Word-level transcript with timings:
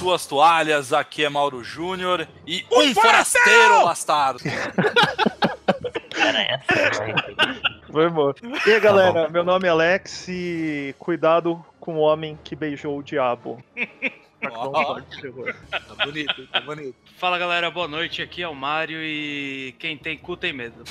suas 0.00 0.24
toalhas, 0.24 0.94
aqui 0.94 1.22
é 1.22 1.28
Mauro 1.28 1.62
Júnior 1.62 2.26
e 2.46 2.64
um, 2.72 2.80
um 2.80 2.94
forasteiro 2.94 3.84
bastardo. 3.84 4.40
Foi 7.92 8.08
bom. 8.08 8.32
E 8.66 8.72
aí, 8.72 8.80
galera, 8.80 9.28
meu 9.28 9.44
nome 9.44 9.68
é 9.68 9.70
Alex 9.70 10.26
e 10.26 10.94
cuidado 10.98 11.62
com 11.78 11.96
o 11.96 11.98
homem 11.98 12.38
que 12.42 12.56
beijou 12.56 12.96
o 12.96 13.02
diabo. 13.02 13.62
Oh, 14.42 14.70
tá 14.70 16.06
bonito, 16.06 16.46
tá 16.46 16.60
bonito. 16.62 16.96
Fala 17.18 17.36
galera, 17.36 17.70
boa 17.70 17.86
noite. 17.86 18.22
Aqui 18.22 18.42
é 18.42 18.48
o 18.48 18.54
Mário 18.54 19.02
e 19.02 19.74
quem 19.78 19.98
tem 19.98 20.16
cu 20.16 20.34
tem 20.34 20.54
medo. 20.54 20.82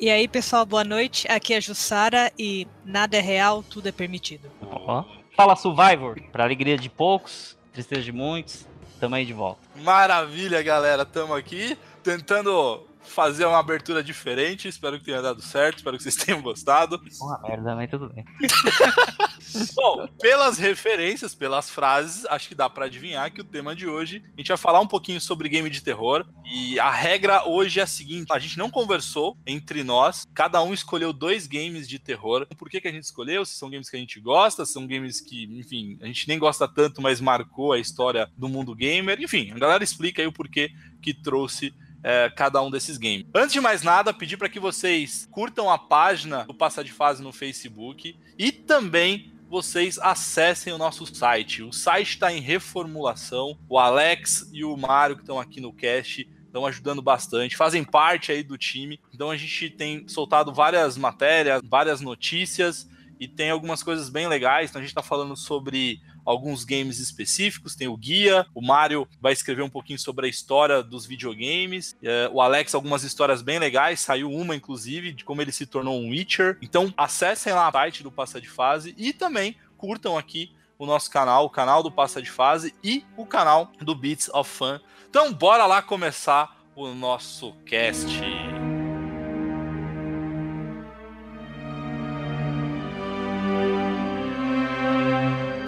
E 0.00 0.10
aí, 0.10 0.26
pessoal, 0.26 0.66
boa 0.66 0.82
noite. 0.82 1.30
Aqui 1.30 1.54
é 1.54 1.58
a 1.58 1.60
Jussara 1.60 2.32
e 2.36 2.66
nada 2.84 3.16
é 3.16 3.20
real, 3.20 3.62
tudo 3.62 3.88
é 3.88 3.92
permitido. 3.92 4.50
Ó. 4.60 5.04
Fala 5.38 5.54
Survivor, 5.54 6.20
pra 6.32 6.42
alegria 6.42 6.76
de 6.76 6.90
poucos, 6.90 7.56
tristeza 7.72 8.02
de 8.02 8.10
muitos, 8.10 8.66
tamo 8.98 9.14
aí 9.14 9.24
de 9.24 9.32
volta. 9.32 9.60
Maravilha, 9.76 10.60
galera, 10.64 11.04
tamo 11.04 11.32
aqui 11.32 11.78
tentando 12.02 12.84
fazer 13.08 13.44
uma 13.46 13.58
abertura 13.58 14.02
diferente. 14.02 14.68
Espero 14.68 14.98
que 14.98 15.04
tenha 15.04 15.22
dado 15.22 15.42
certo, 15.42 15.78
espero 15.78 15.96
que 15.96 16.02
vocês 16.02 16.16
tenham 16.24 16.42
gostado. 16.42 17.00
Uma 17.20 17.40
merda, 17.40 17.74
mas 17.74 17.90
tudo 17.90 18.08
bem. 18.12 18.24
Bom, 19.74 20.06
pelas 20.20 20.58
referências, 20.58 21.34
pelas 21.34 21.70
frases, 21.70 22.26
acho 22.26 22.48
que 22.48 22.54
dá 22.54 22.68
para 22.68 22.84
adivinhar 22.84 23.32
que 23.32 23.40
o 23.40 23.44
tema 23.44 23.74
de 23.74 23.86
hoje 23.86 24.22
a 24.34 24.40
gente 24.40 24.48
vai 24.48 24.56
falar 24.56 24.80
um 24.80 24.86
pouquinho 24.86 25.20
sobre 25.20 25.48
game 25.48 25.70
de 25.70 25.82
terror. 25.82 26.26
E 26.44 26.78
a 26.78 26.90
regra 26.90 27.48
hoje 27.48 27.80
é 27.80 27.82
a 27.82 27.86
seguinte: 27.86 28.26
a 28.30 28.38
gente 28.38 28.58
não 28.58 28.70
conversou 28.70 29.36
entre 29.46 29.82
nós, 29.82 30.26
cada 30.34 30.62
um 30.62 30.74
escolheu 30.74 31.12
dois 31.12 31.46
games 31.46 31.88
de 31.88 31.98
terror. 31.98 32.46
Por 32.58 32.68
que, 32.68 32.80
que 32.80 32.88
a 32.88 32.92
gente 32.92 33.04
escolheu? 33.04 33.44
Se 33.44 33.54
são 33.54 33.70
games 33.70 33.88
que 33.88 33.96
a 33.96 34.00
gente 34.00 34.20
gosta, 34.20 34.66
são 34.66 34.86
games 34.86 35.20
que, 35.20 35.44
enfim, 35.58 35.98
a 36.02 36.06
gente 36.06 36.28
nem 36.28 36.38
gosta 36.38 36.68
tanto, 36.68 37.00
mas 37.00 37.20
marcou 37.20 37.72
a 37.72 37.78
história 37.78 38.30
do 38.36 38.48
mundo 38.48 38.74
gamer. 38.74 39.20
Enfim, 39.20 39.50
a 39.52 39.58
galera 39.58 39.82
explica 39.82 40.20
aí 40.20 40.28
o 40.28 40.32
porquê 40.32 40.70
que 41.00 41.14
trouxe 41.14 41.72
é, 42.02 42.30
cada 42.30 42.62
um 42.62 42.70
desses 42.70 42.96
games. 42.96 43.26
Antes 43.34 43.52
de 43.52 43.60
mais 43.60 43.82
nada, 43.82 44.14
pedir 44.14 44.36
para 44.36 44.48
que 44.48 44.60
vocês 44.60 45.28
curtam 45.30 45.70
a 45.70 45.78
página 45.78 46.44
do 46.44 46.54
Passa 46.54 46.84
de 46.84 46.92
Fase 46.92 47.22
no 47.22 47.32
Facebook 47.32 48.16
e 48.38 48.52
também 48.52 49.32
vocês 49.48 49.98
acessem 49.98 50.72
o 50.72 50.78
nosso 50.78 51.06
site. 51.06 51.62
O 51.62 51.72
site 51.72 52.10
está 52.10 52.32
em 52.32 52.40
reformulação. 52.40 53.58
O 53.68 53.78
Alex 53.78 54.48
e 54.52 54.64
o 54.64 54.76
Mário 54.76 55.16
que 55.16 55.22
estão 55.22 55.40
aqui 55.40 55.60
no 55.60 55.72
cast 55.72 56.28
estão 56.46 56.66
ajudando 56.66 57.02
bastante, 57.02 57.56
fazem 57.56 57.84
parte 57.84 58.32
aí 58.32 58.42
do 58.42 58.58
time. 58.58 59.00
Então 59.12 59.30
a 59.30 59.36
gente 59.36 59.70
tem 59.70 60.06
soltado 60.08 60.52
várias 60.52 60.96
matérias, 60.96 61.60
várias 61.64 62.00
notícias 62.00 62.88
e 63.20 63.26
tem 63.26 63.50
algumas 63.50 63.82
coisas 63.82 64.08
bem 64.08 64.26
legais. 64.28 64.70
Então 64.70 64.80
a 64.80 64.82
gente 64.82 64.90
está 64.90 65.02
falando 65.02 65.36
sobre 65.36 66.00
alguns 66.28 66.62
games 66.62 66.98
específicos, 66.98 67.74
tem 67.74 67.88
o 67.88 67.96
guia, 67.96 68.46
o 68.54 68.60
Mário 68.60 69.08
vai 69.18 69.32
escrever 69.32 69.62
um 69.62 69.70
pouquinho 69.70 69.98
sobre 69.98 70.26
a 70.26 70.28
história 70.28 70.82
dos 70.82 71.06
videogames, 71.06 71.96
é, 72.02 72.28
o 72.30 72.42
Alex 72.42 72.74
algumas 72.74 73.02
histórias 73.02 73.40
bem 73.40 73.58
legais, 73.58 74.00
saiu 74.00 74.30
uma 74.30 74.54
inclusive 74.54 75.12
de 75.12 75.24
como 75.24 75.40
ele 75.40 75.52
se 75.52 75.64
tornou 75.64 75.98
um 75.98 76.10
Witcher. 76.10 76.58
Então 76.60 76.92
acessem 76.98 77.54
lá 77.54 77.66
a 77.66 77.72
parte 77.72 78.02
do 78.02 78.12
Passa 78.12 78.38
de 78.38 78.48
Fase 78.48 78.94
e 78.98 79.14
também 79.14 79.56
curtam 79.78 80.18
aqui 80.18 80.52
o 80.78 80.84
nosso 80.84 81.10
canal, 81.10 81.46
o 81.46 81.50
canal 81.50 81.82
do 81.82 81.90
Passa 81.90 82.20
de 82.20 82.30
Fase 82.30 82.74
e 82.84 83.04
o 83.16 83.24
canal 83.24 83.72
do 83.80 83.94
Beats 83.94 84.28
of 84.34 84.50
Fun. 84.50 84.78
Então 85.08 85.32
bora 85.32 85.64
lá 85.64 85.80
começar 85.80 86.58
o 86.76 86.88
nosso 86.88 87.52
cast. 87.64 88.06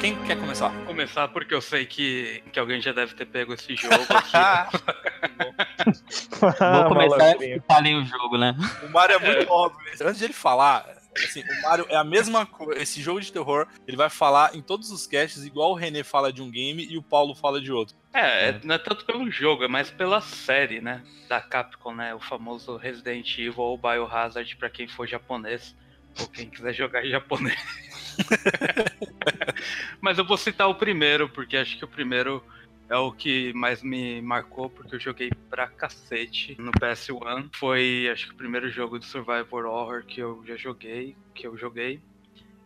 Quem 0.00 0.16
quer 0.24 0.40
começar? 0.40 0.72
Começar 0.86 1.28
porque 1.28 1.52
eu 1.52 1.60
sei 1.60 1.84
que, 1.84 2.42
que 2.50 2.58
alguém 2.58 2.80
já 2.80 2.90
deve 2.90 3.14
ter 3.14 3.26
pego 3.26 3.52
esse 3.52 3.76
jogo 3.76 4.06
aqui. 4.08 4.32
Vou 6.40 6.88
começar 6.88 7.36
e 7.42 7.60
falei 7.68 7.94
o 7.94 8.02
jogo, 8.06 8.38
né? 8.38 8.56
O 8.82 8.88
Mario 8.88 9.16
é 9.16 9.18
muito 9.18 9.52
óbvio. 9.52 9.78
Antes 10.00 10.18
de 10.18 10.24
ele 10.24 10.32
falar, 10.32 10.86
assim, 11.22 11.42
o 11.42 11.62
Mario 11.62 11.84
é 11.90 11.96
a 11.96 12.02
mesma 12.02 12.46
coisa. 12.46 12.80
Esse 12.80 13.02
jogo 13.02 13.20
de 13.20 13.30
terror, 13.30 13.66
ele 13.86 13.96
vai 13.96 14.08
falar 14.08 14.54
em 14.54 14.62
todos 14.62 14.90
os 14.90 15.06
casts, 15.06 15.44
igual 15.44 15.72
o 15.72 15.74
René 15.74 16.02
fala 16.02 16.32
de 16.32 16.40
um 16.40 16.50
game 16.50 16.82
e 16.82 16.96
o 16.96 17.02
Paulo 17.02 17.34
fala 17.34 17.60
de 17.60 17.70
outro. 17.70 17.94
É, 18.14 18.48
é, 18.48 18.60
não 18.64 18.76
é 18.76 18.78
tanto 18.78 19.04
pelo 19.04 19.30
jogo, 19.30 19.64
é 19.64 19.68
mais 19.68 19.90
pela 19.90 20.22
série, 20.22 20.80
né? 20.80 21.02
Da 21.28 21.42
Capcom, 21.42 21.94
né? 21.94 22.14
O 22.14 22.20
famoso 22.20 22.78
Resident 22.78 23.38
Evil 23.38 23.58
ou 23.58 23.76
Biohazard 23.76 24.56
pra 24.56 24.70
quem 24.70 24.88
for 24.88 25.06
japonês. 25.06 25.76
Ou 26.18 26.26
quem 26.26 26.48
quiser 26.48 26.72
jogar 26.72 27.04
em 27.04 27.10
japonês. 27.10 27.58
Mas 30.00 30.18
eu 30.18 30.24
vou 30.24 30.36
citar 30.36 30.68
o 30.68 30.74
primeiro, 30.74 31.28
porque 31.28 31.56
acho 31.56 31.76
que 31.76 31.84
o 31.84 31.88
primeiro 31.88 32.42
é 32.88 32.96
o 32.96 33.12
que 33.12 33.52
mais 33.52 33.82
me 33.82 34.20
marcou, 34.20 34.68
porque 34.68 34.96
eu 34.96 35.00
joguei 35.00 35.30
pra 35.48 35.68
cacete 35.68 36.56
no 36.58 36.72
PS1. 36.72 37.48
Foi, 37.54 38.08
acho 38.12 38.26
que 38.26 38.34
o 38.34 38.36
primeiro 38.36 38.68
jogo 38.68 38.98
de 38.98 39.06
Survivor 39.06 39.64
Horror 39.64 40.04
que 40.04 40.20
eu 40.20 40.42
já 40.44 40.56
joguei, 40.56 41.16
que 41.32 41.46
eu 41.46 41.56
joguei. 41.56 42.00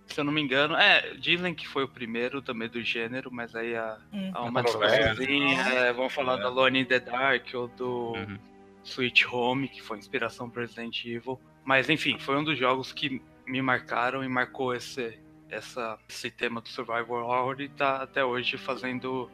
Se 0.06 0.21
eu 0.21 0.25
não 0.25 0.32
me 0.32 0.41
engano, 0.41 0.75
é, 0.77 1.15
dizem 1.15 1.55
que 1.55 1.69
foi 1.69 1.84
o 1.84 1.88
primeiro 1.88 2.41
também 2.41 2.69
do 2.69 2.82
gênero, 2.82 3.31
mas 3.31 3.55
aí 3.55 3.75
há, 3.75 3.99
hum. 4.12 4.31
há 4.34 4.43
uma 4.43 4.62
discussãozinha, 4.62 5.61
é, 5.61 5.93
vamos 5.93 6.12
falar 6.12 6.38
é. 6.38 6.43
da 6.43 6.49
Lone 6.49 6.81
in 6.81 6.84
the 6.84 7.00
Dark 7.00 7.47
ou 7.55 7.69
do 7.69 8.12
uhum. 8.12 8.38
Sweet 8.82 9.26
Home, 9.26 9.69
que 9.69 9.82
foi 9.82 9.99
inspiração 9.99 10.49
pro 10.49 10.62
Resident 10.62 11.05
Evil. 11.05 11.38
Mas 11.65 11.88
enfim, 11.91 12.19
foi 12.19 12.37
um 12.37 12.44
dos 12.44 12.59
jogos 12.59 12.93
que 12.93 13.21
me 13.47 13.61
marcaram 13.61 14.25
e 14.25 14.28
marcou 14.28 14.75
esse, 14.75 15.19
essa, 15.54 15.98
esse 16.09 16.31
tema 16.31 16.60
do 16.60 16.69
Survivor 16.69 17.22
Horror 17.22 17.60
e 17.60 17.69
tá 17.69 18.03
até 18.03 18.25
hoje 18.25 18.56
fazendo 18.56 19.31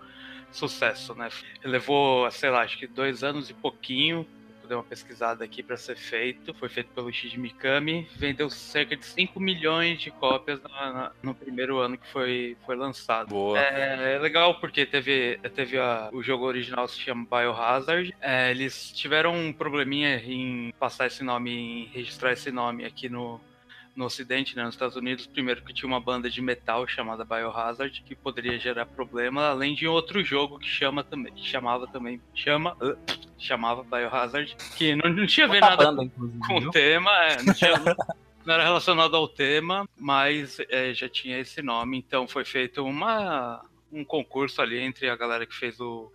sucesso, 0.52 1.14
né? 1.14 1.28
Levou, 1.64 2.30
sei 2.30 2.50
lá, 2.50 2.62
acho 2.62 2.78
que 2.78 2.86
dois 2.86 3.22
anos 3.22 3.50
e 3.50 3.54
pouquinho 3.54 4.26
dei 4.70 4.76
uma 4.76 4.84
pesquisada 4.84 5.44
aqui 5.44 5.62
para 5.62 5.76
ser 5.76 5.96
feito. 5.96 6.54
Foi 6.54 6.68
feito 6.68 6.90
pelo 6.94 7.12
Shinji 7.12 7.38
Mikami. 7.38 8.08
Vendeu 8.16 8.48
cerca 8.48 8.96
de 8.96 9.04
5 9.04 9.38
milhões 9.40 10.00
de 10.00 10.12
cópias 10.12 10.60
no 11.22 11.34
primeiro 11.34 11.78
ano 11.78 11.98
que 11.98 12.06
foi, 12.06 12.56
foi 12.64 12.76
lançado. 12.76 13.28
Boa. 13.28 13.58
É, 13.58 14.14
é 14.14 14.18
legal 14.18 14.60
porque 14.60 14.86
teve, 14.86 15.38
teve 15.54 15.76
a, 15.76 16.08
o 16.12 16.22
jogo 16.22 16.46
original 16.46 16.86
se 16.86 17.00
chama 17.00 17.26
Biohazard. 17.28 18.14
É, 18.20 18.52
eles 18.52 18.92
tiveram 18.92 19.34
um 19.34 19.52
probleminha 19.52 20.16
em 20.16 20.72
passar 20.78 21.08
esse 21.08 21.24
nome, 21.24 21.50
em 21.50 21.84
registrar 21.86 22.32
esse 22.32 22.52
nome 22.52 22.84
aqui 22.84 23.08
no, 23.08 23.40
no 23.94 24.04
Ocidente, 24.04 24.56
né, 24.56 24.64
nos 24.64 24.74
Estados 24.74 24.96
Unidos, 24.96 25.26
primeiro 25.26 25.62
que 25.62 25.72
tinha 25.72 25.86
uma 25.86 26.00
banda 26.00 26.30
de 26.30 26.40
metal 26.40 26.86
chamada 26.86 27.24
Biohazard, 27.24 28.02
que 28.02 28.14
poderia 28.14 28.58
gerar 28.58 28.86
problema, 28.86 29.48
além 29.48 29.74
de 29.74 29.86
outro 29.86 30.22
jogo 30.24 30.58
que 30.58 30.68
chama 30.68 31.02
também, 31.02 31.32
que 31.32 31.46
chamava 31.46 31.86
também, 31.86 32.20
chama, 32.34 32.76
uh, 32.80 32.96
chamava 33.38 33.82
Biohazard, 33.82 34.56
que 34.76 34.94
não, 34.94 35.10
não 35.10 35.26
tinha 35.26 35.46
a 35.46 35.50
ver 35.50 35.60
nada 35.60 35.92
banda, 35.92 36.10
com 36.46 36.58
o 36.58 36.70
tema, 36.70 37.10
é, 37.24 37.42
não, 37.42 37.54
tinha, 37.54 37.72
não, 38.44 38.54
era 38.54 38.64
relacionado 38.64 39.16
ao 39.16 39.28
tema, 39.28 39.88
mas 39.98 40.58
é, 40.68 40.94
já 40.94 41.08
tinha 41.08 41.38
esse 41.38 41.60
nome, 41.62 41.98
então 41.98 42.28
foi 42.28 42.44
feito 42.44 42.84
uma, 42.84 43.64
um 43.92 44.04
concurso 44.04 44.62
ali 44.62 44.78
entre 44.78 45.08
a 45.08 45.16
galera 45.16 45.46
que 45.46 45.54
fez 45.54 45.80
o 45.80 46.10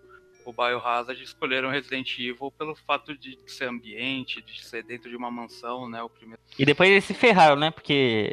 o 0.46 0.54
Biohazard 0.54 1.22
escolheram 1.22 1.70
Resident 1.70 2.18
Evil 2.20 2.52
pelo 2.52 2.76
fato 2.76 3.18
de 3.18 3.38
ser 3.48 3.66
ambiente, 3.66 4.42
de 4.42 4.64
ser 4.64 4.84
dentro 4.84 5.10
de 5.10 5.16
uma 5.16 5.32
mansão, 5.32 5.90
né? 5.90 6.02
O 6.04 6.10
primeiro. 6.10 6.42
E 6.58 6.64
depois 6.64 6.90
eles 6.90 7.04
se 7.04 7.14
ferraram, 7.14 7.56
né? 7.56 7.72
Porque 7.72 8.32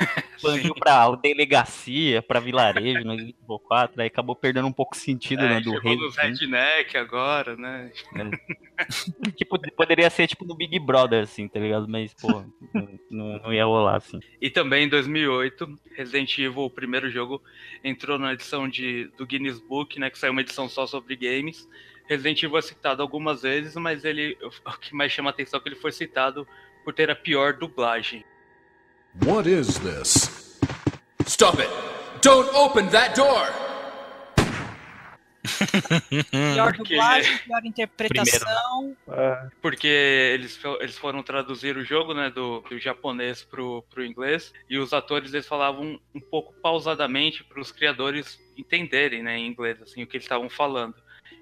expandiu 0.42 0.74
pra 0.74 1.10
delegacia, 1.16 2.20
pra 2.20 2.40
vilarejo 2.40 3.04
no 3.04 3.14
Evil 3.14 3.58
4, 3.66 4.00
aí 4.00 4.08
acabou 4.08 4.34
perdendo 4.34 4.66
um 4.66 4.72
pouco 4.72 4.94
o 4.94 4.98
sentido, 4.98 5.42
é, 5.44 5.48
né? 5.48 5.60
Do 5.60 5.78
rei. 5.78 5.96
Dos 5.96 6.16
redneck 6.16 6.96
agora, 6.96 7.56
né? 7.56 7.92
É. 8.16 8.82
tipo, 9.36 9.58
poderia 9.76 10.10
ser 10.10 10.26
tipo 10.26 10.44
no 10.44 10.54
Big 10.54 10.78
Brother, 10.78 11.22
assim, 11.22 11.48
tá 11.48 11.60
ligado? 11.60 11.88
Mas, 11.88 12.12
pô, 12.14 12.44
não, 13.10 13.38
não 13.38 13.52
ia 13.52 13.64
rolar, 13.64 13.96
assim. 13.96 14.20
E 14.40 14.50
também 14.50 14.84
em 14.84 14.88
2008, 14.88 15.78
Resident 15.96 16.38
Evil, 16.38 16.64
o 16.64 16.70
primeiro 16.70 17.08
jogo, 17.10 17.42
entrou 17.84 18.18
na 18.18 18.32
edição 18.32 18.68
de, 18.68 19.10
do 19.16 19.26
Guinness 19.26 19.60
Book, 19.60 19.98
né? 19.98 20.10
Que 20.10 20.18
saiu 20.18 20.32
uma 20.32 20.40
edição 20.40 20.68
só 20.68 20.86
sobre 20.86 21.16
games. 21.16 21.68
Resident 22.06 22.42
Evil 22.42 22.58
é 22.58 22.62
citado 22.62 23.00
algumas 23.00 23.42
vezes, 23.42 23.74
mas 23.76 24.04
ele 24.04 24.36
o 24.42 24.78
que 24.78 24.94
mais 24.94 25.12
chama 25.12 25.30
atenção 25.30 25.60
é 25.60 25.62
que 25.62 25.68
ele 25.68 25.76
foi 25.76 25.92
citado 25.92 26.46
por 26.84 26.92
ter 26.92 27.10
a 27.10 27.16
pior 27.16 27.54
dublagem. 27.54 28.24
What 29.20 29.46
is 29.46 29.78
this? 29.80 30.58
Stop 31.26 31.58
it! 31.60 31.68
Don't 32.22 32.48
open 32.54 32.88
that 32.88 33.14
door! 33.14 33.46
pior 36.30 36.72
dublagem, 36.78 37.38
pior 37.38 37.64
interpretação. 37.64 38.96
É. 39.08 39.48
Porque 39.60 39.86
eles, 39.86 40.58
eles 40.80 40.96
foram 40.96 41.22
traduzir 41.22 41.76
o 41.76 41.84
jogo 41.84 42.14
né, 42.14 42.30
do, 42.30 42.60
do 42.62 42.78
japonês 42.78 43.44
pro, 43.44 43.82
pro 43.90 44.04
inglês 44.04 44.52
e 44.68 44.78
os 44.78 44.92
atores 44.94 45.34
eles 45.34 45.46
falavam 45.46 46.00
um 46.14 46.20
pouco 46.20 46.54
pausadamente 46.62 47.44
para 47.44 47.60
os 47.60 47.70
criadores 47.70 48.40
entenderem 48.56 49.22
né, 49.22 49.36
em 49.36 49.46
inglês 49.46 49.80
assim, 49.82 50.02
o 50.02 50.06
que 50.06 50.16
eles 50.16 50.24
estavam 50.24 50.48
falando. 50.48 50.94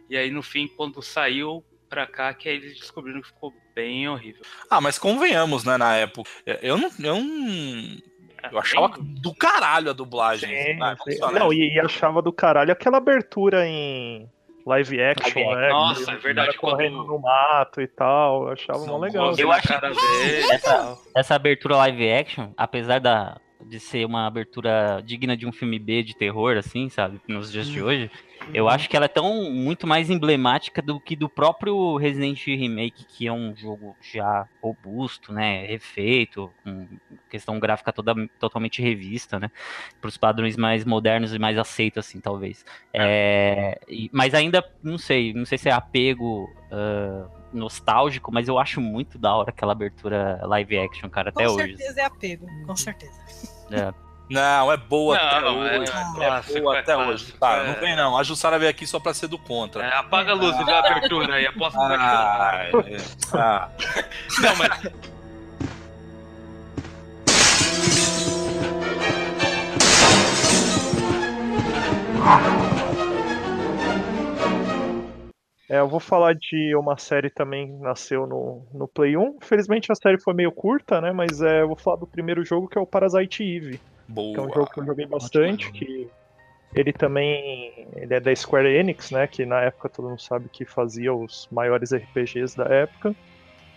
E 0.08 0.16
aí, 0.16 0.30
no 0.30 0.42
fim, 0.42 0.66
quando 0.66 1.00
saiu 1.00 1.64
pra 1.90 2.06
cá, 2.06 2.32
que 2.32 2.48
aí 2.48 2.54
eles 2.56 2.78
descobriram 2.78 3.20
que 3.20 3.26
ficou 3.28 3.52
bem 3.74 4.08
horrível. 4.08 4.40
Ah, 4.70 4.80
mas 4.80 4.98
convenhamos, 4.98 5.64
né, 5.64 5.76
na 5.76 5.96
época. 5.96 6.30
Eu 6.62 6.78
não. 6.78 6.88
Eu 7.00 7.20
não 7.20 7.98
Eu 8.52 8.58
achava 8.58 8.94
do 8.98 9.34
caralho 9.34 9.90
a 9.90 9.92
dublagem. 9.92 10.48
Sim, 10.48 10.80
Ah, 10.82 10.96
falar. 11.18 11.32
Não, 11.38 11.52
e, 11.52 11.74
e 11.74 11.80
achava 11.80 12.22
do 12.22 12.32
caralho 12.32 12.72
aquela 12.72 12.96
abertura 12.98 13.66
em 13.66 14.26
live 14.64 15.02
action, 15.02 15.40
Live 15.44 15.60
né? 15.60 15.68
Nossa, 15.70 16.12
é 16.12 16.16
verdade, 16.16 16.56
correndo 16.56 16.98
quando- 16.98 17.08
no 17.08 17.18
mato 17.18 17.80
e 17.80 17.86
tal. 17.88 18.44
Eu 18.46 18.52
achava 18.52 18.86
mó 18.86 18.96
legal. 18.98 19.34
Eu 19.36 19.50
acho 19.52 19.66
que 19.68 20.52
essa-. 20.52 20.98
Essa 21.16 21.34
abertura 21.34 21.76
live 21.76 22.12
action, 22.12 22.52
apesar 22.56 23.00
da, 23.00 23.38
de 23.66 23.80
ser 23.80 24.04
uma 24.06 24.26
abertura 24.26 25.02
digna 25.04 25.36
de 25.36 25.46
um 25.46 25.52
filme 25.52 25.78
B 25.78 26.02
de 26.02 26.16
terror, 26.16 26.56
assim, 26.56 26.88
sabe, 26.88 27.20
nos 27.28 27.50
dias 27.52 27.66
de 27.66 27.82
hoje, 27.82 28.10
eu 28.52 28.68
acho 28.68 28.88
que 28.88 28.96
ela 28.96 29.04
é 29.06 29.08
tão 29.08 29.50
muito 29.50 29.86
mais 29.86 30.10
emblemática 30.10 30.80
do 30.82 31.00
que 31.00 31.14
do 31.14 31.28
próprio 31.28 31.96
Resident 31.96 32.40
Evil 32.46 32.58
Remake, 32.58 33.04
que 33.04 33.26
é 33.26 33.32
um 33.32 33.54
jogo 33.54 33.96
já 34.00 34.46
robusto, 34.62 35.32
né, 35.32 35.66
refeito, 35.66 36.52
com 36.62 36.88
questão 37.28 37.58
gráfica 37.60 37.92
toda 37.92 38.14
totalmente 38.38 38.82
revista, 38.82 39.38
né, 39.38 39.48
para 40.00 40.08
os 40.08 40.16
padrões 40.16 40.56
mais 40.56 40.84
modernos 40.84 41.34
e 41.34 41.38
mais 41.38 41.56
aceitos, 41.58 42.06
assim, 42.06 42.20
talvez. 42.20 42.64
É, 42.92 43.78
e- 43.88 44.10
mas 44.12 44.34
ainda, 44.34 44.64
não 44.82 44.98
sei, 44.98 45.32
não 45.32 45.44
sei 45.44 45.58
se 45.58 45.68
é 45.68 45.72
apego 45.72 46.48
ah, 46.72 47.28
nostálgico, 47.52 48.32
mas 48.32 48.48
eu 48.48 48.58
acho 48.58 48.80
muito 48.80 49.18
da 49.18 49.34
hora 49.34 49.50
aquela 49.50 49.72
abertura 49.72 50.40
live 50.44 50.78
action, 50.78 51.08
cara, 51.10 51.30
até 51.30 51.46
Com 51.46 51.52
hoje. 51.54 51.76
certeza 51.76 52.00
é 52.00 52.04
apego, 52.04 52.46
com 52.66 52.76
certeza. 52.76 53.12
Não, 54.30 54.70
é 54.70 54.76
boa 54.76 55.16
até 55.16 55.40
Não, 55.40 55.66
é 55.66 55.78
hoje. 55.80 55.92
clássico, 56.14 56.60
boa 56.60 56.76
é 56.76 56.80
até 56.80 56.94
clássico, 56.94 57.12
hoje. 57.12 57.32
Tá, 57.32 57.56
é. 57.56 57.66
não 57.66 57.80
vem 57.80 57.96
não. 57.96 58.16
A 58.16 58.22
Jussara 58.22 58.58
veio 58.60 58.70
aqui 58.70 58.86
só 58.86 59.00
pra 59.00 59.12
ser 59.12 59.26
do 59.26 59.36
contra. 59.36 59.84
É, 59.84 59.96
apaga 59.96 60.30
a 60.30 60.34
luz 60.34 60.56
e 60.56 60.64
vê 60.64 60.70
a 60.72 60.78
abertura 60.78 61.34
aí, 61.34 61.46
aposto 61.46 61.76
que. 61.76 61.84
Ah, 61.84 62.52
é. 62.54 62.70
Ah. 63.34 63.68
Não, 64.40 64.56
mas 64.56 64.70
É, 75.68 75.78
eu 75.78 75.88
vou 75.88 76.00
falar 76.00 76.34
de 76.34 76.74
uma 76.74 76.98
série 76.98 77.30
também 77.30 77.68
que 77.68 77.82
nasceu 77.82 78.26
no, 78.26 78.66
no 78.74 78.88
Play 78.88 79.16
1. 79.16 79.38
Infelizmente 79.40 79.92
a 79.92 79.94
série 79.94 80.20
foi 80.20 80.34
meio 80.34 80.50
curta, 80.50 81.00
né? 81.00 81.12
Mas 81.12 81.40
é, 81.40 81.62
eu 81.62 81.68
vou 81.68 81.76
falar 81.76 81.96
do 81.96 82.08
primeiro 82.08 82.44
jogo 82.44 82.66
que 82.68 82.76
é 82.76 82.80
o 82.80 82.86
Parasite 82.86 83.44
Eve. 83.44 83.80
Boa. 84.10 84.34
que 84.34 84.40
é 84.40 84.42
um 84.42 84.52
jogo 84.52 84.70
que 84.70 84.80
eu 84.80 84.86
joguei 84.86 85.06
bastante, 85.06 85.70
que 85.70 86.08
ele 86.74 86.92
também 86.92 87.88
ele 87.96 88.14
é 88.14 88.20
da 88.20 88.34
Square 88.34 88.68
Enix, 88.68 89.10
né, 89.10 89.26
que 89.26 89.44
na 89.44 89.60
época 89.60 89.88
todo 89.88 90.08
mundo 90.08 90.20
sabe 90.20 90.48
que 90.48 90.64
fazia 90.64 91.12
os 91.12 91.48
maiores 91.50 91.92
RPGs 91.92 92.56
da 92.56 92.64
época. 92.64 93.14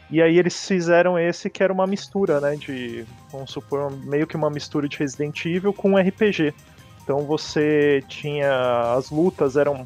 E 0.09 0.21
aí 0.21 0.37
eles 0.37 0.67
fizeram 0.67 1.17
esse 1.17 1.49
que 1.49 1.63
era 1.63 1.73
uma 1.73 1.87
mistura, 1.87 2.39
né, 2.39 2.55
de, 2.55 3.05
vamos 3.31 3.51
supor, 3.51 3.91
meio 4.05 4.27
que 4.27 4.35
uma 4.35 4.49
mistura 4.49 4.87
de 4.87 4.97
Resident 4.97 5.45
Evil 5.45 5.73
com 5.73 5.97
RPG. 5.97 6.53
Então 7.03 7.21
você 7.21 8.03
tinha 8.07 8.93
as 8.95 9.09
lutas 9.09 9.57
eram 9.57 9.85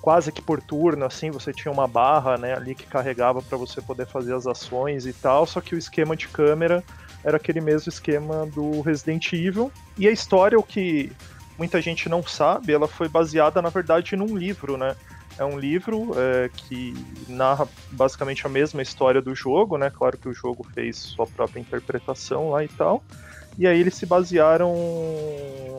quase 0.00 0.30
que 0.30 0.42
por 0.42 0.60
turno, 0.60 1.04
assim, 1.06 1.30
você 1.30 1.52
tinha 1.52 1.72
uma 1.72 1.88
barra, 1.88 2.36
né, 2.36 2.54
ali 2.54 2.74
que 2.74 2.86
carregava 2.86 3.40
para 3.40 3.56
você 3.56 3.80
poder 3.80 4.06
fazer 4.06 4.34
as 4.34 4.46
ações 4.46 5.06
e 5.06 5.12
tal, 5.12 5.46
só 5.46 5.60
que 5.60 5.74
o 5.74 5.78
esquema 5.78 6.14
de 6.14 6.28
câmera 6.28 6.84
era 7.24 7.36
aquele 7.36 7.60
mesmo 7.60 7.88
esquema 7.88 8.46
do 8.46 8.80
Resident 8.82 9.32
Evil. 9.32 9.72
E 9.96 10.06
a 10.06 10.10
história, 10.10 10.58
o 10.58 10.62
que 10.62 11.10
muita 11.58 11.80
gente 11.80 12.08
não 12.08 12.22
sabe, 12.22 12.72
ela 12.72 12.86
foi 12.86 13.08
baseada, 13.08 13.62
na 13.62 13.70
verdade, 13.70 14.16
num 14.16 14.36
livro, 14.36 14.76
né? 14.76 14.94
É 15.36 15.44
um 15.44 15.58
livro 15.58 16.12
é, 16.16 16.48
que 16.54 16.94
narra 17.28 17.66
basicamente 17.90 18.46
a 18.46 18.48
mesma 18.48 18.82
história 18.82 19.20
do 19.20 19.34
jogo, 19.34 19.76
né? 19.76 19.90
Claro 19.90 20.16
que 20.16 20.28
o 20.28 20.34
jogo 20.34 20.64
fez 20.74 20.96
sua 20.96 21.26
própria 21.26 21.60
interpretação 21.60 22.50
lá 22.50 22.62
e 22.62 22.68
tal. 22.68 23.02
E 23.58 23.66
aí 23.66 23.80
eles 23.80 23.94
se 23.94 24.04
basearam 24.04 24.74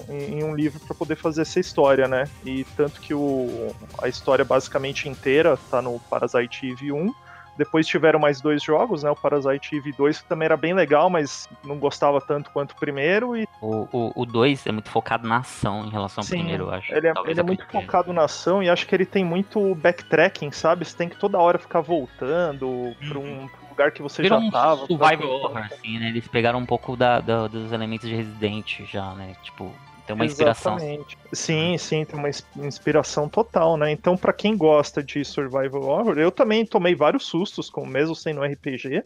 em, 0.10 0.44
um 0.44 0.56
livro 0.56 0.80
para 0.80 0.96
poder 0.96 1.16
fazer 1.16 1.42
essa 1.42 1.60
história, 1.60 2.08
né? 2.08 2.26
E 2.46 2.64
tanto 2.76 3.00
que 3.02 3.14
o, 3.14 3.74
a 4.02 4.08
história 4.08 4.46
basicamente 4.46 5.10
inteira 5.10 5.58
tá 5.70 5.82
no 5.82 6.00
Parasite 6.00 6.70
Eve 6.70 6.92
1. 6.92 7.14
Depois 7.58 7.88
tiveram 7.88 8.20
mais 8.20 8.42
dois 8.42 8.62
jogos, 8.62 9.04
né? 9.04 9.10
O 9.10 9.16
Parasite 9.16 9.76
Eve 9.76 9.92
2, 9.94 10.22
que 10.22 10.28
também 10.28 10.46
era 10.46 10.58
bem 10.58 10.74
legal, 10.74 11.10
mas 11.10 11.48
não 11.64 11.78
gostava 11.80 12.20
tanto 12.20 12.52
quanto 12.52 12.72
o 12.72 12.76
primeiro. 12.76 13.36
E 13.38 13.48
O 13.62 14.26
2 14.26 14.66
é 14.68 14.72
muito 14.72 14.90
focado 14.90 15.28
na 15.28 15.38
ação 15.38 15.86
em 15.86 15.90
relação 15.90 16.22
ao 16.22 16.26
Sim, 16.26 16.38
primeiro, 16.38 16.66
eu 16.66 16.72
acho. 16.72 16.94
ele 16.94 17.08
é, 17.08 17.14
ele 17.26 17.40
é 17.40 17.44
muito 17.44 17.66
focado 17.72 18.12
na 18.12 18.24
ação 18.26 18.62
e 18.62 18.70
acho 18.70 18.86
que 18.86 18.94
ele 18.94 19.06
tem 19.06 19.24
muito 19.24 19.74
backtracking, 19.76 20.52
sabe? 20.52 20.86
Você 20.86 20.96
tem 20.98 21.08
que 21.10 21.18
toda 21.18 21.38
hora 21.38 21.58
ficar 21.58 21.82
voltando 21.82 22.96
pra 23.08 23.20
um 23.20 23.50
lugar 23.70 23.92
que 23.92 24.02
você 24.02 24.22
Virou 24.22 24.40
já 24.40 24.46
um 24.48 24.52
tava. 24.52 24.86
survival 24.88 25.30
horror, 25.30 25.58
assim, 25.58 25.98
né? 26.00 26.10
Eles 26.10 26.28
pegaram 26.28 26.60
um 26.60 26.66
pouco 26.66 26.96
da, 26.96 27.20
da- 27.20 27.48
dos 27.48 27.72
elementos 27.72 28.08
de 28.08 28.16
Resident 28.16 28.82
já, 28.86 29.14
né? 29.14 29.36
Tipo, 29.44 29.74
tem 30.06 30.16
uma 30.16 30.26
inspiração. 30.26 30.78
Exatamente. 30.78 31.18
Sim, 31.34 31.78
sim, 31.78 32.06
tem 32.06 32.18
uma 32.18 32.30
ins- 32.30 32.48
inspiração 32.56 33.30
total, 33.30 33.78
né? 33.78 33.92
Então, 33.92 34.18
pra 34.18 34.32
quem 34.34 34.58
gosta 34.58 35.04
de 35.04 35.24
survival 35.26 35.84
horror, 35.84 36.18
eu 36.18 36.32
também 36.32 36.66
tomei 36.66 36.96
vários 36.96 37.26
sustos, 37.26 37.70
com 37.70 37.86
mesmo 37.86 38.16
sendo 38.16 38.40
um 38.42 38.46
RPG, 38.46 39.04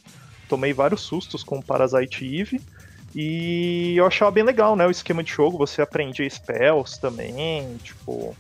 tomei 0.47 0.74
vários 0.74 1.01
sustos 1.01 1.43
com 1.43 1.62
Parasite 1.62 2.25
Eve. 2.25 2.63
E 3.13 3.95
eu 3.97 4.05
achava 4.05 4.31
bem 4.31 4.43
legal, 4.43 4.75
né? 4.75 4.85
O 4.85 4.91
esquema 4.91 5.24
de 5.24 5.31
jogo, 5.31 5.57
você 5.57 5.81
aprendia 5.81 6.29
spells 6.29 7.00
também, 7.00 7.77
tipo. 7.79 8.38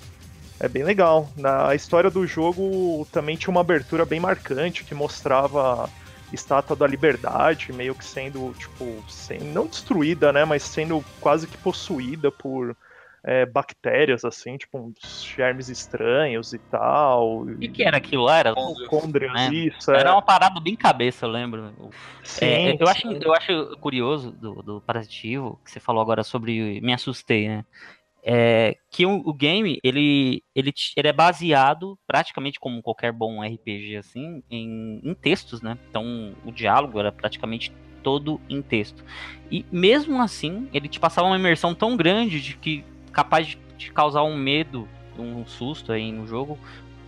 É 0.59 0.67
bem 0.69 0.83
legal. 0.83 1.33
Na 1.37 1.69
a 1.69 1.75
história 1.75 2.11
do 2.11 2.25
jogo 2.27 3.07
também 3.11 3.37
tinha 3.37 3.51
uma 3.51 3.61
abertura 3.61 4.05
bem 4.05 4.19
marcante 4.19 4.83
que 4.85 4.93
mostrava 4.95 5.91
estátua 6.31 6.75
da 6.75 6.87
liberdade 6.87 7.73
meio 7.73 7.95
que 7.95 8.05
sendo, 8.05 8.53
tipo, 8.53 9.03
sem, 9.07 9.39
não 9.39 9.67
destruída, 9.67 10.31
né? 10.31 10.45
Mas 10.45 10.63
sendo 10.63 11.03
quase 11.19 11.47
que 11.47 11.57
possuída 11.57 12.31
por 12.31 12.75
é, 13.23 13.45
bactérias, 13.45 14.23
assim, 14.23 14.57
tipo, 14.57 14.77
uns 14.77 15.23
germes 15.23 15.69
estranhos 15.69 16.53
e 16.53 16.59
tal. 16.59 17.41
O 17.41 17.57
que, 17.57 17.67
que 17.67 17.83
era 17.83 17.97
aquilo 17.97 18.23
lá? 18.23 18.37
Era, 18.37 18.53
Condrias, 18.87 19.33
né? 19.33 19.49
isso, 19.53 19.91
é. 19.91 19.99
era 19.99 20.13
uma 20.13 20.21
parada 20.21 20.59
bem 20.59 20.75
cabeça, 20.75 21.25
eu 21.25 21.31
lembro. 21.31 21.73
Sim, 22.23 22.45
É, 22.45 22.77
eu, 22.79 22.87
acho, 22.87 23.07
eu 23.11 23.33
acho 23.33 23.77
curioso 23.79 24.31
do, 24.31 24.61
do 24.61 24.81
Parasitivo, 24.81 25.59
que 25.63 25.71
você 25.71 25.79
falou 25.79 26.01
agora 26.01 26.23
sobre. 26.23 26.79
Me 26.81 26.93
assustei, 26.93 27.47
né? 27.47 27.65
É, 28.31 28.77
que 28.91 29.07
o, 29.07 29.23
o 29.25 29.33
game 29.33 29.79
ele, 29.83 30.43
ele, 30.53 30.71
ele 30.95 31.07
é 31.07 31.11
baseado, 31.11 31.97
praticamente 32.05 32.59
como 32.59 32.79
qualquer 32.83 33.11
bom 33.11 33.41
RPG 33.41 33.97
assim, 33.97 34.43
em, 34.51 35.01
em 35.03 35.15
textos, 35.15 35.63
né? 35.63 35.79
Então 35.89 36.35
o 36.45 36.51
diálogo 36.51 36.99
era 36.99 37.11
praticamente 37.11 37.71
todo 38.03 38.39
em 38.47 38.61
texto. 38.61 39.03
E 39.49 39.65
mesmo 39.71 40.21
assim, 40.21 40.69
ele 40.71 40.87
te 40.87 40.99
passava 40.99 41.27
uma 41.27 41.39
imersão 41.39 41.73
tão 41.73 41.97
grande 41.97 42.39
de 42.39 42.55
que 42.55 42.85
capaz 43.11 43.47
de 43.47 43.57
te 43.79 43.91
causar 43.91 44.21
um 44.21 44.37
medo, 44.37 44.87
um 45.17 45.43
susto 45.47 45.91
aí 45.91 46.11
no 46.11 46.27
jogo, 46.27 46.59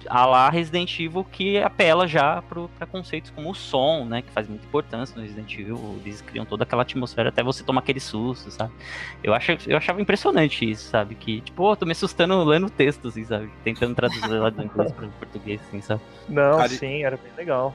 a 0.08 0.26
lá 0.26 0.50
Resident 0.50 1.00
Evil 1.00 1.24
que 1.24 1.58
apela 1.58 2.08
já 2.08 2.42
para 2.42 2.86
conceitos 2.86 3.32
como 3.32 3.52
o 3.52 3.56
som, 3.56 4.06
né, 4.06 4.22
que 4.22 4.32
faz 4.32 4.48
muita 4.48 4.66
importância 4.66 5.16
no 5.16 5.22
Resident 5.22 5.54
Evil, 5.58 6.00
eles 6.04 6.22
criam 6.22 6.46
toda 6.46 6.64
aquela 6.64 6.82
atmosfera 6.82 7.30
até 7.30 7.44
você 7.44 7.64
tomar 7.64 7.82
aquele 7.82 8.00
susto, 8.00 8.52
sabe? 8.52 8.72
Eu, 9.24 9.34
acho, 9.34 9.58
eu 9.68 9.78
achava 9.78 10.02
impressionante 10.02 10.70
isso, 10.70 10.90
sabe? 10.90 11.16
Que, 11.16 11.42
tipo, 11.42 11.58
pô, 11.58 11.76
tô 11.76 11.86
me 11.86 11.92
assustando 11.92 12.44
lendo 12.44 12.68
o 12.68 12.70
texto, 12.70 13.08
assim, 13.08 13.24
sabe? 13.26 13.50
Tentando 13.64 13.96
traduzir 13.96 14.28
lá 14.28 14.50
do 14.50 14.64
inglês 14.64 14.92
para 14.92 15.08
português, 15.08 15.62
assim, 15.68 15.82
sabe? 15.82 16.02
Não, 16.28 16.58
Cara, 16.58 16.70
sim, 16.70 17.04
era 17.04 17.18
bem 17.18 17.32
legal. 17.38 17.74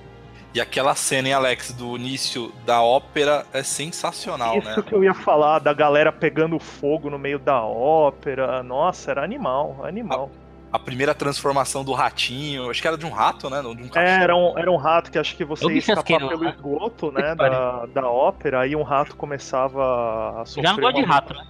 E 0.56 0.60
aquela 0.60 0.94
cena, 0.94 1.28
hein, 1.28 1.34
Alex, 1.34 1.72
do 1.72 1.96
início 1.96 2.50
da 2.64 2.82
ópera 2.82 3.44
é 3.52 3.62
sensacional, 3.62 4.56
Isso 4.56 4.68
né? 4.68 4.82
que 4.86 4.94
eu 4.94 5.04
ia 5.04 5.12
falar, 5.12 5.58
da 5.58 5.74
galera 5.74 6.10
pegando 6.10 6.58
fogo 6.58 7.10
no 7.10 7.18
meio 7.18 7.38
da 7.38 7.62
ópera. 7.62 8.62
Nossa, 8.62 9.10
era 9.10 9.22
animal, 9.22 9.84
animal. 9.84 10.30
A 10.32 10.45
primeira 10.78 11.14
transformação 11.14 11.82
do 11.84 11.92
ratinho, 11.92 12.70
acho 12.70 12.80
que 12.82 12.86
era 12.88 12.98
de 12.98 13.06
um 13.06 13.10
rato, 13.10 13.48
né? 13.48 13.62
Não 13.62 13.74
de 13.74 13.82
um 13.82 13.86
É, 13.86 13.88
cachorro. 13.88 14.22
era 14.22 14.36
um, 14.36 14.58
era 14.58 14.70
um 14.70 14.76
rato 14.76 15.10
que 15.10 15.18
acho 15.18 15.34
que 15.36 15.44
você 15.44 15.64
Eu 15.64 15.70
ia 15.70 15.78
escapar 15.78 16.04
pelo 16.28 16.44
né? 16.44 16.50
esgoto, 16.54 17.10
né, 17.12 17.34
da, 17.34 17.86
da 17.86 18.08
ópera, 18.10 18.60
aí 18.60 18.76
um 18.76 18.82
rato 18.82 19.16
começava 19.16 20.42
a 20.42 20.44
sofrer 20.44 20.64
Já 20.64 20.72
não 20.74 20.80
gosto 20.80 20.96
de 20.96 21.02
rato, 21.04 21.34
né? 21.34 21.46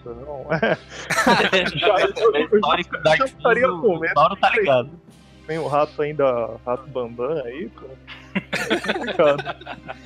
É, 1.53 1.63
Histórico 2.57 2.97
já 3.05 3.25
estaria 3.25 3.67
Souls, 3.67 3.81
com 3.81 3.97
o 3.97 4.01
medo 4.01 4.15
Mauro 4.15 4.37
tá 4.37 4.51
ligado. 4.51 4.91
Tem 5.47 5.59
o 5.59 5.67
rato 5.69 6.03
ainda, 6.03 6.51
rato 6.67 6.89
bambam 6.89 7.31
aí, 7.45 7.69
pô. 7.69 7.87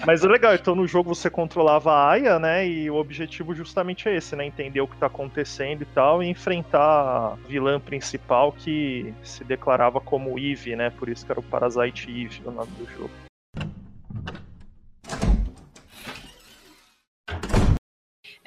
Mas 0.06 0.24
é 0.24 0.28
legal, 0.28 0.54
então 0.54 0.74
no 0.74 0.86
jogo 0.86 1.14
você 1.14 1.28
controlava 1.30 1.92
a 1.92 2.10
Aya, 2.10 2.38
né? 2.38 2.66
E 2.66 2.90
o 2.90 2.96
objetivo 2.96 3.54
justamente 3.54 4.08
é 4.08 4.16
esse, 4.16 4.34
né? 4.36 4.44
Entender 4.44 4.80
o 4.80 4.88
que 4.88 4.96
tá 4.96 5.06
acontecendo 5.06 5.82
e 5.82 5.86
tal, 5.86 6.22
e 6.22 6.28
enfrentar 6.28 6.80
a 6.80 7.34
vilã 7.46 7.80
principal 7.80 8.52
que 8.52 9.12
se 9.22 9.44
declarava 9.44 10.00
como 10.00 10.38
Eve, 10.38 10.76
né? 10.76 10.90
Por 10.90 11.08
isso 11.08 11.24
que 11.24 11.32
era 11.32 11.40
o 11.40 11.44
Parasite 11.44 12.10
Eve 12.10 12.42
o 12.44 12.50
nome 12.50 12.70
do 12.72 12.86
jogo. 12.86 13.10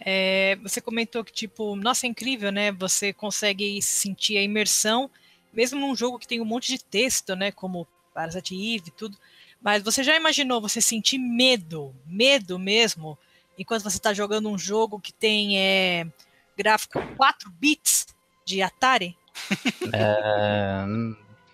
É, 0.05 0.57
você 0.57 0.81
comentou 0.81 1.23
que, 1.23 1.31
tipo, 1.31 1.77
nossa, 1.77 2.05
é 2.05 2.09
incrível, 2.09 2.51
né? 2.51 2.73
Você 2.73 3.13
consegue 3.13 3.81
sentir 3.81 4.37
a 4.37 4.41
imersão, 4.41 5.09
mesmo 5.53 5.79
num 5.79 5.95
jogo 5.95 6.19
que 6.19 6.27
tem 6.27 6.41
um 6.41 6.45
monte 6.45 6.67
de 6.67 6.83
texto, 6.83 7.35
né? 7.37 7.51
Como 7.51 7.87
Parasite 8.13 8.53
Eve 8.53 8.89
e 8.89 8.91
tudo. 8.91 9.17
Mas 9.63 9.81
você 9.81 10.03
já 10.03 10.15
imaginou 10.15 10.59
você 10.59 10.81
sentir 10.81 11.17
medo, 11.17 11.95
medo 12.05 12.59
mesmo, 12.59 13.17
enquanto 13.57 13.83
você 13.83 13.97
está 13.97 14.13
jogando 14.13 14.49
um 14.49 14.57
jogo 14.57 14.99
que 14.99 15.13
tem 15.13 15.57
é, 15.57 16.05
gráfico 16.57 17.01
4 17.15 17.49
bits 17.51 18.07
de 18.45 18.61
Atari? 18.61 19.15
É, 19.93 20.85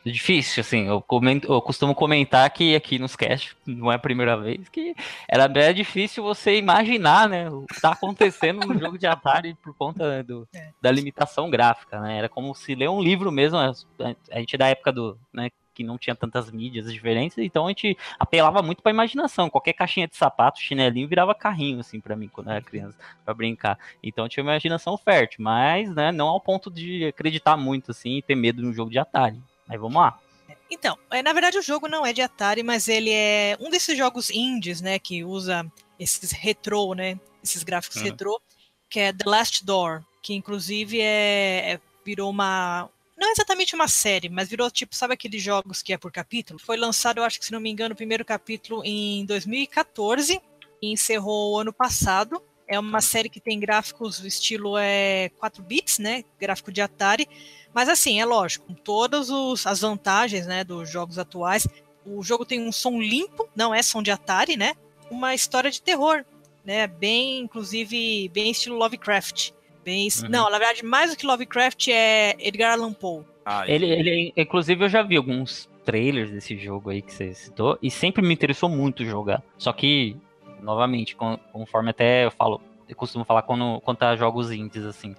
difícil, 0.06 0.62
assim. 0.62 0.88
Eu, 0.88 1.02
comento, 1.02 1.52
eu 1.52 1.62
costumo 1.62 1.94
comentar 1.94 2.50
que 2.50 2.76
aqui 2.76 2.98
nos 2.98 3.16
cast, 3.16 3.56
não 3.66 3.92
é 3.92 3.96
a 3.96 4.00
primeira 4.00 4.36
vez, 4.38 4.68
que 4.70 4.96
era 5.28 5.48
bem 5.48 5.74
difícil 5.74 6.24
você 6.24 6.58
imaginar, 6.58 7.30
né, 7.30 7.50
o 7.50 7.66
que 7.66 7.76
está 7.76 7.92
acontecendo 7.92 8.66
no 8.66 8.78
jogo 8.80 8.98
de 8.98 9.08
Atari 9.08 9.56
por 9.56 9.74
conta 9.76 10.24
do, 10.24 10.48
É. 10.54 10.70
da 10.82 10.92
limitação 10.92 11.50
gráfica, 11.50 12.00
né? 12.00 12.18
Era 12.18 12.30
como 12.30 12.54
se 12.56 12.76
ler 12.76 12.90
um 12.90 13.02
livro 13.02 13.32
mesmo. 13.32 13.58
A, 13.58 13.72
a 14.32 14.40
gente 14.40 14.56
é 14.56 14.58
da 14.58 14.68
época 14.68 14.92
do, 14.92 15.18
né, 15.34 15.50
que 15.80 15.84
não 15.86 15.98
tinha 15.98 16.14
tantas 16.14 16.52
mídias 16.52 16.92
diferentes, 16.92 17.38
então 17.38 17.66
a 17.66 17.70
gente 17.70 17.98
apelava 18.20 18.62
muito 18.62 18.84
pra 18.84 18.92
imaginação. 18.92 19.50
Qualquer 19.50 19.72
caixinha 19.72 20.10
de 20.10 20.16
sapato, 20.18 20.60
chinelinho, 20.60 21.08
virava 21.08 21.34
carrinho, 21.34 21.80
assim, 21.80 22.02
pra 22.02 22.18
mim, 22.18 22.28
quando 22.28 22.48
eu 22.48 22.52
era 22.56 22.62
criança, 22.62 22.98
pra 23.24 23.34
brincar. 23.34 23.80
Então 24.04 24.26
eu 24.26 24.30
tinha 24.30 24.44
uma 24.44 24.52
imaginação 24.52 24.98
fértil, 24.98 25.42
mas, 25.42 25.90
né, 25.96 26.12
não 26.12 26.28
ao 26.28 26.42
ponto 26.42 26.70
de 26.70 27.06
acreditar 27.06 27.56
muito, 27.56 27.92
assim, 27.92 28.18
e 28.18 28.22
ter 28.22 28.36
medo 28.36 28.62
de 28.62 28.68
um 28.68 28.74
jogo 28.74 28.92
de 28.92 29.00
Atari. 29.00 29.42
Mas 29.66 29.80
vamos 29.80 29.96
lá. 29.96 30.20
Então, 30.70 30.98
é, 31.12 31.24
na 31.24 31.32
verdade 31.32 31.58
o 31.58 31.62
jogo 31.62 31.88
não 31.88 32.06
é 32.06 32.12
de 32.12 32.22
Atari, 32.22 32.62
mas 32.62 32.90
ele 32.90 33.10
é 33.12 33.56
um 33.62 33.70
desses 33.70 33.98
jogos 33.98 34.30
indies, 34.30 34.82
né, 34.82 35.00
que 35.00 35.24
usa 35.24 35.66
esses 35.98 36.32
retrô, 36.34 36.94
né, 36.94 37.18
esses 37.42 37.64
gráficos 37.64 37.96
Uhum. 37.98 38.04
retrô, 38.04 38.42
que 38.90 39.00
é 39.00 39.14
The 39.14 39.30
Last 39.30 39.66
Door, 39.66 40.04
que 40.22 40.34
inclusive 40.34 41.00
é, 41.00 41.72
é- 41.76 41.80
virou 42.06 42.30
uma 42.30 42.90
não 43.20 43.28
é 43.30 43.32
exatamente 43.32 43.76
uma 43.76 43.88
série, 43.88 44.30
mas 44.30 44.50
virou 44.50 44.70
tipo, 44.72 44.96
sabe 44.96 45.14
aqueles 45.14 45.42
jogos 45.42 45.82
que 45.82 45.94
é 45.94 45.98
por 45.98 46.12
capítulo? 46.12 46.60
Foi 46.60 46.78
lançado, 46.78 47.18
eu 47.20 47.24
acho 47.24 47.40
que 47.40 47.46
se 47.46 47.52
não 47.52 47.60
me 47.60 47.70
engano, 47.70 47.94
o 47.94 47.98
primeiro 47.98 48.24
capítulo 48.26 48.82
em 48.86 49.26
2014 49.26 50.42
e 50.82 50.92
encerrou 50.92 51.54
o 51.54 51.60
ano 51.60 51.74
passado. 51.74 52.42
É 52.68 52.80
uma 52.80 53.02
série 53.02 53.30
que 53.30 53.40
tem 53.40 53.60
gráficos, 53.60 54.20
estilo 54.24 54.78
é 54.78 55.30
4 55.40 55.64
bits, 55.64 55.98
né? 56.00 56.24
Gráfico 56.40 56.72
de 56.72 56.82
Atari. 56.82 57.28
Mas 57.74 57.90
assim, 57.90 58.20
é 58.22 58.26
lógico, 58.26 58.68
com 58.68 58.74
todas 58.74 59.30
os- 59.30 59.66
as 59.66 59.82
vantagens 59.82 60.46
né, 60.46 60.64
dos 60.64 60.90
jogos 60.90 61.18
atuais. 61.18 61.68
O 62.06 62.24
jogo 62.24 62.46
tem 62.46 62.62
um 62.62 62.72
som 62.72 63.00
limpo, 63.02 63.50
não 63.56 63.74
é 63.74 63.82
som 63.82 64.02
de 64.04 64.12
Atari, 64.12 64.56
né? 64.56 64.74
Uma 65.10 65.34
história 65.34 65.70
de 65.72 65.82
terror, 65.82 66.24
né? 66.64 66.86
Bem, 66.88 67.40
inclusive, 67.40 68.30
bem 68.30 68.52
estilo 68.52 68.78
Lovecraft. 68.78 69.52
Bem, 69.84 70.08
Uhum. 70.22 70.30
Não, 70.30 70.50
na 70.50 70.58
verdade, 70.60 70.84
mais 70.84 71.12
do 71.12 71.18
que 71.18 71.26
Lovecraft 71.26 71.88
é 71.90 72.36
Edgar 72.40 72.74
Allan 72.74 72.94
Poe. 72.94 73.24
Ah, 73.46 73.64
Ele, 73.68 73.86
ele, 73.88 74.34
inclusive, 74.38 74.84
eu 74.86 74.90
já 74.90 75.02
vi 75.02 75.16
alguns 75.18 75.68
trailers 75.86 76.30
desse 76.30 76.56
jogo 76.58 76.90
aí 76.92 77.02
que 77.02 77.12
você 77.12 77.34
citou, 77.34 77.78
e 77.82 77.90
sempre 77.90 78.22
me 78.22 78.34
interessou 78.34 78.70
muito 78.70 79.04
jogar. 79.06 79.42
Só 79.58 79.74
que, 79.74 80.16
novamente, 80.62 81.16
con- 81.16 81.40
conforme 81.52 81.90
até 81.90 82.26
eu 82.26 82.32
falo, 82.32 82.62
eu 82.90 82.96
costumo 82.96 83.24
falar 83.24 83.44
quando, 83.44 83.80
quanto 83.82 84.04
a 84.04 84.16
jogos 84.16 84.52
indies, 84.52 84.84
assim. 84.84 85.16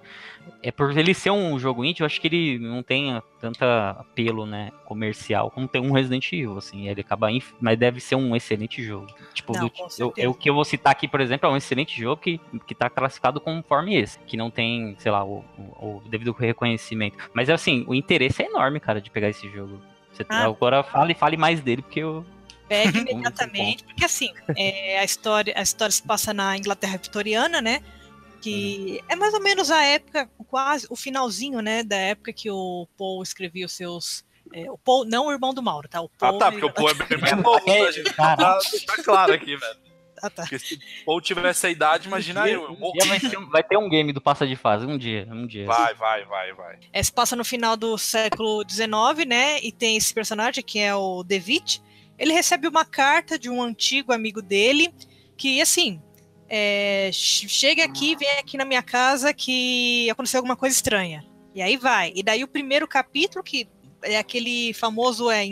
É 0.61 0.71
por 0.71 0.95
ele 0.97 1.13
ser 1.13 1.31
um 1.31 1.57
jogo 1.57 1.83
indie, 1.85 2.01
eu 2.01 2.05
acho 2.05 2.19
que 2.19 2.27
ele 2.27 2.59
não 2.59 2.83
tem 2.83 3.19
tanta 3.39 3.91
apelo, 3.91 4.45
né, 4.45 4.71
comercial, 4.85 5.49
como 5.49 5.67
tem 5.67 5.81
um 5.81 5.91
Resident 5.91 6.31
Evil, 6.33 6.57
assim. 6.57 6.87
Ele 6.87 7.01
acaba, 7.01 7.27
mas 7.59 7.77
deve 7.79 7.99
ser 7.99 8.15
um 8.15 8.35
excelente 8.35 8.83
jogo. 8.83 9.07
Tipo, 9.33 9.53
Não, 9.53 9.67
do- 9.67 9.73
eu, 9.97 10.13
eu- 10.17 10.31
o 10.31 10.33
que 10.33 10.49
eu 10.49 10.53
vou 10.53 10.65
citar 10.65 10.91
aqui, 10.91 11.07
por 11.07 11.21
exemplo, 11.21 11.47
é 11.49 11.51
um 11.51 11.57
excelente 11.57 11.99
jogo 11.99 12.21
que, 12.21 12.39
que 12.67 12.75
tá 12.75 12.89
classificado 12.89 13.39
conforme 13.39 13.95
esse, 13.95 14.19
que 14.19 14.35
não 14.35 14.51
tem, 14.51 14.95
sei 14.99 15.11
lá, 15.11 15.23
o, 15.23 15.43
o, 15.57 15.97
o 15.97 16.01
devido 16.09 16.31
reconhecimento. 16.33 17.17
Mas 17.33 17.49
assim, 17.49 17.83
o 17.87 17.95
interesse 17.95 18.43
é 18.43 18.47
enorme, 18.47 18.79
cara, 18.79 18.99
de 19.01 19.09
pegar 19.09 19.29
esse 19.29 19.49
jogo. 19.49 19.81
Você, 20.11 20.25
Ah. 20.29 20.43
Agora 20.45 20.83
fale, 20.83 21.13
fale 21.13 21.37
mais 21.37 21.61
dele, 21.61 21.81
porque 21.81 22.01
eu. 22.01 22.25
Pegue 22.71 22.91
Muito 22.99 23.11
imediatamente, 23.11 23.83
porque 23.83 24.05
assim, 24.05 24.29
é, 24.55 24.97
a, 24.99 25.03
história, 25.03 25.53
a 25.57 25.61
história 25.61 25.91
se 25.91 26.01
passa 26.01 26.33
na 26.33 26.55
Inglaterra 26.57 26.97
vitoriana, 26.97 27.61
né? 27.61 27.81
Que 28.41 28.99
Uhum. 29.01 29.05
é 29.09 29.15
mais 29.15 29.33
ou 29.33 29.41
menos 29.41 29.69
a 29.69 29.83
época, 29.83 30.29
quase 30.47 30.87
o 30.89 30.95
finalzinho, 30.95 31.59
né? 31.61 31.83
Da 31.83 31.95
época 31.97 32.31
que 32.33 32.49
o 32.49 32.87
Paul 32.97 33.21
escrevia 33.21 33.65
os 33.65 33.73
seus. 33.73 34.23
é, 34.53 34.69
o 34.71 34.77
Paul, 34.77 35.05
não 35.05 35.27
o 35.27 35.31
irmão 35.31 35.53
do 35.53 35.61
Mauro, 35.61 35.87
tá? 35.87 36.01
O 36.01 36.05
Ah, 36.05 36.17
Paul, 36.17 36.39
tá, 36.39 36.51
porque 36.51 36.65
o 36.65 36.71
Paul 36.73 36.89
é 36.89 36.93
bem 36.93 37.17
mais 37.19 37.37
novo, 37.37 37.59
tá, 37.65 37.91
gente? 37.91 38.13
Cara, 38.13 38.35
Tá, 38.37 38.59
tá 38.87 39.03
claro 39.03 39.33
aqui, 39.33 39.55
velho. 39.55 39.77
Ah, 40.23 40.29
tá. 40.29 40.43
Porque 40.43 40.59
se 40.59 40.75
o 40.75 41.05
Paul 41.05 41.19
tivesse 41.21 41.65
a 41.65 41.69
idade, 41.69 42.07
imagina 42.07 42.47
eu. 42.47 42.63
eu 42.63 42.71
um 42.73 43.07
vai, 43.07 43.19
ter, 43.19 43.37
um- 43.37 43.49
vai 43.49 43.63
ter 43.63 43.77
um 43.77 43.89
game 43.89 44.13
do 44.13 44.21
passa 44.21 44.45
de 44.47 44.55
fase, 44.55 44.85
um 44.85 44.97
dia, 44.97 45.27
um 45.31 45.45
dia. 45.47 45.65
Vai, 45.65 45.93
vai, 45.95 46.25
vai, 46.25 46.53
vai. 46.53 46.77
É, 46.93 47.01
se 47.03 47.11
passa 47.11 47.35
no 47.35 47.43
final 47.43 47.75
do 47.75 47.97
século 47.97 48.63
XIX, 48.69 49.25
né? 49.27 49.59
E 49.61 49.71
tem 49.71 49.97
esse 49.97 50.13
personagem 50.13 50.63
que 50.63 50.79
é 50.79 50.93
o 50.95 51.23
Devitt. 51.23 51.81
Ele 52.21 52.33
recebe 52.33 52.67
uma 52.67 52.85
carta 52.85 53.37
de 53.39 53.49
um 53.49 53.61
antigo 53.61 54.13
amigo 54.13 54.41
dele 54.41 54.93
que, 55.35 55.59
assim, 55.59 55.99
é, 56.47 57.09
ch- 57.11 57.49
chega 57.49 57.83
aqui, 57.83 58.15
vem 58.15 58.29
aqui 58.37 58.57
na 58.57 58.65
minha 58.65 58.83
casa 58.83 59.33
que 59.33 60.09
aconteceu 60.09 60.37
alguma 60.37 60.55
coisa 60.55 60.75
estranha. 60.75 61.25
E 61.55 61.61
aí 61.61 61.77
vai. 61.77 62.11
E 62.15 62.21
daí 62.21 62.43
o 62.43 62.47
primeiro 62.47 62.87
capítulo, 62.87 63.43
que 63.43 63.67
é 64.03 64.17
aquele 64.17 64.73
famoso 64.73 65.29
é, 65.31 65.43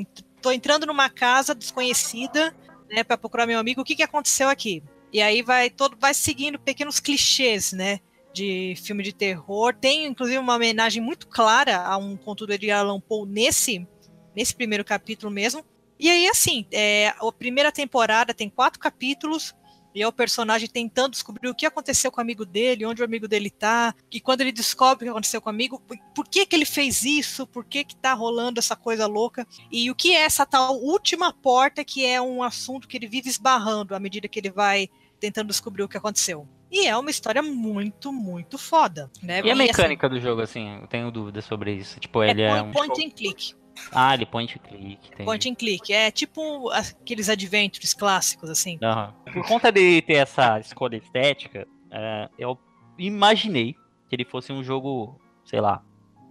tô 0.41 0.51
entrando 0.51 0.85
numa 0.85 1.09
casa 1.09 1.55
desconhecida, 1.55 2.55
né, 2.89 3.03
para 3.03 3.17
procurar 3.17 3.47
meu 3.47 3.59
amigo, 3.59 3.81
o 3.81 3.83
que 3.83 3.95
que 3.95 4.03
aconteceu 4.03 4.47
aqui? 4.47 4.83
E 5.11 5.21
aí 5.21 5.41
vai 5.41 5.71
todo 5.71 5.97
vai 5.99 6.13
seguindo 6.13 6.59
pequenos 6.59 6.99
clichês, 6.99 7.73
né? 7.73 7.99
de 8.31 8.75
filme 8.77 9.03
de 9.03 9.11
terror. 9.11 9.73
Tem, 9.73 10.05
inclusive, 10.05 10.37
uma 10.37 10.55
homenagem 10.55 11.01
muito 11.01 11.27
clara 11.27 11.81
a 11.83 11.97
um 11.97 12.15
conto 12.15 12.45
do 12.45 12.53
Edgar 12.53 12.81
Allan 12.81 12.99
Poe 13.01 13.27
nesse, 13.27 13.87
nesse 14.35 14.55
primeiro 14.55 14.85
capítulo 14.85 15.31
mesmo. 15.31 15.65
E 15.99 16.09
aí, 16.09 16.27
assim, 16.27 16.65
é, 16.71 17.09
a 17.09 17.31
primeira 17.31 17.71
temporada 17.71 18.33
tem 18.33 18.49
quatro 18.49 18.79
capítulos, 18.79 19.53
e 19.93 20.01
é 20.01 20.07
o 20.07 20.13
personagem 20.13 20.69
tentando 20.69 21.11
descobrir 21.11 21.49
o 21.49 21.55
que 21.55 21.65
aconteceu 21.65 22.11
com 22.11 22.19
o 22.19 22.21
amigo 22.21 22.45
dele, 22.45 22.85
onde 22.85 23.01
o 23.01 23.05
amigo 23.05 23.27
dele 23.27 23.49
tá, 23.49 23.93
e 24.11 24.21
quando 24.21 24.41
ele 24.41 24.51
descobre 24.51 25.03
o 25.03 25.07
que 25.07 25.09
aconteceu 25.09 25.41
com 25.41 25.49
o 25.49 25.53
amigo, 25.53 25.81
por 26.13 26.27
que 26.27 26.45
que 26.45 26.55
ele 26.55 26.65
fez 26.65 27.03
isso, 27.03 27.45
por 27.47 27.65
que 27.65 27.83
que 27.83 27.95
tá 27.95 28.13
rolando 28.13 28.59
essa 28.59 28.75
coisa 28.75 29.07
louca, 29.07 29.47
e 29.71 29.89
o 29.89 29.95
que 29.95 30.15
é 30.15 30.21
essa 30.21 30.45
tal 30.45 30.79
última 30.79 31.33
porta, 31.33 31.83
que 31.83 32.05
é 32.05 32.21
um 32.21 32.43
assunto 32.43 32.87
que 32.87 32.97
ele 32.97 33.07
vive 33.07 33.29
esbarrando 33.29 33.95
à 33.95 33.99
medida 33.99 34.27
que 34.27 34.39
ele 34.39 34.51
vai 34.51 34.89
tentando 35.19 35.47
descobrir 35.47 35.83
o 35.83 35.89
que 35.89 35.97
aconteceu. 35.97 36.47
E 36.71 36.85
é 36.85 36.95
uma 36.95 37.09
história 37.09 37.41
muito, 37.41 38.13
muito 38.13 38.57
foda. 38.57 39.09
Né? 39.23 39.41
E 39.43 39.49
a 39.49 39.53
assim, 39.53 39.63
mecânica 39.63 40.07
do 40.07 40.19
jogo, 40.19 40.41
assim, 40.41 40.81
eu 40.81 40.87
tenho 40.87 41.11
dúvidas 41.11 41.43
sobre 41.45 41.73
isso. 41.73 41.99
Tipo, 41.99 42.21
é 42.21 42.29
ele 42.29 42.43
é 42.43 42.49
point, 42.49 42.69
um. 42.69 42.71
point 42.71 43.05
and 43.05 43.09
click. 43.09 43.55
Ah, 43.91 44.13
ele 44.13 44.25
point 44.25 44.53
and 44.57 44.67
click. 44.67 45.07
entendi. 45.07 45.23
Point 45.25 45.49
and 45.49 45.55
click. 45.55 45.93
É 45.93 46.11
tipo 46.11 46.69
aqueles 46.71 47.29
adventures 47.29 47.93
clássicos, 47.93 48.49
assim. 48.49 48.77
Aham. 48.83 49.13
Por 49.33 49.47
conta 49.47 49.71
de 49.71 50.01
ter 50.03 50.13
essa 50.15 50.59
escolha 50.59 50.97
estética, 50.97 51.67
é, 51.91 52.29
eu 52.37 52.57
imaginei 52.97 53.75
que 54.07 54.15
ele 54.15 54.25
fosse 54.25 54.51
um 54.51 54.63
jogo, 54.63 55.19
sei 55.45 55.61
lá, 55.61 55.81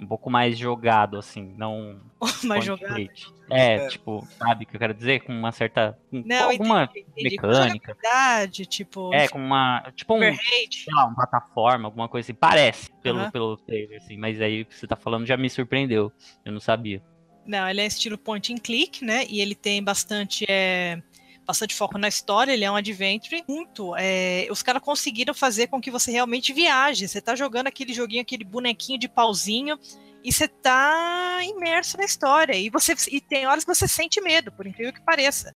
um 0.00 0.06
pouco 0.06 0.30
mais 0.30 0.56
jogado, 0.56 1.16
assim, 1.18 1.54
não. 1.56 2.00
Mais 2.44 2.64
jogado. 2.64 2.94
click. 2.94 3.26
É, 3.50 3.74
É. 3.76 3.88
tipo, 3.88 4.26
sabe 4.38 4.64
o 4.64 4.66
que 4.68 4.76
eu 4.76 4.80
quero 4.80 4.92
dizer? 4.94 5.20
Com 5.20 5.32
uma 5.32 5.50
certa. 5.52 5.98
Com 6.10 6.22
Não, 6.26 6.50
alguma 6.50 6.84
entendi, 6.84 7.06
entendi. 7.10 7.30
mecânica. 7.36 7.92
Jogabilidade, 7.94 8.66
tipo. 8.66 9.12
É, 9.14 9.26
com 9.28 9.38
uma. 9.38 9.90
Tipo 9.96 10.14
um. 10.14 10.16
overhead. 10.18 10.76
Sei 10.84 10.92
lá, 10.94 11.04
uma 11.06 11.14
plataforma, 11.14 11.86
alguma 11.88 12.08
coisa 12.08 12.26
assim. 12.26 12.34
Parece, 12.34 12.90
pelo, 13.02 13.30
pelo 13.32 13.56
trailer, 13.56 13.98
assim. 13.98 14.16
Mas 14.16 14.40
aí 14.40 14.62
o 14.62 14.66
que 14.66 14.74
você 14.76 14.86
tá 14.86 14.96
falando 14.96 15.26
já 15.26 15.36
me 15.36 15.48
surpreendeu. 15.48 16.12
Eu 16.44 16.52
não 16.52 16.60
sabia. 16.60 17.02
Não, 17.48 17.66
ele 17.66 17.80
é 17.80 17.86
estilo 17.86 18.18
point 18.18 18.52
and 18.52 18.58
click, 18.58 19.02
né? 19.02 19.24
E 19.26 19.40
ele 19.40 19.54
tem 19.54 19.82
bastante. 19.82 20.44
É, 20.46 21.02
bastante 21.46 21.74
foco 21.74 21.96
na 21.96 22.08
história, 22.08 22.52
ele 22.52 22.62
é 22.62 22.70
um 22.70 22.76
adventure 22.76 23.42
muito. 23.48 23.96
é, 23.96 24.46
os 24.50 24.62
caras 24.62 24.82
conseguiram 24.82 25.32
fazer 25.32 25.68
com 25.68 25.80
que 25.80 25.90
você 25.90 26.10
realmente 26.12 26.52
viaje. 26.52 27.08
Você 27.08 27.22
tá 27.22 27.34
jogando 27.34 27.68
aquele 27.68 27.94
joguinho, 27.94 28.20
aquele 28.20 28.44
bonequinho 28.44 28.98
de 28.98 29.08
pauzinho, 29.08 29.78
e 30.22 30.30
você 30.30 30.46
tá 30.46 31.40
imerso 31.42 31.96
na 31.96 32.04
história. 32.04 32.54
E 32.54 32.68
você 32.68 32.94
e 33.10 33.18
tem 33.18 33.46
horas 33.46 33.64
que 33.64 33.74
você 33.74 33.88
sente 33.88 34.20
medo, 34.20 34.52
por 34.52 34.66
incrível 34.66 34.92
que 34.92 35.00
pareça. 35.00 35.50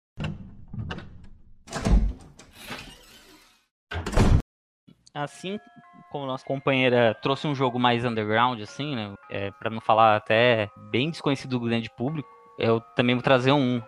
Assim 5.12 5.58
como 6.10 6.26
nossa 6.26 6.44
companheira 6.44 7.16
trouxe 7.22 7.46
um 7.46 7.54
jogo 7.54 7.78
mais 7.78 8.04
underground, 8.04 8.60
assim, 8.60 8.94
né? 8.94 9.14
É, 9.30 9.50
para 9.52 9.70
não 9.70 9.80
falar 9.80 10.16
até 10.16 10.68
bem 10.76 11.10
desconhecido 11.10 11.52
do 11.58 11.60
grande 11.60 11.88
público, 11.88 12.28
eu 12.58 12.80
também 12.94 13.14
vou 13.14 13.22
trazer 13.22 13.52
um. 13.52 13.80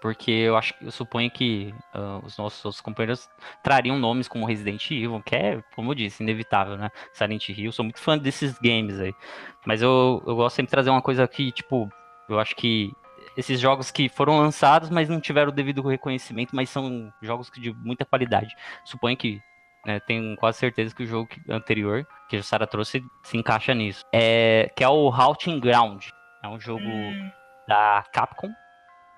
Porque 0.00 0.30
eu 0.30 0.56
acho 0.56 0.72
eu 0.80 0.90
suponho 0.90 1.30
que 1.30 1.74
ah, 1.92 2.20
os 2.24 2.38
nossos 2.38 2.64
outros 2.64 2.80
companheiros 2.80 3.28
trariam 3.62 3.98
nomes 3.98 4.28
como 4.28 4.46
Resident 4.46 4.90
Evil, 4.90 5.22
que 5.22 5.36
é, 5.36 5.62
como 5.74 5.90
eu 5.90 5.94
disse, 5.94 6.22
inevitável, 6.22 6.76
né? 6.76 6.90
Silent 7.12 7.48
Hill, 7.48 7.72
sou 7.72 7.84
muito 7.84 8.00
fã 8.00 8.16
desses 8.16 8.58
games 8.58 8.98
aí. 8.98 9.14
Mas 9.66 9.82
eu, 9.82 10.22
eu 10.26 10.36
gosto 10.36 10.56
sempre 10.56 10.68
de 10.68 10.72
trazer 10.72 10.90
uma 10.90 11.02
coisa 11.02 11.26
que, 11.28 11.52
tipo, 11.52 11.90
eu 12.28 12.38
acho 12.38 12.56
que 12.56 12.92
esses 13.36 13.60
jogos 13.60 13.90
que 13.90 14.08
foram 14.08 14.38
lançados, 14.38 14.90
mas 14.90 15.08
não 15.08 15.20
tiveram 15.20 15.50
o 15.50 15.54
devido 15.54 15.82
reconhecimento, 15.82 16.54
mas 16.54 16.70
são 16.70 17.12
jogos 17.20 17.50
de 17.50 17.72
muita 17.72 18.04
qualidade. 18.04 18.54
Suponho 18.84 19.16
que 19.16 19.40
né, 19.86 20.00
tenho 20.00 20.36
quase 20.36 20.58
certeza 20.58 20.94
que 20.94 21.02
o 21.02 21.06
jogo 21.06 21.28
anterior, 21.48 22.06
que 22.28 22.36
a 22.36 22.42
Sara 22.42 22.66
trouxe, 22.66 23.02
se 23.22 23.36
encaixa 23.36 23.74
nisso. 23.74 24.04
É, 24.12 24.70
que 24.76 24.84
é 24.84 24.88
o 24.88 25.08
Halting 25.08 25.58
Ground. 25.60 26.04
É 26.42 26.48
um 26.48 26.58
jogo 26.58 26.82
Hum, 26.82 27.30
da 27.68 28.04
Capcom, 28.12 28.50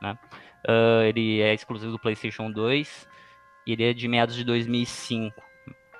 né? 0.00 0.18
Ah, 0.66 1.04
ele 1.04 1.40
é 1.40 1.54
exclusivo 1.54 1.92
do 1.92 1.98
PlayStation 1.98 2.50
2 2.50 3.08
e 3.66 3.72
ele 3.72 3.84
é 3.84 3.92
de 3.92 4.06
meados 4.08 4.34
de 4.34 4.44
2005. 4.44 5.40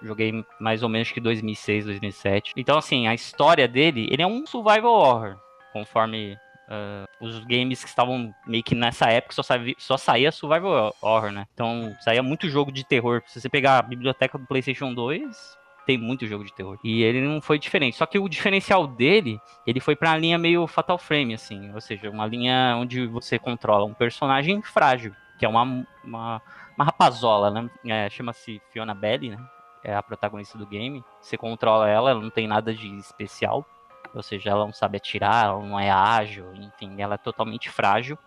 Joguei 0.03 0.45
mais 0.61 0.83
ou 0.83 0.89
menos 0.89 1.13
que 1.13 1.21
2006, 1.21 1.85
2007. 1.87 2.53
Então, 2.57 2.77
assim, 2.77 3.07
a 3.07 3.15
história 3.15 3.69
dele, 3.69 4.09
ele 4.11 4.23
é 4.23 4.27
um 4.27 4.45
survival 4.47 4.93
horror, 4.93 5.37
conforme 5.73 6.37
uh, 6.69 7.09
os 7.23 7.39
games 7.45 7.83
que 7.83 7.89
estavam 7.89 8.35
meio 8.47 8.63
que 8.63 8.75
nessa 8.75 9.07
época 9.07 9.35
só, 9.35 9.43
saía, 9.43 9.75
só 9.79 9.97
saía 9.97 10.33
survival 10.33 10.95
horror, 11.01 11.31
né? 11.31 11.47
Então, 11.55 11.95
saía 12.01 12.23
muito 12.23 12.49
jogo 12.49 12.73
de 12.73 12.85
terror. 12.85 13.23
Se 13.27 13.41
você 13.41 13.49
pegar 13.49 13.79
a 13.79 13.83
biblioteca 13.83 14.37
do 14.37 14.47
PlayStation 14.47 14.93
2, 14.93 15.59
tem 15.87 15.97
muito 15.97 16.27
jogo 16.27 16.45
de 16.45 16.53
terror. 16.53 16.79
E 16.83 17.03
ele 17.03 17.21
não 17.21 17.41
foi 17.41 17.59
diferente. 17.59 17.97
Só 17.97 18.07
que 18.07 18.19
o 18.19 18.29
diferencial 18.29 18.87
dele, 18.87 19.41
ele 19.67 19.81
foi 19.81 19.97
pra 19.97 20.17
linha 20.17 20.37
meio 20.37 20.67
Fatal 20.67 20.99
Frame, 20.99 21.35
assim. 21.35 21.73
Ou 21.73 21.81
seja, 21.81 22.11
uma 22.11 22.27
linha 22.27 22.77
onde 22.77 23.07
você 23.07 23.39
controla 23.39 23.85
um 23.85 23.95
personagem 23.95 24.61
frágil, 24.61 25.15
que 25.39 25.45
é 25.45 25.49
uma, 25.49 25.63
uma, 26.05 26.43
uma 26.77 26.85
rapazola, 26.85 27.51
né? 27.51 27.71
É, 27.87 28.11
Chama-se 28.11 28.61
Fiona 28.73 28.95
Belly, 28.95 29.31
né? 29.31 29.39
é 29.85 29.95
a 29.95 30.03
protagonista 30.03 30.57
do 30.57 30.67
game. 30.67 31.05
Você 31.21 31.37
controla 31.37 31.89
ela, 31.89 32.11
ela 32.11 32.21
não 32.21 32.31
tem 32.31 32.47
nada 32.47 32.73
de 32.75 32.89
especial. 32.99 33.67
Ou 34.15 34.23
seja, 34.23 34.51
ela 34.51 34.65
não 34.65 34.73
sabe 34.73 34.97
atirar, 34.97 35.47
ela 35.47 35.63
não 35.63 35.79
é 35.79 35.91
ágil, 35.91 36.53
enfim, 36.55 37.01
ela 37.01 37.15
é 37.15 37.19
totalmente 37.19 37.71
frágil. 37.71 38.19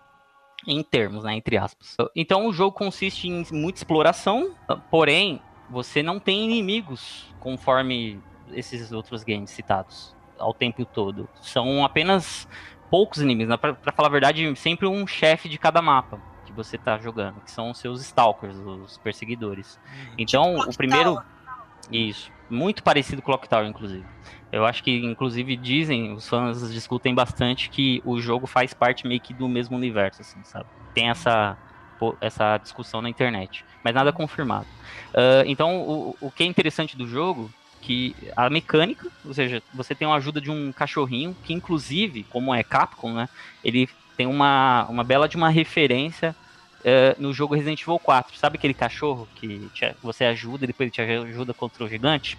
Em 0.68 0.82
termos, 0.82 1.24
né? 1.24 1.36
Entre 1.36 1.58
aspas. 1.58 1.96
Então 2.16 2.48
o 2.48 2.54
jogo 2.54 2.76
consiste 2.76 3.28
em 3.28 3.46
muita 3.52 3.80
exploração, 3.80 4.56
porém, 4.90 5.40
você 5.70 6.02
não 6.02 6.20
tem 6.20 6.44
inimigos 6.44 7.32
conforme 7.40 8.20
esses 8.52 8.92
outros 8.92 9.24
games 9.24 9.52
citados 9.52 10.16
ao 10.40 10.54
tempo 10.54 10.84
todo. 10.86 11.30
São 11.42 11.84
apenas 11.86 12.48
poucos 12.90 13.22
inimigos. 13.22 13.50
Né? 13.50 13.58
Pra, 13.58 13.74
pra 13.74 13.92
falar 13.92 14.08
a 14.08 14.12
verdade, 14.12 14.56
sempre 14.56 14.88
um 14.88 15.06
chefe 15.06 15.50
de 15.50 15.58
cada 15.58 15.82
mapa 15.82 16.20
que 16.46 16.52
você 16.52 16.78
tá 16.78 16.98
jogando, 16.98 17.42
que 17.42 17.52
são 17.52 17.72
os 17.72 17.78
seus 17.78 18.02
stalkers, 18.02 18.56
os 18.56 18.98
perseguidores. 19.00 19.80
Hum, 19.86 20.14
então, 20.18 20.56
tipo 20.60 20.72
o 20.72 20.78
primeiro. 20.78 21.22
Isso. 21.92 22.32
Muito 22.50 22.84
parecido 22.84 23.22
com 23.22 23.32
Clock 23.32 23.48
Tower, 23.48 23.68
inclusive. 23.68 24.06
Eu 24.56 24.66
acho 24.66 24.82
que, 24.82 25.06
inclusive, 25.06 25.58
dizem, 25.58 26.14
os 26.14 26.30
fãs 26.30 26.72
discutem 26.72 27.14
bastante 27.14 27.70
que 27.70 28.02
o 28.06 28.22
jogo 28.22 28.48
faz 28.48 28.74
parte 28.74 29.06
meio 29.06 29.20
que 29.20 29.34
do 29.34 29.50
mesmo 29.50 29.76
universo, 29.76 30.22
assim, 30.22 30.42
sabe? 30.46 30.66
Tem 30.94 31.10
essa, 31.10 31.58
essa 32.22 32.58
discussão 32.60 33.02
na 33.02 33.10
internet, 33.10 33.66
mas 33.84 33.94
nada 33.94 34.14
confirmado. 34.14 34.66
Uh, 35.10 35.44
então, 35.46 35.82
o, 35.82 36.16
o 36.22 36.32
que 36.32 36.44
é 36.44 36.46
interessante 36.46 36.96
do 36.96 37.06
jogo 37.06 37.52
que 37.82 38.16
a 38.34 38.50
mecânica, 38.50 39.12
ou 39.26 39.34
seja, 39.34 39.62
você 39.74 39.94
tem 39.94 40.08
uma 40.08 40.16
ajuda 40.16 40.40
de 40.40 40.50
um 40.50 40.72
cachorrinho, 40.72 41.36
que 41.44 41.52
inclusive, 41.52 42.24
como 42.24 42.56
é 42.56 42.64
Capcom, 42.64 43.14
né, 43.14 43.28
ele 43.62 43.90
tem 44.16 44.26
uma, 44.26 44.86
uma 44.90 45.04
bela 45.04 45.28
de 45.28 45.36
uma 45.36 45.50
referência 45.50 46.34
uh, 46.80 47.22
no 47.22 47.34
jogo 47.34 47.56
Resident 47.56 47.82
Evil 47.82 48.00
4. 48.00 48.38
Sabe 48.38 48.58
aquele 48.58 48.74
cachorro 48.74 49.28
que 49.36 49.70
te, 49.74 49.94
você 50.02 50.24
ajuda 50.24 50.64
e 50.64 50.68
depois 50.68 50.88
ele 50.88 50.92
te 50.92 51.02
ajuda 51.02 51.54
contra 51.54 51.84
o 51.84 51.90
gigante? 51.90 52.38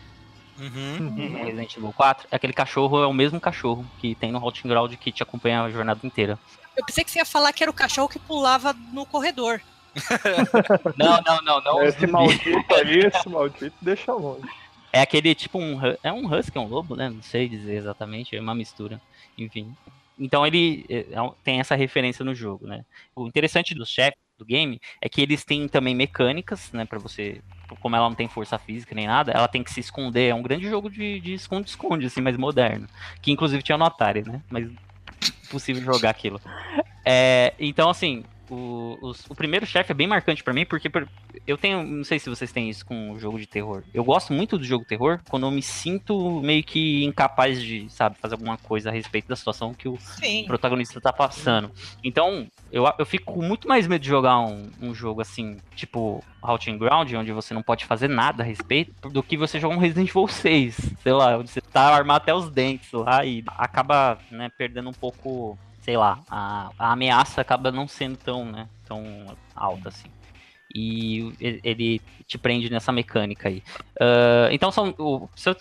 Uhum. 0.58 0.98
No 0.98 1.44
Resident 1.44 1.76
Evil 1.76 1.92
4. 1.92 2.28
Aquele 2.30 2.52
cachorro 2.52 3.02
é 3.02 3.06
o 3.06 3.12
mesmo 3.12 3.40
cachorro 3.40 3.84
que 3.98 4.14
tem 4.14 4.32
no 4.32 4.38
Halting 4.38 4.68
Ground 4.68 4.94
que 4.94 5.12
te 5.12 5.22
acompanha 5.22 5.62
a 5.62 5.70
jornada 5.70 6.00
inteira. 6.04 6.38
Eu 6.76 6.84
pensei 6.84 7.04
que 7.04 7.10
você 7.10 7.18
ia 7.18 7.24
falar 7.24 7.52
que 7.52 7.62
era 7.62 7.70
o 7.70 7.74
cachorro 7.74 8.08
que 8.08 8.18
pulava 8.18 8.72
no 8.92 9.06
corredor. 9.06 9.60
não, 10.96 11.20
não, 11.22 11.42
não, 11.42 11.60
não. 11.62 11.82
Esse 11.82 12.06
maldito 12.06 12.74
aí, 12.74 12.98
esse 12.98 13.28
maldito 13.28 13.76
deixa 13.80 14.12
longe. 14.12 14.46
É 14.92 15.00
aquele 15.00 15.34
tipo 15.34 15.58
um. 15.58 15.78
É 16.02 16.12
um 16.12 16.26
husky, 16.26 16.56
é 16.56 16.60
um 16.60 16.68
lobo, 16.68 16.96
né? 16.96 17.08
Não 17.08 17.22
sei 17.22 17.48
dizer 17.48 17.74
exatamente, 17.74 18.36
é 18.36 18.40
uma 18.40 18.54
mistura. 18.54 19.00
Enfim. 19.36 19.74
Então 20.18 20.46
ele 20.46 20.84
é, 20.88 20.98
é 20.98 21.30
tem 21.44 21.60
essa 21.60 21.74
referência 21.74 22.24
no 22.24 22.34
jogo, 22.34 22.66
né? 22.66 22.84
O 23.14 23.26
interessante 23.26 23.74
dos 23.74 23.88
chefes 23.88 24.18
do 24.38 24.44
game 24.44 24.80
é 25.00 25.08
que 25.08 25.20
eles 25.20 25.44
têm 25.44 25.68
também 25.68 25.94
mecânicas, 25.94 26.70
né, 26.72 26.84
para 26.84 26.98
você, 26.98 27.40
como 27.80 27.96
ela 27.96 28.08
não 28.08 28.14
tem 28.14 28.28
força 28.28 28.58
física 28.58 28.94
nem 28.94 29.06
nada, 29.06 29.32
ela 29.32 29.48
tem 29.48 29.62
que 29.62 29.72
se 29.72 29.80
esconder, 29.80 30.30
é 30.30 30.34
um 30.34 30.42
grande 30.42 30.68
jogo 30.68 30.90
de 30.90 31.34
esconde-esconde, 31.34 32.06
assim, 32.06 32.20
mais 32.20 32.36
moderno, 32.36 32.86
que 33.20 33.32
inclusive 33.32 33.62
tinha 33.62 33.78
no 33.78 33.84
Atari, 33.84 34.22
né, 34.22 34.40
mas 34.48 34.68
possível 35.50 35.82
jogar 35.82 36.10
aquilo. 36.10 36.40
É, 37.04 37.54
então, 37.58 37.88
assim, 37.88 38.24
o, 38.50 38.98
os, 39.00 39.24
o 39.28 39.34
primeiro 39.34 39.66
chefe 39.66 39.92
é 39.92 39.94
bem 39.94 40.06
marcante 40.06 40.42
para 40.42 40.52
mim, 40.52 40.64
porque 40.64 40.90
eu 41.46 41.56
tenho. 41.56 41.82
Não 41.84 42.04
sei 42.04 42.18
se 42.18 42.28
vocês 42.28 42.52
têm 42.52 42.70
isso 42.70 42.84
com 42.84 43.12
o 43.12 43.18
jogo 43.18 43.38
de 43.38 43.46
terror. 43.46 43.82
Eu 43.92 44.04
gosto 44.04 44.32
muito 44.32 44.58
do 44.58 44.64
jogo 44.64 44.84
de 44.84 44.88
terror 44.88 45.20
quando 45.28 45.46
eu 45.46 45.50
me 45.50 45.62
sinto 45.62 46.40
meio 46.40 46.62
que 46.62 47.04
incapaz 47.04 47.60
de, 47.60 47.88
sabe, 47.90 48.16
fazer 48.18 48.34
alguma 48.34 48.56
coisa 48.56 48.90
a 48.90 48.92
respeito 48.92 49.28
da 49.28 49.36
situação 49.36 49.74
que 49.74 49.88
o 49.88 49.96
Sim. 49.98 50.44
protagonista 50.46 51.00
tá 51.00 51.12
passando. 51.12 51.70
Então, 52.02 52.46
eu, 52.70 52.84
eu 52.98 53.06
fico 53.06 53.34
com 53.34 53.42
muito 53.42 53.66
mais 53.68 53.86
medo 53.86 54.02
de 54.02 54.08
jogar 54.08 54.38
um, 54.40 54.70
um 54.80 54.94
jogo 54.94 55.20
assim, 55.20 55.58
tipo 55.74 56.22
Halting 56.42 56.78
Ground, 56.78 57.12
onde 57.14 57.32
você 57.32 57.52
não 57.52 57.62
pode 57.62 57.84
fazer 57.84 58.08
nada 58.08 58.42
a 58.42 58.46
respeito, 58.46 59.08
do 59.08 59.22
que 59.22 59.36
você 59.36 59.58
jogar 59.58 59.74
um 59.74 59.78
Resident 59.78 60.08
Evil 60.08 60.28
6. 60.28 60.76
Sei 61.02 61.12
lá, 61.12 61.36
onde 61.36 61.50
você 61.50 61.60
tá 61.60 61.94
armado 61.94 62.22
até 62.22 62.34
os 62.34 62.50
dentes 62.50 62.92
lá 62.92 63.24
e 63.24 63.44
acaba, 63.46 64.18
né, 64.30 64.50
perdendo 64.56 64.88
um 64.88 64.94
pouco 64.94 65.58
sei 65.86 65.96
lá, 65.96 66.20
a, 66.28 66.72
a 66.76 66.92
ameaça 66.92 67.40
acaba 67.40 67.70
não 67.70 67.86
sendo 67.86 68.16
tão, 68.16 68.44
né, 68.44 68.68
tão 68.84 69.04
alta 69.54 69.88
assim. 69.88 70.10
E 70.74 71.32
ele 71.40 72.00
te 72.26 72.36
prende 72.36 72.68
nessa 72.68 72.90
mecânica 72.90 73.48
aí. 73.48 73.62
Uh, 74.00 74.50
então, 74.50 74.72
só, 74.72 74.92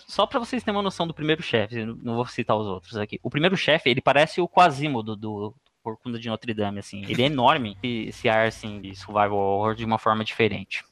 só 0.04 0.26
para 0.26 0.40
vocês 0.40 0.64
terem 0.64 0.76
uma 0.76 0.82
noção 0.82 1.06
do 1.06 1.14
primeiro 1.14 1.44
chefe, 1.44 1.84
não 1.84 2.16
vou 2.16 2.26
citar 2.26 2.56
os 2.56 2.66
outros 2.66 2.96
aqui. 2.96 3.20
O 3.22 3.30
primeiro 3.30 3.56
chefe, 3.56 3.88
ele 3.88 4.00
parece 4.00 4.40
o 4.40 4.48
Quasimodo 4.48 5.14
do, 5.14 5.50
do 5.50 5.54
Corcunda 5.80 6.18
de 6.18 6.28
Notre 6.28 6.52
Dame, 6.52 6.80
assim. 6.80 7.04
Ele 7.08 7.22
é 7.22 7.26
enorme, 7.26 7.78
esse 7.80 8.28
ar, 8.28 8.48
assim, 8.48 8.80
de 8.80 8.96
survival 8.96 9.38
horror 9.38 9.76
de 9.76 9.84
uma 9.84 9.96
forma 9.96 10.24
diferente. 10.24 10.84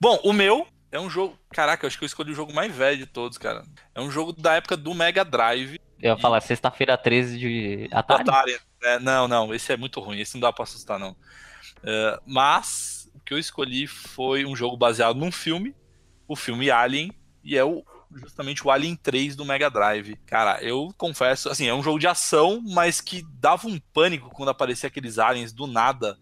Bom, 0.00 0.18
o 0.24 0.32
meu 0.32 0.66
é 0.90 0.98
um 0.98 1.10
jogo. 1.10 1.38
Caraca, 1.50 1.84
eu 1.84 1.88
acho 1.88 1.98
que 1.98 2.04
eu 2.04 2.06
escolhi 2.06 2.32
o 2.32 2.34
jogo 2.34 2.52
mais 2.52 2.74
velho 2.74 2.98
de 2.98 3.06
todos, 3.06 3.38
cara. 3.38 3.62
É 3.94 4.00
um 4.00 4.10
jogo 4.10 4.32
da 4.32 4.54
época 4.54 4.76
do 4.76 4.94
Mega 4.94 5.24
Drive. 5.24 5.78
Eu 6.00 6.14
ia 6.14 6.18
falar, 6.18 6.40
sexta-feira 6.40 6.96
13 6.96 7.38
de 7.38 7.88
Atari. 7.90 8.22
Atari. 8.22 8.58
É, 8.82 8.98
não, 9.00 9.26
não, 9.26 9.52
esse 9.52 9.72
é 9.72 9.76
muito 9.76 10.00
ruim, 10.00 10.20
esse 10.20 10.34
não 10.34 10.40
dá 10.40 10.52
pra 10.52 10.62
assustar, 10.62 10.98
não. 10.98 11.10
Uh, 11.10 12.22
mas 12.24 13.10
o 13.14 13.20
que 13.20 13.34
eu 13.34 13.38
escolhi 13.38 13.86
foi 13.86 14.46
um 14.46 14.54
jogo 14.54 14.76
baseado 14.76 15.16
num 15.16 15.32
filme, 15.32 15.74
o 16.28 16.36
filme 16.36 16.70
Alien, 16.70 17.12
e 17.42 17.58
é 17.58 17.64
o, 17.64 17.84
justamente 18.14 18.64
o 18.64 18.70
Alien 18.70 18.94
3 18.94 19.34
do 19.34 19.44
Mega 19.44 19.68
Drive. 19.68 20.16
Cara, 20.26 20.62
eu 20.62 20.94
confesso, 20.96 21.48
assim, 21.48 21.66
é 21.66 21.74
um 21.74 21.82
jogo 21.82 21.98
de 21.98 22.06
ação, 22.06 22.62
mas 22.64 23.00
que 23.00 23.24
dava 23.40 23.66
um 23.66 23.78
pânico 23.92 24.30
quando 24.30 24.50
aparecia 24.50 24.86
aqueles 24.86 25.18
aliens 25.18 25.52
do 25.52 25.66
nada 25.66 26.16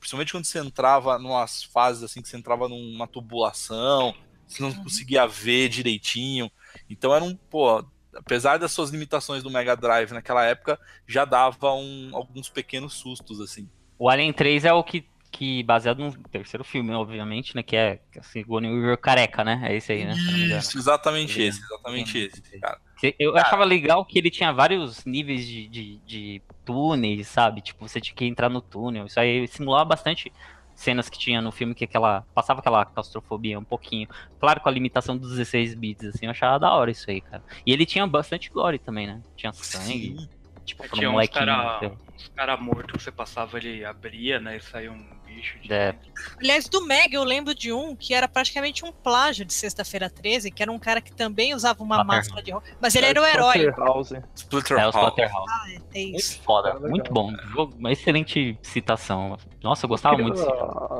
Principalmente 0.00 0.32
quando 0.32 0.46
você 0.46 0.58
entrava 0.58 1.18
numas 1.18 1.62
fases 1.62 2.02
assim, 2.02 2.22
que 2.22 2.28
você 2.28 2.36
entrava 2.36 2.68
numa 2.68 3.06
tubulação, 3.06 4.14
você 4.48 4.62
não 4.62 4.70
uhum. 4.70 4.82
conseguia 4.82 5.26
ver 5.26 5.68
direitinho. 5.68 6.50
Então 6.88 7.14
era 7.14 7.22
um, 7.22 7.36
pô, 7.36 7.84
apesar 8.14 8.58
das 8.58 8.72
suas 8.72 8.90
limitações 8.90 9.42
do 9.42 9.50
Mega 9.50 9.76
Drive 9.76 10.12
naquela 10.12 10.44
época, 10.44 10.78
já 11.06 11.24
dava 11.24 11.72
um, 11.74 12.10
alguns 12.12 12.48
pequenos 12.48 12.94
sustos, 12.94 13.40
assim. 13.40 13.68
O 13.98 14.08
Alien 14.08 14.32
3 14.32 14.64
é 14.64 14.72
o 14.72 14.82
que, 14.82 15.06
que 15.30 15.62
baseado 15.62 16.02
no 16.02 16.12
terceiro 16.28 16.64
filme, 16.64 16.92
obviamente, 16.92 17.54
né? 17.54 17.62
Que 17.62 17.76
é 17.76 18.00
assim, 18.18 18.40
Sigourney 18.40 18.72
Weaver 18.72 18.98
careca, 18.98 19.44
né? 19.44 19.60
É 19.64 19.76
esse 19.76 19.92
aí, 19.92 20.04
né? 20.04 20.14
Isso, 20.58 20.78
exatamente 20.78 21.40
esse, 21.40 21.62
exatamente 21.62 22.18
esse, 22.18 22.58
cara. 22.58 22.80
Eu 23.18 23.36
achava 23.36 23.64
legal 23.64 24.04
que 24.04 24.18
ele 24.18 24.30
tinha 24.30 24.52
vários 24.52 25.04
níveis 25.04 25.46
de, 25.46 25.68
de, 25.68 25.96
de 26.06 26.42
túneis, 26.64 27.28
sabe? 27.28 27.60
Tipo, 27.60 27.88
você 27.88 28.00
tinha 28.00 28.14
que 28.14 28.24
entrar 28.24 28.48
no 28.48 28.60
túnel. 28.60 29.06
Isso 29.06 29.18
aí 29.18 29.46
simulava 29.48 29.84
bastante 29.84 30.32
cenas 30.74 31.10
que 31.10 31.18
tinha 31.18 31.42
no 31.42 31.52
filme 31.52 31.74
que 31.74 31.84
aquela 31.84 32.22
passava 32.34 32.60
aquela 32.60 32.84
claustrofobia 32.84 33.58
um 33.58 33.64
pouquinho. 33.64 34.08
Claro, 34.38 34.60
com 34.60 34.68
a 34.68 34.72
limitação 34.72 35.16
dos 35.16 35.30
16 35.30 35.74
bits, 35.74 36.08
assim, 36.08 36.26
eu 36.26 36.30
achava 36.30 36.58
da 36.58 36.72
hora 36.72 36.90
isso 36.90 37.10
aí, 37.10 37.20
cara. 37.20 37.42
E 37.66 37.72
ele 37.72 37.84
tinha 37.84 38.06
bastante 38.06 38.50
glory 38.50 38.78
também, 38.78 39.06
né? 39.06 39.20
Tinha 39.36 39.52
sangue. 39.52 40.16
Sim. 40.18 40.28
Tipo, 40.70 40.88
tinha 40.88 41.10
um 41.10 41.18
uns 41.18 41.28
cara, 41.28 41.92
cara 42.34 42.56
mortos 42.56 42.96
que 42.96 43.02
você 43.04 43.12
passava, 43.12 43.58
ele 43.58 43.84
abria, 43.84 44.40
né? 44.40 44.56
E 44.56 44.60
saía 44.60 44.90
um 44.90 45.04
bicho 45.26 45.58
de 45.60 45.72
é. 45.72 45.94
Aliás, 46.38 46.68
do 46.68 46.84
Meg 46.84 47.14
eu 47.14 47.24
lembro 47.24 47.54
de 47.54 47.72
um 47.72 47.94
que 47.94 48.14
era 48.14 48.28
praticamente 48.28 48.84
um 48.84 48.92
plágio 48.92 49.44
de 49.44 49.52
Sexta-feira 49.52 50.10
13, 50.10 50.50
que 50.50 50.62
era 50.62 50.70
um 50.70 50.78
cara 50.78 51.00
que 51.00 51.12
também 51.12 51.54
usava 51.54 51.82
uma 51.82 52.04
máscara 52.04 52.42
de 52.42 52.52
mas 52.80 52.94
ele 52.94 53.06
é, 53.06 53.10
era 53.10 53.22
o 53.22 53.24
herói. 53.24 53.70
House. 53.70 54.12
Splinter 54.34 54.78
é, 54.78 54.86
o 54.86 54.90
Splatterhouse. 54.90 55.50
Ah, 55.50 55.64
é, 55.70 55.98
é 55.98 56.02
isso. 56.02 56.36
Muito 56.36 56.44
foda, 56.44 56.88
muito 56.88 57.12
bom. 57.12 57.32
Uma 57.78 57.92
excelente 57.92 58.58
citação. 58.62 59.36
Nossa, 59.62 59.84
eu 59.84 59.88
gostava 59.88 60.16
eu 60.16 60.24
muito. 60.24 60.40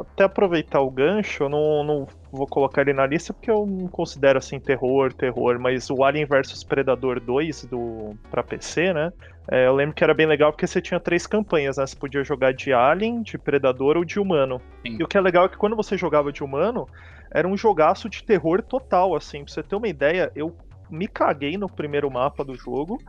Até 0.01 0.25
aproveitar 0.25 0.81
o 0.81 0.91
gancho, 0.91 1.45
eu 1.45 1.49
não, 1.49 1.85
não 1.85 2.09
vou 2.31 2.47
colocar 2.47 2.83
ele 2.83 2.93
na 2.93 3.07
lista 3.07 3.33
porque 3.33 3.51
eu 3.51 3.67
não 3.67 3.89
considero 3.89 4.39
assim 4.39 4.61
terror, 4.61 5.13
terror, 5.13 5.59
mas 5.59 5.91
o 5.91 6.05
Alien 6.05 6.27
vs 6.27 6.63
Predador 6.65 7.21
2 7.21 7.65
do 7.65 8.15
para 8.31 8.43
PC, 8.43 8.93
né? 8.93 9.13
É, 9.51 9.67
eu 9.67 9.75
lembro 9.75 9.95
que 9.97 10.05
era 10.05 10.15
bem 10.15 10.27
legal 10.27 10.53
porque 10.53 10.67
você 10.67 10.81
tinha 10.81 11.01
três 11.01 11.27
campanhas, 11.27 11.77
né? 11.77 11.85
Você 11.85 11.97
podia 11.97 12.23
jogar 12.23 12.55
de 12.55 12.73
Alien, 12.73 13.21
de 13.21 13.37
Predador 13.37 13.97
ou 13.97 14.05
de 14.05 14.21
Humano. 14.21 14.63
Sim. 14.87 14.97
E 15.01 15.03
o 15.03 15.09
que 15.09 15.19
é 15.19 15.21
legal 15.21 15.47
é 15.47 15.49
que 15.49 15.57
quando 15.57 15.75
você 15.75 15.97
jogava 15.99 16.33
de 16.33 16.45
Humano, 16.45 16.89
era 17.33 17.49
um 17.49 17.57
jogaço 17.57 18.09
de 18.09 18.23
terror 18.23 18.63
total, 18.63 19.17
assim. 19.17 19.45
Pra 19.45 19.53
você 19.53 19.63
ter 19.63 19.75
uma 19.75 19.89
ideia, 19.89 20.31
eu 20.37 20.55
me 20.91 21.07
caguei 21.07 21.57
no 21.57 21.69
primeiro 21.69 22.11
mapa 22.11 22.45
do 22.45 22.55
jogo 22.55 23.01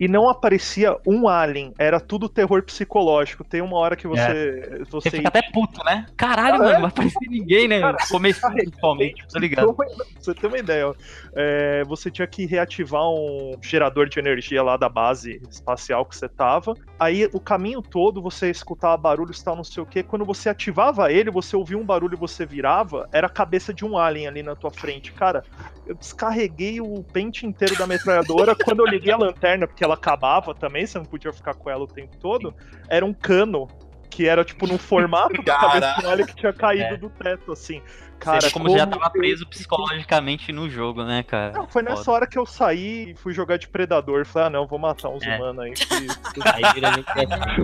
e 0.00 0.08
não 0.08 0.28
aparecia 0.28 0.96
um 1.06 1.28
alien, 1.28 1.72
era 1.78 2.00
tudo 2.00 2.28
terror 2.28 2.62
psicológico. 2.62 3.44
Tem 3.44 3.60
uma 3.60 3.76
hora 3.78 3.96
que 3.96 4.06
você. 4.06 4.20
É. 4.20 4.78
Você 4.90 5.08
Você, 5.08 5.10
fica 5.10 5.28
até 5.28 5.42
puto, 5.52 5.82
né? 5.84 6.06
Caralho, 6.16 6.56
Ah, 6.56 6.58
mano, 6.58 6.70
é? 6.70 6.72
não 6.74 6.80
vai 6.82 6.90
aparecer 6.90 7.28
ninguém, 7.28 7.68
né? 7.68 7.80
Cara, 7.80 7.96
Começo 8.10 8.40
cara, 8.40 8.54
principalmente, 8.54 9.26
tá 9.28 9.38
ligado? 9.38 9.74
Pra 9.74 9.86
você 10.20 10.34
ter 10.34 10.46
uma 10.46 10.58
ideia, 10.58 10.88
ó. 10.88 10.94
É, 11.34 11.84
você 11.84 12.10
tinha 12.10 12.26
que 12.26 12.46
reativar 12.46 13.02
um 13.08 13.52
gerador 13.62 14.08
de 14.08 14.18
energia 14.18 14.62
lá 14.62 14.76
da 14.76 14.88
base 14.88 15.40
espacial 15.50 16.04
que 16.04 16.16
você 16.16 16.28
tava. 16.28 16.74
Aí 16.98 17.28
o 17.32 17.40
caminho 17.40 17.80
todo 17.82 18.20
você 18.20 18.50
escutava 18.50 18.96
barulhos 18.96 19.40
e 19.40 19.44
tal, 19.44 19.56
não 19.56 19.64
sei 19.64 19.82
o 19.82 19.86
que. 19.86 20.02
Quando 20.02 20.24
você 20.24 20.48
ativava 20.48 21.12
ele, 21.12 21.30
você 21.30 21.56
ouvia 21.56 21.78
um 21.78 21.84
barulho 21.84 22.14
e 22.14 22.18
você 22.18 22.44
virava, 22.44 23.08
era 23.12 23.26
a 23.26 23.30
cabeça 23.30 23.72
de 23.72 23.84
um 23.84 23.96
alien 23.96 24.26
ali 24.26 24.42
na 24.42 24.54
tua 24.56 24.70
frente. 24.70 25.12
Cara, 25.12 25.44
eu 25.86 25.94
descarreguei 25.94 26.80
o 26.80 27.02
pente 27.28 27.46
inteiro 27.46 27.76
da 27.76 27.86
metralhadora. 27.86 28.54
Quando 28.64 28.80
eu 28.80 28.86
liguei 28.86 29.12
a 29.12 29.16
lanterna, 29.16 29.66
porque 29.66 29.84
ela 29.84 29.94
acabava 29.94 30.54
também, 30.54 30.86
você 30.86 30.98
não 30.98 31.04
podia 31.04 31.32
ficar 31.32 31.54
com 31.54 31.70
ela 31.70 31.84
o 31.84 31.86
tempo 31.88 32.16
todo, 32.18 32.54
era 32.88 33.04
um 33.04 33.12
cano. 33.12 33.68
Que 34.10 34.26
era 34.26 34.42
tipo 34.44 34.66
no 34.66 34.78
formato 34.78 35.40
da 35.44 35.54
cabeça 35.56 36.22
um 36.22 36.26
que 36.26 36.34
tinha 36.34 36.52
caído 36.52 36.94
É. 36.94 36.96
do 36.96 37.08
teto, 37.10 37.52
assim. 37.52 37.80
Cara, 38.18 38.40
Cara, 38.40 38.50
como, 38.52 38.68
já 38.76 38.84
tava 38.84 39.08
preso 39.10 39.46
psicologicamente 39.46 40.50
no 40.50 40.68
jogo, 40.68 41.04
né, 41.04 41.22
cara? 41.22 41.52
Não, 41.52 41.68
foi 41.68 41.82
nessa 41.82 42.02
Foda. 42.02 42.10
hora 42.16 42.26
que 42.26 42.36
eu 42.36 42.44
saí 42.46 43.10
e 43.10 43.14
fui 43.14 43.32
jogar 43.32 43.58
de 43.58 43.68
predador. 43.68 44.24
Falei, 44.26 44.48
ah, 44.48 44.50
não, 44.50 44.66
vou 44.66 44.78
matar 44.78 45.10
uns 45.10 45.22
É. 45.22 45.36
humanos 45.36 45.62
aí. 45.62 45.72
Que, 45.72 46.40
Aí 46.52 46.62
vira 46.74 46.90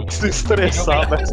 que 0.07 0.13
se 0.15 0.29
estressar, 0.29 1.09
mas. 1.11 1.33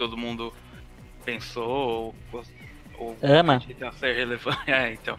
Todo 0.00 0.16
mundo 0.16 0.50
pensou 1.26 2.14
ou, 2.32 2.44
ou 2.98 3.18
Ama. 3.22 3.62
a 3.86 3.92
ser 3.92 4.14
relevante. 4.14 4.58
É, 4.66 4.94
então. 4.94 5.18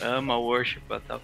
Ama, 0.00 0.38
worship 0.38 0.82
e 0.88 1.00
tal. 1.00 1.20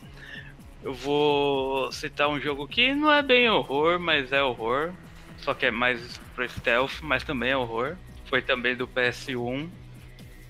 Eu 0.82 0.92
vou 0.92 1.92
citar 1.92 2.28
um 2.28 2.40
jogo 2.40 2.66
que 2.66 2.92
não 2.94 3.12
é 3.12 3.22
bem 3.22 3.48
horror, 3.48 4.00
mas 4.00 4.32
é 4.32 4.42
horror. 4.42 4.92
Só 5.38 5.54
que 5.54 5.66
é 5.66 5.70
mais 5.70 6.18
pro 6.34 6.48
stealth, 6.48 7.00
mas 7.00 7.22
também 7.22 7.50
é 7.50 7.56
horror. 7.56 7.96
Foi 8.24 8.42
também 8.42 8.74
do 8.74 8.88
PS1, 8.88 9.68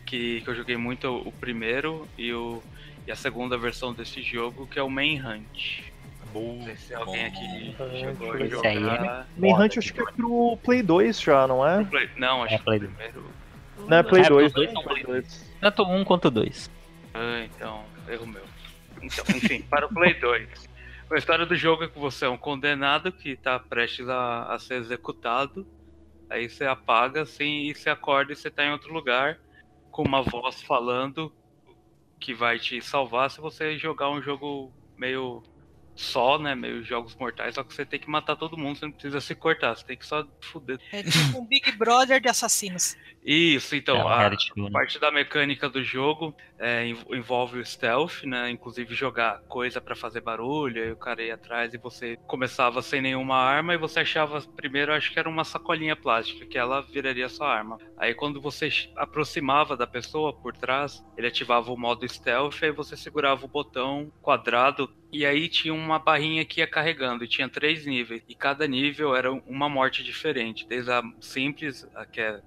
que, 0.06 0.40
que 0.40 0.48
eu 0.48 0.54
joguei 0.54 0.78
muito 0.78 1.14
o 1.14 1.32
primeiro 1.32 2.08
e, 2.16 2.32
o, 2.32 2.62
e 3.06 3.12
a 3.12 3.16
segunda 3.16 3.58
versão 3.58 3.92
desse 3.92 4.22
jogo, 4.22 4.66
que 4.66 4.78
é 4.78 4.82
o 4.82 4.88
Manhunt. 4.88 5.92
Não 6.40 6.64
sei 6.64 6.76
se 6.76 6.94
alguém 6.94 7.26
aqui 7.26 7.74
Bom. 7.78 7.90
chegou 7.98 8.32
a 8.32 8.40
Esse 8.40 8.66
aí 8.66 8.76
é 8.76 8.80
jogar. 8.80 9.28
Manhunt 9.36 9.78
acho 9.78 9.92
que 9.92 10.00
é 10.00 10.04
pro 10.04 10.56
Play 10.62 10.82
2 10.82 11.20
já, 11.20 11.46
não 11.46 11.66
é? 11.66 11.84
Play- 11.84 12.10
Não, 12.16 12.42
acho 12.42 12.54
É, 12.54 12.58
que 12.58 12.64
Play 12.64 12.78
o 12.78 12.80
primeiro. 12.82 13.24
Não 13.88 13.96
é 13.98 14.02
Play 14.02 14.22
É, 14.24 14.28
2, 14.28 14.46
os 14.46 14.52
dois 14.52 14.72
né? 14.72 14.80
Play 14.82 15.02
Play 15.04 15.22
2. 15.22 15.54
Tanto 15.60 15.82
um 15.84 16.04
quanto 16.04 16.30
dois. 16.30 16.70
Ah, 17.14 17.40
então, 17.44 17.84
erro 18.08 18.26
meu. 18.26 18.42
Então, 19.02 19.24
enfim, 19.36 19.62
para 19.70 19.86
o 19.86 19.88
Play 19.88 20.14
2. 20.14 20.48
A 21.10 21.16
história 21.16 21.46
do 21.46 21.54
jogo 21.54 21.84
é 21.84 21.88
que 21.88 21.98
você 21.98 22.24
é 22.24 22.28
um 22.28 22.36
condenado 22.36 23.12
que 23.12 23.30
está 23.30 23.58
prestes 23.58 24.08
a, 24.08 24.52
a 24.52 24.58
ser 24.58 24.74
executado. 24.74 25.66
Aí 26.28 26.48
você 26.48 26.64
apaga 26.64 27.22
assim 27.22 27.68
e 27.68 27.74
você 27.74 27.88
acorda 27.88 28.32
e 28.32 28.36
você 28.36 28.50
tá 28.50 28.64
em 28.64 28.72
outro 28.72 28.92
lugar 28.92 29.38
com 29.92 30.02
uma 30.02 30.20
voz 30.22 30.60
falando 30.62 31.32
que 32.18 32.34
vai 32.34 32.58
te 32.58 32.80
salvar 32.82 33.30
se 33.30 33.40
você 33.40 33.78
jogar 33.78 34.10
um 34.10 34.20
jogo 34.20 34.72
meio 34.98 35.42
só, 35.96 36.38
né? 36.38 36.54
Meio 36.54 36.84
jogos 36.84 37.14
mortais, 37.16 37.54
só 37.54 37.64
que 37.64 37.74
você 37.74 37.84
tem 37.84 37.98
que 37.98 38.08
matar 38.08 38.36
todo 38.36 38.56
mundo, 38.56 38.78
você 38.78 38.84
não 38.84 38.92
precisa 38.92 39.20
se 39.20 39.34
cortar, 39.34 39.76
você 39.76 39.84
tem 39.84 39.96
que 39.96 40.06
só 40.06 40.26
fuder. 40.40 40.78
É 40.92 41.02
tipo 41.02 41.38
um 41.38 41.46
Big 41.46 41.72
Brother 41.72 42.20
de 42.20 42.28
assassinos. 42.28 42.96
Isso, 43.28 43.74
então, 43.74 43.96
É 43.96 44.04
um 44.04 44.08
a, 44.08 44.30
né? 44.30 44.36
parte 44.70 44.98
da 45.00 45.10
mecânica 45.10 45.68
do 45.68 45.82
jogo 45.82 46.34
é, 46.58 46.86
env- 46.86 47.04
envolve 47.12 47.58
o 47.58 47.64
stealth, 47.64 48.22
né? 48.24 48.50
Inclusive 48.50 48.94
jogar 48.94 49.40
coisa 49.48 49.80
pra 49.80 49.96
fazer 49.96 50.20
barulho, 50.20 50.80
aí 50.82 50.92
o 50.92 50.96
cara 50.96 51.22
ia 51.24 51.34
atrás 51.34 51.74
e 51.74 51.78
você 51.78 52.16
começava 52.26 52.80
sem 52.82 53.00
nenhuma 53.02 53.36
arma 53.36 53.74
e 53.74 53.78
você 53.78 54.00
achava 54.00 54.40
primeiro, 54.54 54.92
acho 54.92 55.12
que 55.12 55.18
era 55.18 55.28
uma 55.28 55.42
sacolinha 55.44 55.96
plástica, 55.96 56.46
que 56.46 56.56
ela 56.56 56.82
viraria 56.92 57.28
sua 57.28 57.48
arma. 57.52 57.80
Aí 57.98 58.14
quando 58.14 58.40
você 58.40 58.68
aproximava 58.96 59.76
da 59.76 59.86
pessoa 59.88 60.32
por 60.32 60.56
trás, 60.56 61.02
ele 61.16 61.26
ativava 61.26 61.72
o 61.72 61.76
modo 61.78 62.06
stealth, 62.08 62.62
aí 62.62 62.70
você 62.70 62.96
segurava 62.96 63.44
o 63.44 63.48
botão 63.48 64.12
quadrado 64.20 64.88
e 65.12 65.24
aí 65.26 65.48
tinha 65.48 65.74
uma 65.74 65.98
barrinha 65.98 66.44
que 66.44 66.60
ia 66.60 66.66
carregando, 66.66 67.24
e 67.24 67.28
tinha 67.28 67.48
três 67.48 67.86
níveis, 67.86 68.22
e 68.28 68.34
cada 68.36 68.66
nível 68.68 69.14
era 69.16 69.32
uma 69.32 69.68
morte 69.68 70.02
diferente, 70.04 70.66
desde 70.68 70.90
a 70.92 71.02
simples, 71.20 71.84
a 71.94 72.04
que 72.06 72.20
é 72.20 72.40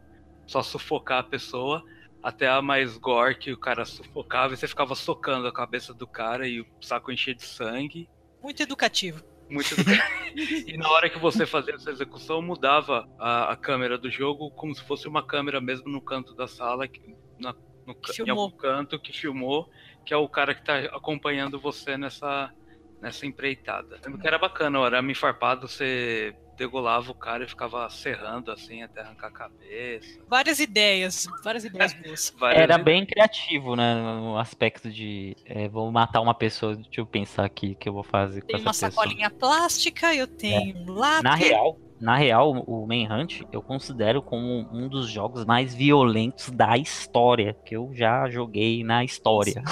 só 0.50 0.64
sufocar 0.64 1.20
a 1.20 1.24
pessoa, 1.24 1.84
até 2.24 2.48
a 2.48 2.60
mais 2.60 2.98
gore 2.98 3.36
que 3.38 3.54
o 3.54 3.58
cara 3.58 3.86
sufocava 3.86 4.54
e 4.54 4.58
você 4.58 4.68
ficava 4.68 4.96
socando 4.96 5.48
a 5.48 5.54
cabeça 5.54 5.94
do 5.94 6.08
cara 6.08 6.48
e 6.48 6.60
o 6.60 6.66
saco 6.82 7.12
enchia 7.12 7.36
de 7.36 7.44
sangue. 7.44 8.10
Muito 8.42 8.64
educativo. 8.64 9.24
Muito 9.48 9.76
do... 9.76 9.84
e 10.68 10.76
na 10.76 10.90
hora 10.90 11.08
que 11.08 11.20
você 11.20 11.46
fazia 11.46 11.76
essa 11.76 11.92
execução, 11.92 12.42
mudava 12.42 13.08
a, 13.20 13.52
a 13.52 13.56
câmera 13.56 13.96
do 13.96 14.10
jogo 14.10 14.50
como 14.52 14.74
se 14.74 14.84
fosse 14.84 15.08
uma 15.08 15.22
câmera 15.24 15.62
mesmo 15.62 15.88
no 15.88 16.02
canto 16.02 16.34
da 16.34 16.48
sala, 16.48 16.88
que- 16.88 17.16
na- 17.40 17.54
no, 17.86 17.96
em 18.26 18.30
algum 18.30 18.50
canto 18.58 19.00
que 19.00 19.14
filmou, 19.14 19.70
que 20.04 20.14
é 20.14 20.18
o 20.18 20.28
cara 20.28 20.56
que 20.56 20.64
tá 20.66 20.80
acompanhando 20.96 21.60
você 21.60 21.96
nessa, 21.96 22.52
nessa 23.00 23.26
empreitada. 23.28 24.00
Lembro 24.04 24.20
que 24.20 24.28
era 24.28 24.38
bacana, 24.40 24.80
o 24.80 24.84
arame 24.84 25.14
farpado, 25.14 25.68
você 25.68 26.36
degolava 26.60 27.10
o 27.10 27.16
cara 27.16 27.44
e 27.46 27.48
ficava 27.48 27.90
serrando 27.90 28.52
assim 28.52 28.84
até 28.84 29.00
arrancar 29.02 29.28
a 29.28 29.32
cabeça. 29.32 30.20
Várias 30.28 30.60
ideias, 30.60 31.26
várias 31.44 31.64
ideias 31.64 31.94
boas. 31.94 32.36
Várias 32.38 32.62
Era 32.62 32.78
bem 32.78 33.06
criativo, 33.06 33.76
né? 33.76 33.96
No 33.96 34.38
aspecto 34.38 34.92
de 34.92 35.36
é, 35.46 35.68
vou 35.70 35.90
matar 35.92 36.20
uma 36.22 36.34
pessoa, 36.34 36.76
deixa 36.76 37.00
eu 37.02 37.06
pensar 37.06 37.46
aqui 37.46 37.72
o 37.72 37.76
que 37.76 37.88
eu 37.88 37.94
vou 37.94 38.04
fazer 38.04 38.42
com 38.42 38.48
Tem 38.48 38.56
essa 38.58 38.66
uma 38.68 38.72
pessoa. 38.74 38.92
sacolinha 38.92 39.30
plástica, 39.30 40.14
eu 40.14 40.28
tenho 40.28 40.78
um 40.78 40.92
lápis. 40.92 41.24
Na 41.24 41.36
real, 41.36 41.78
na 42.00 42.16
real, 42.18 42.52
o 42.52 42.86
Manhunt 42.86 43.42
eu 43.52 43.62
considero 43.62 44.22
como 44.22 44.68
um 44.72 44.88
dos 44.90 45.10
jogos 45.10 45.46
mais 45.46 45.74
violentos 45.74 46.50
da 46.52 46.78
história 46.78 47.56
que 47.66 47.76
eu 47.76 47.92
já 47.94 48.30
joguei 48.30 48.84
na 48.84 49.04
história. 49.04 49.64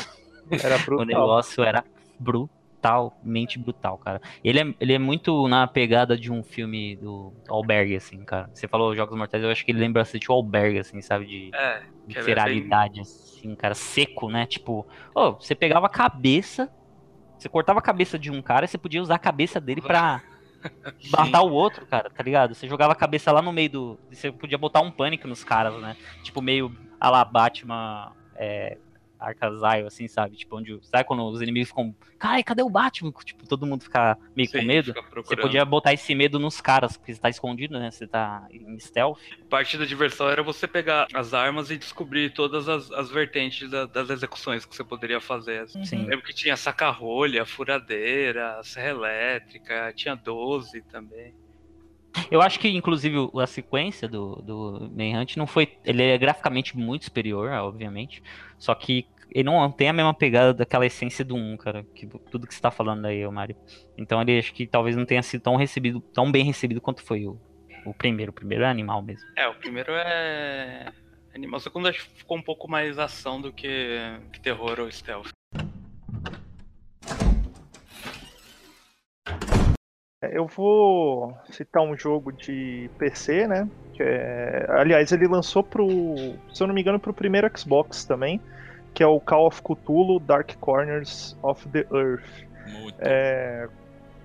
Era 0.50 0.78
O 0.80 0.84
brutal. 0.86 1.06
negócio 1.06 1.63
era 1.63 1.84
brutalmente 2.19 2.57
brutal, 3.60 3.97
cara. 3.97 4.21
Ele 4.43 4.60
é, 4.60 4.76
ele 4.80 4.93
é 4.93 5.00
muito 5.00 5.47
na 5.47 5.67
pegada 5.67 6.17
de 6.17 6.32
um 6.32 6.43
filme 6.43 6.95
do 6.97 7.34
Albergue, 7.47 7.95
assim, 7.95 8.23
cara. 8.23 8.50
Você 8.54 8.67
falou 8.67 8.95
Jogos 8.95 9.17
Mortais, 9.17 9.43
eu 9.43 9.50
acho 9.50 9.65
que 9.65 9.71
ele 9.71 9.80
lembra 9.80 10.02
bastante 10.02 10.32
o 10.32 10.34
Albergue, 10.34 10.80
assim, 10.80 11.02
sabe? 11.02 11.26
De 11.26 11.52
É, 11.54 11.82
é 12.15 12.21
feralidade, 12.21 13.02
assim, 13.02 13.56
cara, 13.56 13.73
seco, 13.73 14.30
né? 14.30 14.45
Tipo, 14.45 14.86
ô, 15.13 15.34
você 15.34 15.56
pegava 15.56 15.86
a 15.86 15.89
cabeça, 15.89 16.69
você 17.38 17.50
cortava 17.50 17.80
a 17.80 17.82
cabeça 17.82 18.17
de 18.17 18.32
um 18.32 18.41
cara 18.41 18.65
e 18.65 18.67
você 18.67 18.78
podia 18.78 19.02
usar 19.02 19.15
a 19.15 19.19
cabeça 19.19 19.60
dele 19.60 19.82
pra 19.82 20.21
matar 21.12 21.41
o 21.41 21.52
outro, 21.52 21.86
cara, 21.86 22.10
tá 22.10 22.23
ligado? 22.23 22.56
Você 22.56 22.67
jogava 22.67 22.93
a 22.93 22.95
cabeça 22.95 23.32
lá 23.32 23.41
no 23.41 23.54
meio 23.54 23.69
do. 23.69 24.00
Você 24.12 24.32
podia 24.32 24.58
botar 24.58 24.82
um 24.82 24.91
pânico 24.91 25.28
nos 25.28 25.43
caras, 25.43 25.80
né? 25.82 25.95
Tipo, 26.23 26.41
meio 26.41 26.76
a 27.00 27.23
Batman. 27.23 28.12
É, 28.36 28.78
Arcasaio, 29.20 29.88
assim, 29.88 30.08
sabe? 30.08 30.36
Tipo, 30.36 30.58
onde. 30.58 30.80
Sabe 30.84 31.04
quando 31.04 31.24
os 31.28 31.42
inimigos 31.42 31.70
ficam. 31.70 31.96
Ai, 32.20 32.44
cadê 32.44 32.62
o 32.64 32.70
Batman? 32.70 33.12
Tipo, 33.24 33.48
todo 33.48 33.66
mundo 33.66 33.84
fica 33.84 34.18
meio 34.36 34.50
com 34.52 34.60
Sim, 34.60 34.66
medo. 34.66 34.94
fica 34.94 35.22
Você 35.22 35.36
podia 35.36 35.64
botar 35.66 35.94
esse 35.94 36.14
medo 36.16 36.40
nos 36.40 36.62
caras, 36.62 36.98
porque 36.98 37.14
você 37.14 37.20
tá 37.22 37.30
escondido, 37.30 37.80
né? 37.80 37.90
Você 37.92 38.08
tá 38.08 38.48
em 38.52 38.80
stealth. 38.80 39.20
Parte 39.50 39.78
da 39.78 39.86
diversão 39.86 40.30
era 40.30 40.42
você 40.44 40.68
pegar 40.68 41.08
as 41.14 41.34
armas 41.34 41.72
e 41.72 41.78
descobrir 41.78 42.32
todas 42.32 42.68
as, 42.70 42.92
as 42.92 43.10
vertentes 43.10 43.70
da- 43.70 43.86
das 43.86 44.10
execuções 44.10 44.66
que 44.66 44.76
você 44.76 44.84
poderia 44.84 45.20
fazer. 45.20 45.62
assim. 45.62 45.84
Sim. 45.84 46.06
Lembro 46.06 46.26
que 46.26 46.34
tinha 46.34 46.56
saca-rolha, 46.58 47.46
furadeira, 47.46 48.60
serra 48.64 48.90
elétrica, 48.90 49.94
tinha 49.96 50.16
12 50.16 50.82
também. 50.84 51.34
Eu 52.32 52.42
acho 52.42 52.60
que, 52.60 52.68
inclusive, 52.70 53.16
a 53.36 53.48
sequência 53.48 54.08
do, 54.08 54.36
do 54.38 54.92
Manhunt 54.96 55.38
não 55.38 55.48
foi. 55.48 55.78
Ele 55.86 56.04
é 56.04 56.18
graficamente 56.18 56.78
muito 56.78 57.06
superior, 57.06 57.50
obviamente. 57.52 58.22
Só 58.58 58.74
que 58.74 59.06
ele 59.32 59.44
não 59.44 59.72
tem 59.72 59.90
a 59.90 59.94
mesma 59.94 60.14
pegada 60.14 60.54
daquela 60.54 60.86
essência 60.86 61.24
do 61.24 61.36
1, 61.36 61.58
cara. 61.58 61.86
Que, 61.94 62.08
tudo 62.08 62.48
que 62.48 62.54
você 62.54 62.62
tá 62.62 62.72
falando 62.72 63.06
aí, 63.06 63.26
Mário. 63.28 63.56
Então 63.98 64.22
ele 64.22 64.38
acho 64.38 64.54
que 64.54 64.66
talvez 64.66 64.96
não 64.96 65.06
tenha 65.06 65.22
sido 65.22 65.42
tão 65.42 65.56
recebido, 65.56 66.00
tão 66.00 66.32
bem 66.32 66.44
recebido 66.44 66.82
quanto 66.82 67.04
foi 67.04 67.26
o, 67.26 67.40
o 67.86 67.94
primeiro. 67.94 68.32
O 68.32 68.36
primeiro 68.36 68.64
é 68.64 68.68
animal 68.68 69.02
mesmo. 69.02 69.28
É, 69.36 69.48
o 69.48 69.56
primeiro 69.56 69.92
é 69.94 70.92
animal. 71.36 71.58
O 71.58 71.62
segundo 71.62 71.88
acho 71.88 72.04
que 72.04 72.20
ficou 72.20 72.38
um 72.38 72.42
pouco 72.42 72.70
mais 72.70 72.98
ação 72.98 73.42
do 73.42 73.52
que, 73.52 74.00
que 74.32 74.40
terror 74.40 74.80
ou 74.80 74.92
stealth. 74.92 75.30
Eu 80.22 80.48
vou 80.48 81.38
citar 81.50 81.84
um 81.84 81.96
jogo 81.96 82.32
de 82.32 82.90
PC, 82.98 83.48
né? 83.48 83.68
É... 84.00 84.66
aliás, 84.70 85.12
ele 85.12 85.28
lançou 85.28 85.64
pro, 85.64 85.88
se 86.54 86.62
eu 86.62 86.68
não 86.68 86.74
me 86.74 86.82
engano, 86.82 87.00
pro 87.00 87.14
primeiro 87.14 87.50
Xbox 87.58 88.04
também, 88.06 88.42
que 88.94 89.04
é 89.04 89.08
o 89.08 89.20
Call 89.20 89.48
of 89.48 89.62
Cthulhu 89.62 90.20
Dark 90.20 90.56
Corners 90.60 91.38
of 91.44 91.68
the 91.70 91.86
Earth. 91.92 92.46
Muito. 92.68 92.98
É... 93.00 93.68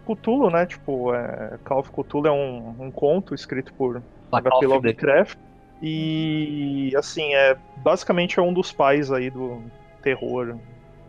Cthulhu, 0.06 0.50
né? 0.50 0.66
Tipo, 0.66 1.14
é... 1.14 1.58
Call 1.64 1.80
of 1.80 1.90
Cthulhu 1.90 2.26
é 2.26 2.32
um, 2.32 2.74
um 2.78 2.90
conto 2.90 3.34
escrito 3.34 3.72
por 3.74 4.02
H.P. 4.32 4.66
Lovecraft. 4.66 5.38
E 5.82 6.92
assim, 6.96 7.34
é 7.34 7.56
basicamente 7.78 8.38
é 8.38 8.42
um 8.42 8.52
dos 8.52 8.72
pais 8.72 9.10
aí 9.10 9.28
do 9.30 9.60
terror 10.00 10.56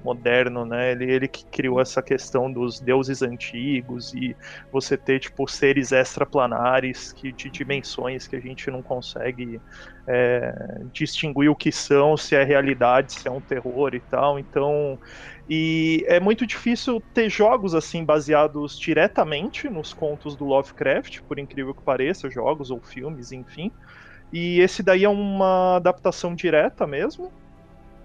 moderno, 0.03 0.65
né? 0.65 0.91
Ele, 0.91 1.11
ele 1.11 1.27
que 1.27 1.45
criou 1.45 1.79
essa 1.79 2.01
questão 2.01 2.51
dos 2.51 2.79
deuses 2.79 3.21
antigos 3.21 4.13
e 4.13 4.35
você 4.71 4.97
ter, 4.97 5.19
tipo, 5.19 5.47
seres 5.47 5.91
extraplanares 5.91 7.11
que, 7.13 7.31
de 7.31 7.49
dimensões 7.49 8.27
que 8.27 8.35
a 8.35 8.39
gente 8.39 8.69
não 8.69 8.81
consegue 8.81 9.61
é, 10.07 10.53
distinguir 10.93 11.49
o 11.49 11.55
que 11.55 11.71
são, 11.71 12.17
se 12.17 12.35
é 12.35 12.43
realidade, 12.43 13.13
se 13.13 13.27
é 13.27 13.31
um 13.31 13.41
terror 13.41 13.95
e 13.95 13.99
tal. 14.01 14.37
Então, 14.37 14.99
e 15.49 16.03
é 16.07 16.19
muito 16.19 16.45
difícil 16.45 17.01
ter 17.13 17.29
jogos 17.29 17.73
assim 17.73 18.03
baseados 18.03 18.77
diretamente 18.77 19.69
nos 19.69 19.93
contos 19.93 20.35
do 20.35 20.45
Lovecraft, 20.45 21.21
por 21.27 21.39
incrível 21.39 21.73
que 21.73 21.83
pareça, 21.83 22.29
jogos 22.29 22.69
ou 22.71 22.81
filmes, 22.81 23.31
enfim. 23.31 23.71
E 24.31 24.59
esse 24.59 24.81
daí 24.81 25.03
é 25.03 25.09
uma 25.09 25.75
adaptação 25.77 26.33
direta 26.35 26.87
mesmo 26.87 27.31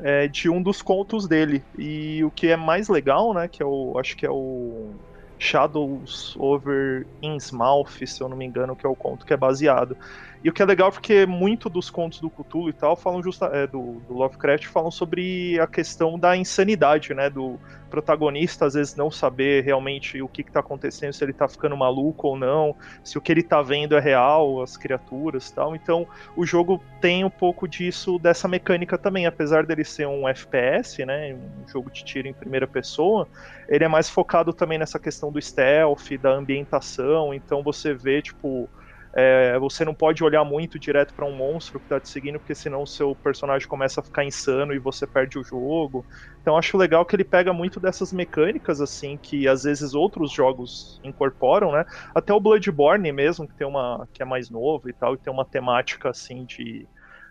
é, 0.01 0.29
de 0.29 0.49
um 0.49 0.63
dos 0.63 0.83
contos 0.83 1.27
dele. 1.27 1.63
E 1.77 2.23
o 2.25 2.31
que 2.31 2.49
é 2.49 2.57
mais 2.57 2.89
legal, 2.89 3.33
né, 3.35 3.49
que 3.49 3.63
é 3.63 3.67
o, 3.67 3.99
acho 3.99 4.17
que 4.17 4.27
é 4.27 4.31
o 4.31 4.91
Shadows 5.39 6.37
Over 6.39 7.07
Innsmouth, 7.23 8.07
se 8.07 8.21
eu 8.21 8.29
não 8.29 8.37
me 8.37 8.45
engano, 8.45 8.75
que 8.75 8.85
é 8.85 8.89
o 8.89 8.97
conto 8.97 9.25
que 9.25 9.33
é 9.33 9.37
baseado. 9.37 9.97
E 10.43 10.49
o 10.49 10.53
que 10.53 10.63
é 10.63 10.65
legal 10.65 10.93
porque 10.93 11.27
muito 11.27 11.69
dos 11.69 11.91
contos 11.91 12.21
do 12.21 12.31
Cthulhu 12.31 12.69
e 12.69 12.73
tal 12.73 12.95
falam 12.95 13.23
justa, 13.23 13.47
é, 13.47 13.67
do, 13.67 14.01
do, 14.07 14.15
Lovecraft 14.15 14.67
falam 14.67 14.91
sobre 14.91 15.59
a 15.59 15.67
questão 15.67 16.19
da 16.19 16.37
insanidade, 16.37 17.13
né? 17.13 17.29
Do 17.29 17.59
protagonista 17.91 18.67
às 18.67 18.75
vezes 18.75 18.95
não 18.95 19.11
saber 19.11 19.65
realmente 19.65 20.21
o 20.23 20.29
que, 20.29 20.43
está 20.43 20.61
acontecendo, 20.61 21.13
se 21.13 21.25
ele 21.25 21.33
está 21.33 21.49
ficando 21.49 21.77
maluco 21.77 22.29
ou 22.29 22.37
não, 22.37 22.77
se 23.03 23.19
o 23.19 23.21
que 23.21 23.33
ele 23.33 23.41
está 23.41 23.63
vendo 23.63 23.97
é 23.97 24.01
real, 24.01 24.63
as 24.63 24.77
criaturas 24.77 25.51
tal. 25.51 25.75
Então 25.75 26.07
o 26.37 26.47
jogo 26.47 26.81
tem 27.01 27.25
um 27.25 27.31
pouco 27.31 27.67
disso, 27.67 28.19
dessa 28.19 28.47
mecânica 28.47 28.97
também, 28.97 29.27
apesar 29.27 29.67
dele 29.67 29.85
ser 29.85 30.07
um 30.07 30.29
FPS, 30.29 31.05
né? 31.05 31.35
Um 31.35 31.69
jogo 31.69 31.91
de 31.91 32.05
tiro 32.05 32.29
em 32.29 32.33
primeira 32.33 32.67
pessoa, 32.67 33.27
ele 33.69 33.83
é 33.83 33.89
mais 33.89 34.09
focado 34.09 34.53
também 34.53 34.79
nessa 34.79 35.01
questão 35.01 35.33
do 35.33 35.41
stealth, 35.43 36.13
da 36.21 36.31
ambientação, 36.31 37.35
então 37.35 37.63
você 37.63 37.93
vê, 37.93 38.23
tipo 38.23 38.69
é, 39.17 39.59
você 39.59 39.85
não 39.85 39.95
pode 39.95 40.23
olhar 40.23 40.45
muito 40.45 40.79
direto 40.79 41.15
para 41.15 41.27
um 41.27 41.35
monstro 41.35 41.81
que 41.81 41.87
está 41.87 42.01
te 42.01 42.09
seguindo, 42.09 42.39
porque 42.39 42.55
senão 42.55 42.83
o 42.83 42.87
seu 42.87 43.15
personagem 43.17 43.67
começa 43.67 44.01
a 44.01 44.05
ficar 44.05 44.25
insano 44.25 44.73
e 44.73 44.79
você 44.79 45.07
perde 45.07 45.39
o 45.39 45.45
jogo. 45.45 46.05
Então 46.41 46.57
acho 46.57 46.77
legal 46.77 47.05
que 47.07 47.17
ele 47.17 47.25
pega 47.25 47.53
muito 47.53 47.81
dessas 47.81 48.13
mecânicas 48.13 48.81
assim 48.81 49.19
que 49.19 49.49
às 49.49 49.63
vezes 49.63 49.95
outros 49.95 50.33
jogos 50.33 51.01
incorporam, 51.03 51.73
né? 51.73 51.85
Até 52.15 52.33
o 52.33 52.41
Bloodborne 52.41 53.11
mesmo, 53.13 53.49
que 53.49 53.55
tem 53.55 53.67
uma 53.67 54.07
que 54.13 54.23
é 54.23 54.27
mais 54.27 54.51
novo 54.51 54.89
e 54.89 54.93
tal, 54.93 55.15
e 55.15 55.19
tem 55.19 55.33
uma 55.33 55.45
temática 55.45 56.11
assim 56.11 56.45
de 56.45 56.87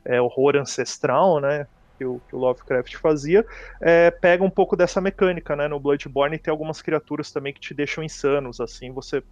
é, 0.06 0.22
horror 0.22 0.56
ancestral, 0.56 1.40
né? 1.40 1.68
Que 1.98 2.06
o, 2.06 2.20
que 2.28 2.36
o, 2.36 2.40
Lovecraft 2.40 2.96
fazia, 2.98 3.44
é, 3.82 4.12
pega 4.12 4.44
um 4.44 4.50
pouco 4.52 4.76
dessa 4.76 5.02
mecânica, 5.02 5.56
né? 5.56 5.68
No 5.68 5.80
Bloodborne 5.80 6.38
tem 6.38 6.52
algumas 6.52 6.82
criaturas 6.82 7.32
também 7.32 7.54
que 7.54 7.60
te 7.60 7.74
deixam 7.74 8.04
insanos, 8.04 8.60
assim, 8.60 8.92
você 8.92 9.24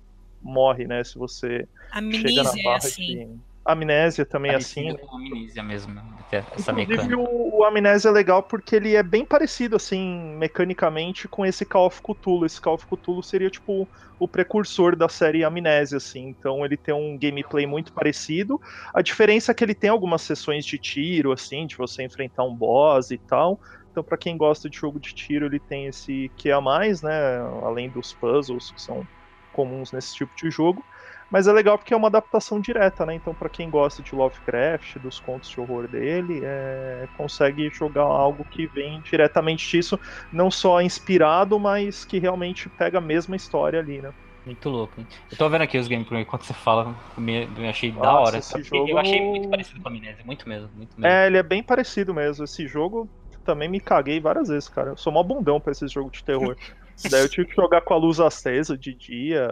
morre, 0.46 0.86
né? 0.86 1.04
Se 1.04 1.18
você 1.18 1.68
Amnésia 1.92 2.30
chega 2.30 2.44
na 2.44 2.50
é 2.52 2.64
barra 2.64 2.76
é 2.76 2.78
assim. 2.78 3.06
de 3.06 3.40
amnésia 3.66 4.26
também 4.26 4.52
é 4.52 4.56
assim. 4.56 4.94
Né? 4.94 5.00
amnésia 5.12 5.64
mesmo, 5.64 5.94
né? 5.94 6.04
essa 6.32 6.72
Inclusive, 6.72 7.16
o, 7.16 7.58
o 7.58 7.64
amnésia 7.64 8.10
é 8.10 8.12
legal 8.12 8.44
porque 8.44 8.76
ele 8.76 8.96
é 8.96 9.02
bem 9.02 9.26
parecido, 9.26 9.76
assim, 9.76 10.36
mecanicamente, 10.38 11.28
com 11.28 11.46
esse 11.46 11.66
Call 11.66 11.88
of 11.88 12.02
Cthulhu. 12.02 12.46
Esse 12.46 12.62
Call 12.62 12.76
of 12.76 12.86
Cthulhu 12.86 13.24
seria, 13.24 13.50
tipo, 13.50 13.88
o 14.20 14.28
precursor 14.28 14.96
da 14.96 15.10
série 15.10 15.44
Amnésia, 15.44 15.98
assim. 15.98 16.28
Então, 16.28 16.64
ele 16.64 16.78
tem 16.78 16.94
um 16.94 17.18
gameplay 17.18 17.66
muito 17.66 17.92
parecido. 17.92 18.62
A 18.94 19.02
diferença 19.02 19.52
é 19.52 19.56
que 19.56 19.64
ele 19.64 19.74
tem 19.74 19.90
algumas 19.90 20.22
sessões 20.22 20.64
de 20.64 20.78
tiro, 20.78 21.32
assim, 21.32 21.66
de 21.66 21.76
você 21.76 22.04
enfrentar 22.04 22.44
um 22.44 22.54
boss 22.54 23.10
e 23.10 23.18
tal. 23.18 23.60
Então, 23.92 24.04
para 24.04 24.18
quem 24.18 24.38
gosta 24.38 24.70
de 24.70 24.78
jogo 24.78 25.00
de 25.00 25.16
tiro, 25.16 25.46
ele 25.46 25.60
tem 25.60 25.88
esse 25.88 26.30
que 26.36 26.52
a 26.52 26.60
mais, 26.60 27.02
né? 27.02 27.40
Além 27.64 27.90
dos 27.90 28.14
puzzles, 28.14 28.70
que 28.72 28.82
são 28.82 29.08
comuns 29.56 29.92
nesse 29.92 30.14
tipo 30.14 30.36
de 30.36 30.52
jogo. 30.52 30.84
Mas 31.32 31.48
é 31.48 31.52
legal 31.52 31.78
porque 31.78 31.94
é 31.94 31.98
uma 31.98 32.08
adaptação 32.08 32.60
direta, 32.60 33.06
né? 33.06 33.16
Então, 33.16 33.34
para 33.34 33.50
quem 33.50 33.70
gosta 33.70 34.04
de 34.04 34.14
Lovecraft, 34.14 34.98
dos 35.00 35.20
contos 35.20 35.50
de 35.50 35.60
horror 35.60 35.88
dele, 35.88 36.42
é... 36.44 37.08
consegue 37.18 37.70
jogar 37.70 38.04
algo 38.04 38.46
que 38.46 38.68
vem 38.68 39.02
diretamente 39.02 39.68
disso, 39.68 40.00
não 40.32 40.52
só 40.52 40.82
inspirado, 40.82 41.60
mas 41.60 42.06
que 42.06 42.20
realmente 42.20 42.70
pega 42.70 43.00
a 43.00 43.02
mesma 43.02 43.36
história 43.36 43.80
ali, 43.80 44.02
né? 44.02 44.14
Muito 44.46 44.70
louco. 44.70 44.94
Hein? 45.00 45.08
Eu 45.32 45.38
tô 45.38 45.50
vendo 45.50 45.64
aqui 45.64 45.78
os 45.80 45.88
gameplay 45.88 46.22
enquanto 46.22 46.44
você 46.44 46.54
fala, 46.54 46.96
me, 47.18 47.48
me 47.48 47.68
achei 47.68 47.92
Nossa, 47.92 48.04
da 48.04 48.20
hora. 48.20 48.38
Esse 48.38 48.62
jogo... 48.62 48.88
Eu 48.88 48.98
achei 49.00 49.20
muito 49.20 49.50
parecido 49.50 49.82
com 49.82 49.88
a 49.88 49.92
Amnésia, 49.92 50.24
muito 50.24 50.48
mesmo, 50.48 50.70
muito 50.76 51.02
mesmo. 51.02 51.08
É, 51.08 51.26
ele 51.26 51.38
é 51.38 51.44
bem 51.44 51.64
parecido 51.64 52.14
mesmo. 52.14 52.44
Esse 52.44 52.68
jogo 52.68 53.10
também 53.44 53.68
me 53.68 53.80
caguei 53.80 54.20
várias 54.20 54.50
vezes, 54.50 54.70
cara. 54.70 54.92
Eu 54.92 54.98
sou 54.98 55.12
mó 55.12 55.24
bundão 55.24 55.60
pra 55.60 55.72
esse 55.72 55.88
jogo 55.88 56.12
de 56.12 56.24
terror. 56.24 56.56
Daí 57.10 57.22
eu 57.22 57.30
tive 57.30 57.48
que 57.48 57.56
jogar 57.56 57.82
com 57.82 57.94
a 57.94 57.98
luz 57.98 58.20
acesa 58.20 58.78
de 58.78 58.94
dia, 58.94 59.50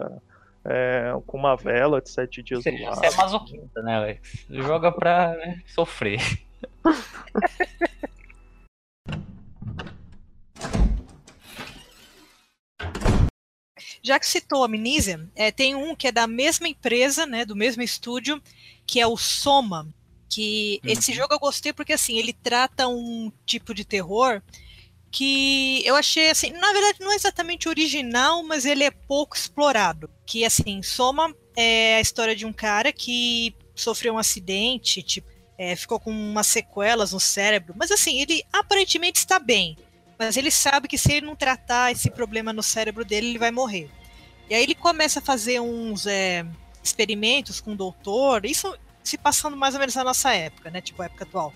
é, 0.64 1.12
com 1.26 1.36
uma 1.36 1.56
vela 1.56 2.00
de 2.00 2.10
sete 2.10 2.42
dias 2.42 2.62
você, 2.62 2.70
do 2.72 2.82
lado. 2.82 2.96
Você 2.96 3.06
é 3.06 3.16
masoquista, 3.16 3.82
né, 3.82 3.96
Alex? 3.96 4.46
Joga 4.50 4.90
pra 4.90 5.34
né, 5.34 5.62
sofrer. 5.66 6.20
Já 14.04 14.18
que 14.18 14.26
citou 14.26 14.62
a 14.62 14.66
Amnesia, 14.66 15.26
é, 15.34 15.50
tem 15.50 15.74
um 15.74 15.96
que 15.96 16.06
é 16.06 16.12
da 16.12 16.26
mesma 16.26 16.68
empresa, 16.68 17.24
né, 17.24 17.46
do 17.46 17.56
mesmo 17.56 17.82
estúdio, 17.82 18.40
que 18.86 19.00
é 19.00 19.06
o 19.06 19.16
Soma. 19.16 19.88
Que 20.28 20.78
uhum. 20.84 20.90
esse 20.90 21.12
jogo 21.14 21.32
eu 21.32 21.38
gostei 21.38 21.72
porque 21.72 21.94
assim 21.94 22.18
ele 22.18 22.34
trata 22.34 22.86
um 22.86 23.32
tipo 23.46 23.72
de 23.72 23.82
terror 23.82 24.42
que 25.14 25.80
eu 25.86 25.94
achei 25.94 26.28
assim, 26.28 26.50
na 26.50 26.72
verdade 26.72 26.98
não 26.98 27.12
é 27.12 27.14
exatamente 27.14 27.68
original, 27.68 28.42
mas 28.42 28.64
ele 28.64 28.82
é 28.82 28.90
pouco 28.90 29.36
explorado. 29.36 30.10
Que 30.26 30.44
assim, 30.44 30.82
Soma 30.82 31.32
é 31.56 31.96
a 31.96 32.00
história 32.00 32.34
de 32.34 32.44
um 32.44 32.52
cara 32.52 32.92
que 32.92 33.54
sofreu 33.76 34.14
um 34.14 34.18
acidente, 34.18 35.04
tipo, 35.04 35.28
é, 35.56 35.76
ficou 35.76 36.00
com 36.00 36.10
umas 36.10 36.48
sequelas 36.48 37.12
no 37.12 37.20
cérebro, 37.20 37.74
mas 37.76 37.92
assim, 37.92 38.20
ele 38.20 38.42
aparentemente 38.52 39.20
está 39.20 39.38
bem, 39.38 39.78
mas 40.18 40.36
ele 40.36 40.50
sabe 40.50 40.88
que 40.88 40.98
se 40.98 41.12
ele 41.12 41.26
não 41.26 41.36
tratar 41.36 41.92
esse 41.92 42.10
problema 42.10 42.52
no 42.52 42.62
cérebro 42.62 43.04
dele, 43.04 43.28
ele 43.28 43.38
vai 43.38 43.52
morrer. 43.52 43.88
E 44.50 44.54
aí 44.54 44.64
ele 44.64 44.74
começa 44.74 45.20
a 45.20 45.22
fazer 45.22 45.60
uns 45.60 46.08
é, 46.08 46.44
experimentos 46.82 47.60
com 47.60 47.72
o 47.74 47.76
doutor, 47.76 48.44
isso 48.44 48.76
se 49.04 49.16
passando 49.16 49.56
mais 49.56 49.74
ou 49.74 49.80
menos 49.80 49.94
na 49.94 50.02
nossa 50.02 50.34
época, 50.34 50.72
né? 50.72 50.80
Tipo, 50.80 51.02
a 51.02 51.04
época 51.04 51.22
atual. 51.22 51.54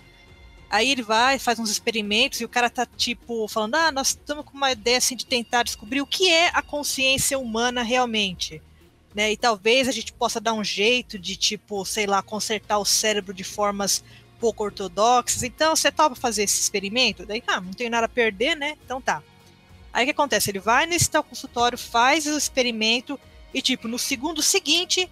Aí 0.69 0.91
ele 0.91 1.01
vai, 1.01 1.39
faz 1.39 1.57
uns 1.57 1.71
experimentos 1.71 2.39
e 2.39 2.45
o 2.45 2.49
cara 2.49 2.69
tá 2.69 2.85
tipo 2.85 3.47
falando: 3.47 3.75
"Ah, 3.75 3.91
nós 3.91 4.09
estamos 4.09 4.45
com 4.45 4.55
uma 4.55 4.71
ideia 4.71 4.97
assim 4.97 5.15
de 5.15 5.25
tentar 5.25 5.63
descobrir 5.63 6.01
o 6.01 6.07
que 6.07 6.29
é 6.29 6.49
a 6.53 6.61
consciência 6.61 7.39
humana 7.39 7.81
realmente". 7.81 8.61
Né? 9.15 9.31
E 9.31 9.37
talvez 9.37 9.87
a 9.87 9.91
gente 9.91 10.13
possa 10.13 10.39
dar 10.39 10.53
um 10.53 10.63
jeito 10.63 11.17
de 11.17 11.35
tipo, 11.35 11.83
sei 11.83 12.05
lá, 12.05 12.21
consertar 12.21 12.77
o 12.77 12.85
cérebro 12.85 13.33
de 13.33 13.43
formas 13.43 14.03
pouco 14.39 14.63
ortodoxas. 14.63 15.43
Então, 15.43 15.75
você 15.75 15.91
topa 15.91 16.15
fazer 16.15 16.43
esse 16.43 16.59
experimento? 16.61 17.25
Daí, 17.25 17.43
ah, 17.47 17.59
não 17.59 17.73
tenho 17.73 17.89
nada 17.89 18.05
a 18.05 18.09
perder, 18.09 18.55
né? 18.55 18.77
Então 18.85 19.01
tá. 19.01 19.21
Aí 19.91 20.03
o 20.03 20.05
que 20.05 20.11
acontece? 20.11 20.49
Ele 20.49 20.59
vai 20.59 20.85
nesse 20.85 21.09
tal 21.09 21.23
consultório, 21.23 21.77
faz 21.77 22.25
o 22.25 22.37
experimento 22.37 23.19
e, 23.53 23.61
tipo, 23.61 23.87
no 23.87 23.97
segundo 23.97 24.41
seguinte, 24.41 25.09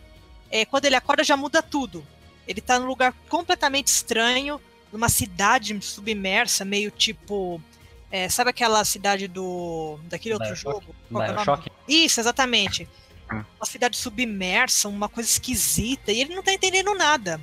é, 0.50 0.66
quando 0.66 0.86
ele 0.86 0.96
acorda, 0.96 1.24
já 1.24 1.36
muda 1.36 1.62
tudo. 1.62 2.06
Ele 2.48 2.62
tá 2.62 2.80
num 2.80 2.88
lugar 2.88 3.14
completamente 3.28 3.88
estranho, 3.88 4.62
numa 4.92 5.10
cidade 5.10 5.80
submersa, 5.82 6.66
meio 6.66 6.92
tipo. 6.92 7.62
É, 8.10 8.30
sabe 8.30 8.50
aquela 8.50 8.84
cidade 8.86 9.28
do. 9.28 10.00
daquele 10.04 10.36
outro 10.36 10.56
jogo? 10.56 10.96
Bioshock? 11.10 11.70
É 11.70 11.94
Isso, 11.94 12.20
exatamente. 12.20 12.88
uma 13.30 13.66
cidade 13.66 13.98
submersa, 13.98 14.88
uma 14.88 15.10
coisa 15.10 15.30
esquisita, 15.30 16.12
e 16.12 16.22
ele 16.22 16.34
não 16.34 16.44
tá 16.44 16.54
entendendo 16.54 16.94
nada. 16.96 17.42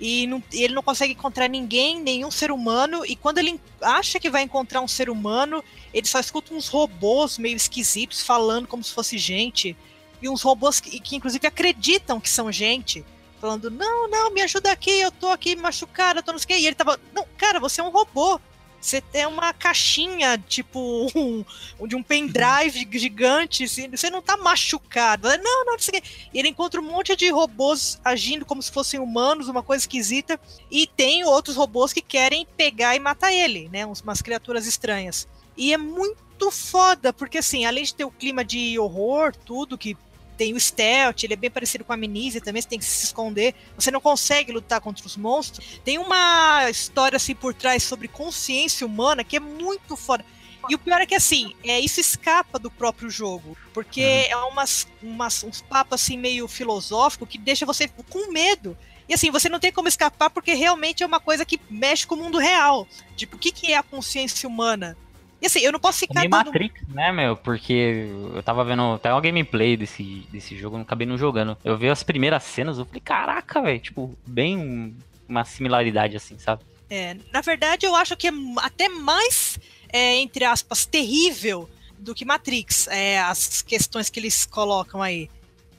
E 0.00 0.26
não, 0.26 0.42
ele 0.50 0.74
não 0.74 0.82
consegue 0.82 1.12
encontrar 1.12 1.46
ninguém, 1.46 2.00
nenhum 2.00 2.30
ser 2.30 2.50
humano, 2.50 3.04
e 3.04 3.14
quando 3.14 3.38
ele 3.38 3.60
acha 3.82 4.18
que 4.18 4.30
vai 4.30 4.42
encontrar 4.42 4.80
um 4.80 4.88
ser 4.88 5.10
humano, 5.10 5.62
ele 5.92 6.06
só 6.06 6.18
escuta 6.18 6.54
uns 6.54 6.68
robôs 6.68 7.36
meio 7.36 7.54
esquisitos 7.54 8.22
falando 8.22 8.66
como 8.66 8.82
se 8.82 8.92
fosse 8.92 9.18
gente, 9.18 9.76
e 10.22 10.28
uns 10.28 10.42
robôs 10.42 10.80
que, 10.80 10.98
que 11.00 11.16
inclusive 11.16 11.46
acreditam 11.46 12.18
que 12.18 12.30
são 12.30 12.50
gente, 12.50 13.04
falando: 13.40 13.70
Não, 13.70 14.08
não, 14.08 14.30
me 14.30 14.42
ajuda 14.42 14.70
aqui, 14.70 15.00
eu 15.00 15.10
tô 15.10 15.28
aqui 15.28 15.56
machucado, 15.56 16.18
eu 16.18 16.22
tô 16.22 16.32
não 16.32 16.38
sei 16.38 16.44
o 16.44 16.48
que. 16.48 16.62
E 16.62 16.66
ele 16.66 16.76
tava: 16.76 17.00
Não, 17.14 17.26
cara, 17.36 17.58
você 17.58 17.80
é 17.80 17.84
um 17.84 17.90
robô. 17.90 18.40
Você 18.80 18.98
tem 18.98 19.26
uma 19.26 19.52
caixinha, 19.52 20.38
tipo, 20.48 21.06
um, 21.14 21.44
de 21.86 21.94
um 21.94 22.02
pendrive 22.02 22.88
gigante, 22.98 23.64
assim, 23.64 23.90
você 23.90 24.08
não 24.08 24.22
tá 24.22 24.38
machucado. 24.38 25.28
Não, 25.28 25.64
não, 25.66 25.72
não 25.72 25.78
sei 25.78 25.98
o 25.98 26.02
quê. 26.02 26.08
E 26.32 26.38
ele 26.38 26.48
encontra 26.48 26.80
um 26.80 26.84
monte 26.84 27.14
de 27.14 27.28
robôs 27.30 28.00
agindo 28.02 28.46
como 28.46 28.62
se 28.62 28.72
fossem 28.72 28.98
humanos, 28.98 29.48
uma 29.48 29.62
coisa 29.62 29.82
esquisita. 29.82 30.40
E 30.70 30.86
tem 30.86 31.24
outros 31.24 31.56
robôs 31.56 31.92
que 31.92 32.00
querem 32.00 32.46
pegar 32.56 32.96
e 32.96 32.98
matar 32.98 33.32
ele, 33.32 33.68
né? 33.68 33.84
Umas 33.84 34.22
criaturas 34.22 34.66
estranhas. 34.66 35.28
E 35.56 35.74
é 35.74 35.76
muito 35.76 36.50
foda, 36.50 37.12
porque 37.12 37.36
assim, 37.36 37.66
além 37.66 37.84
de 37.84 37.94
ter 37.94 38.04
o 38.04 38.10
clima 38.10 38.42
de 38.42 38.78
horror, 38.78 39.36
tudo 39.44 39.76
que 39.76 39.94
tem 40.40 40.54
o 40.54 40.58
stealth, 40.58 41.22
ele 41.22 41.34
é 41.34 41.36
bem 41.36 41.50
parecido 41.50 41.84
com 41.84 41.92
a 41.92 41.96
Amnesia 41.96 42.40
também, 42.40 42.62
você 42.62 42.68
tem 42.68 42.78
que 42.78 42.84
se 42.86 43.04
esconder, 43.04 43.54
você 43.76 43.90
não 43.90 44.00
consegue 44.00 44.50
lutar 44.50 44.80
contra 44.80 45.04
os 45.04 45.14
monstros. 45.14 45.78
Tem 45.84 45.98
uma 45.98 46.66
história 46.70 47.16
assim 47.16 47.34
por 47.34 47.52
trás 47.52 47.82
sobre 47.82 48.08
consciência 48.08 48.86
humana 48.86 49.22
que 49.22 49.36
é 49.36 49.40
muito 49.40 49.98
foda. 49.98 50.24
E 50.66 50.74
o 50.74 50.78
pior 50.78 50.98
é 50.98 51.04
que 51.04 51.14
assim, 51.14 51.54
é, 51.62 51.78
isso 51.78 52.00
escapa 52.00 52.58
do 52.58 52.70
próprio 52.70 53.10
jogo, 53.10 53.54
porque 53.74 54.00
uhum. 54.00 54.06
é 54.30 54.36
umas, 54.46 54.88
umas, 55.02 55.44
uns 55.44 55.60
papos 55.60 56.00
assim 56.00 56.16
meio 56.16 56.48
filosófico 56.48 57.26
que 57.26 57.36
deixa 57.36 57.66
você 57.66 57.86
com 58.08 58.32
medo. 58.32 58.74
E 59.06 59.12
assim, 59.12 59.30
você 59.30 59.46
não 59.46 59.60
tem 59.60 59.70
como 59.70 59.88
escapar 59.88 60.30
porque 60.30 60.54
realmente 60.54 61.02
é 61.02 61.06
uma 61.06 61.20
coisa 61.20 61.44
que 61.44 61.60
mexe 61.68 62.06
com 62.06 62.14
o 62.14 62.18
mundo 62.18 62.38
real. 62.38 62.88
Tipo, 63.14 63.36
o 63.36 63.38
que, 63.38 63.52
que 63.52 63.74
é 63.74 63.76
a 63.76 63.82
consciência 63.82 64.48
humana? 64.48 64.96
E 65.40 65.46
assim, 65.46 65.60
eu 65.60 65.72
não 65.72 65.80
posso 65.80 66.00
ficar. 66.00 66.20
Meio 66.20 66.30
Matrix, 66.30 66.86
né, 66.88 67.10
meu? 67.12 67.36
Porque 67.36 68.08
eu 68.34 68.42
tava 68.42 68.64
vendo 68.64 68.94
até 68.94 69.10
uma 69.12 69.20
gameplay 69.20 69.76
desse, 69.76 70.26
desse 70.30 70.56
jogo, 70.56 70.76
não 70.76 70.82
acabei 70.82 71.06
não 71.06 71.16
jogando. 71.16 71.56
Eu 71.64 71.76
vi 71.78 71.88
as 71.88 72.02
primeiras 72.02 72.42
cenas, 72.42 72.78
eu 72.78 72.84
falei, 72.84 73.00
caraca, 73.00 73.62
velho, 73.62 73.80
tipo, 73.80 74.18
bem 74.26 74.94
uma 75.28 75.44
similaridade 75.44 76.16
assim, 76.16 76.38
sabe? 76.38 76.62
É, 76.90 77.16
na 77.32 77.40
verdade, 77.40 77.86
eu 77.86 77.94
acho 77.94 78.16
que 78.16 78.28
é 78.28 78.32
até 78.58 78.88
mais, 78.88 79.58
é, 79.88 80.16
entre 80.16 80.44
aspas, 80.44 80.84
terrível 80.84 81.70
do 81.98 82.14
que 82.14 82.24
Matrix, 82.24 82.88
é, 82.88 83.20
as 83.20 83.62
questões 83.62 84.10
que 84.10 84.18
eles 84.18 84.44
colocam 84.44 85.00
aí. 85.00 85.30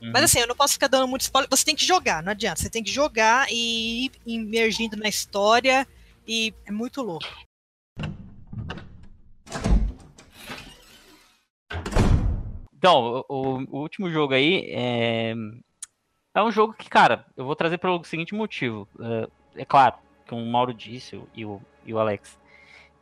Uhum. 0.01 0.11
Mas 0.11 0.23
assim, 0.23 0.39
eu 0.39 0.47
não 0.47 0.55
posso 0.55 0.73
ficar 0.73 0.87
dando 0.87 1.07
muito 1.07 1.21
spoiler. 1.21 1.49
Você 1.49 1.65
tem 1.65 1.75
que 1.75 1.85
jogar, 1.85 2.23
não 2.23 2.31
adianta. 2.31 2.61
Você 2.61 2.69
tem 2.69 2.83
que 2.83 2.91
jogar 2.91 3.47
e 3.51 4.05
ir 4.05 4.11
imergindo 4.25 4.97
na 4.97 5.07
história. 5.07 5.87
E 6.27 6.53
é 6.65 6.71
muito 6.71 7.01
louco. 7.01 7.27
Então, 12.81 13.23
o, 13.29 13.59
o, 13.69 13.77
último 13.81 14.09
jogo 14.09 14.33
aí 14.33 14.65
é, 14.71 15.35
é 16.33 16.41
um 16.41 16.51
jogo 16.51 16.73
que, 16.73 16.89
cara, 16.89 17.27
eu 17.37 17.45
vou 17.45 17.55
trazer 17.55 17.77
pelo 17.77 18.03
seguinte 18.03 18.33
motivo. 18.33 18.87
É, 18.99 19.61
é 19.61 19.65
claro, 19.65 19.97
como 20.27 20.41
o 20.41 20.51
Mauro 20.51 20.73
disse 20.73 21.21
e 21.35 21.45
o, 21.45 21.61
e 21.85 21.93
o 21.93 21.99
Alex, 21.99 22.39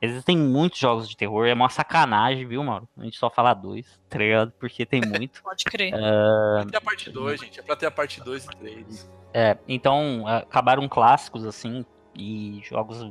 existem 0.02 0.38
muitos 0.38 0.78
jogos 0.78 1.08
de 1.08 1.16
terror, 1.16 1.48
é 1.48 1.54
uma 1.54 1.70
sacanagem, 1.70 2.46
viu, 2.46 2.62
Mauro? 2.62 2.90
A 2.98 3.06
gente 3.06 3.18
só 3.18 3.30
falar 3.30 3.54
dois, 3.54 3.98
tá 4.10 4.18
ligado? 4.18 4.52
Porque 4.60 4.86
tem 4.86 5.00
muito. 5.08 5.42
Pode 5.42 5.64
crer. 5.64 5.94
É 5.94 6.62
pra 6.62 6.66
ter 6.66 6.78
a 6.78 6.82
parte 6.82 7.10
2, 7.10 7.40
gente, 7.40 7.60
é 7.62 7.64
pra 7.64 7.76
ter 7.78 7.86
a 7.86 7.92
parte 7.92 8.22
2 8.22 8.44
e 8.44 8.48
3. 8.50 9.12
É, 9.34 9.58
então, 9.66 10.28
acabaram 10.28 10.90
clássicos, 10.90 11.46
assim, 11.46 11.86
e 12.14 12.60
jogos 12.66 13.10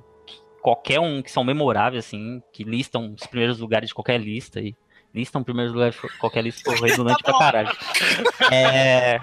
qualquer 0.60 1.00
um 1.00 1.22
que 1.22 1.30
são 1.30 1.42
memoráveis, 1.42 2.04
assim, 2.04 2.42
que 2.52 2.62
listam 2.62 3.14
os 3.18 3.26
primeiros 3.26 3.58
lugares 3.58 3.88
de 3.88 3.94
qualquer 3.94 4.20
lista 4.20 4.60
e 4.60 4.76
listam 5.18 5.42
primeiros 5.42 5.72
lugares 5.72 5.96
de 6.00 6.18
qualquer 6.18 6.42
lista 6.42 6.70
for 6.70 6.78
redundante 6.86 7.22
tá 7.22 7.32
pra 7.32 7.38
caralho. 7.38 7.76
É, 8.52 9.20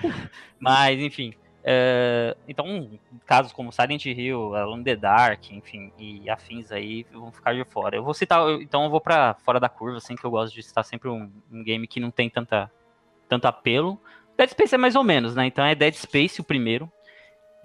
mas, 0.59 0.99
enfim. 0.99 1.33
É, 1.63 2.35
então, 2.47 2.91
casos 3.25 3.51
como 3.51 3.71
Silent 3.71 4.05
Hill, 4.05 4.53
Alone 4.55 4.81
in 4.81 4.83
the 4.83 4.95
Dark, 4.95 5.51
enfim, 5.51 5.91
e 5.97 6.29
afins 6.29 6.71
aí 6.71 7.07
vão 7.11 7.31
ficar 7.31 7.55
de 7.55 7.63
fora. 7.63 7.95
Eu 7.95 8.03
vou 8.03 8.13
citar, 8.13 8.47
então 8.61 8.83
eu 8.83 8.89
vou 8.89 9.01
para 9.01 9.33
fora 9.45 9.59
da 9.59 9.67
curva, 9.67 9.97
assim, 9.97 10.15
que 10.15 10.23
eu 10.23 10.29
gosto 10.29 10.53
de 10.53 10.61
citar 10.61 10.83
sempre 10.83 11.09
um, 11.09 11.31
um, 11.51 11.63
game 11.63 11.87
que 11.87 11.99
não 11.99 12.11
tem 12.11 12.29
tanta, 12.29 12.69
tanto 13.27 13.45
apelo. 13.45 13.99
Dead 14.37 14.49
Space 14.49 14.75
é 14.75 14.77
mais 14.77 14.95
ou 14.95 15.03
menos, 15.03 15.33
né? 15.33 15.47
Então 15.47 15.65
é 15.65 15.73
Dead 15.73 15.95
Space 15.95 16.39
o 16.39 16.43
primeiro, 16.43 16.91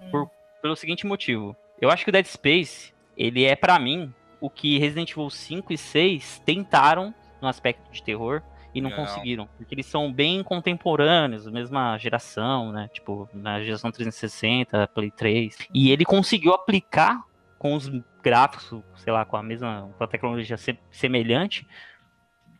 por, 0.09 0.31
pelo 0.61 0.75
seguinte 0.75 1.05
motivo. 1.05 1.55
Eu 1.79 1.91
acho 1.91 2.03
que 2.03 2.09
o 2.09 2.13
Dead 2.13 2.25
Space, 2.25 2.93
ele 3.15 3.43
é 3.43 3.55
para 3.55 3.77
mim 3.77 4.11
o 4.39 4.49
que 4.49 4.79
Resident 4.79 5.11
Evil 5.11 5.29
5 5.29 5.71
e 5.71 5.77
6 5.77 6.41
tentaram 6.43 7.13
no 7.41 7.47
aspecto 7.47 7.91
de 7.91 8.03
terror 8.03 8.41
e 8.73 8.79
não, 8.79 8.89
não, 8.89 8.97
conseguiram, 8.97 9.49
porque 9.57 9.75
eles 9.75 9.85
são 9.85 10.11
bem 10.11 10.43
contemporâneos, 10.43 11.45
mesma 11.47 11.97
geração, 11.97 12.71
né? 12.71 12.89
Tipo, 12.93 13.27
na 13.33 13.61
geração 13.61 13.91
360, 13.91 14.87
Play 14.87 15.11
3. 15.11 15.57
E 15.73 15.91
ele 15.91 16.05
conseguiu 16.05 16.53
aplicar 16.53 17.23
com 17.59 17.75
os 17.75 17.89
gráficos, 18.23 18.81
sei 18.95 19.11
lá, 19.11 19.25
com 19.25 19.35
a 19.35 19.43
mesma 19.43 19.93
com 19.97 20.03
a 20.03 20.07
tecnologia 20.07 20.55
semelhante, 20.89 21.67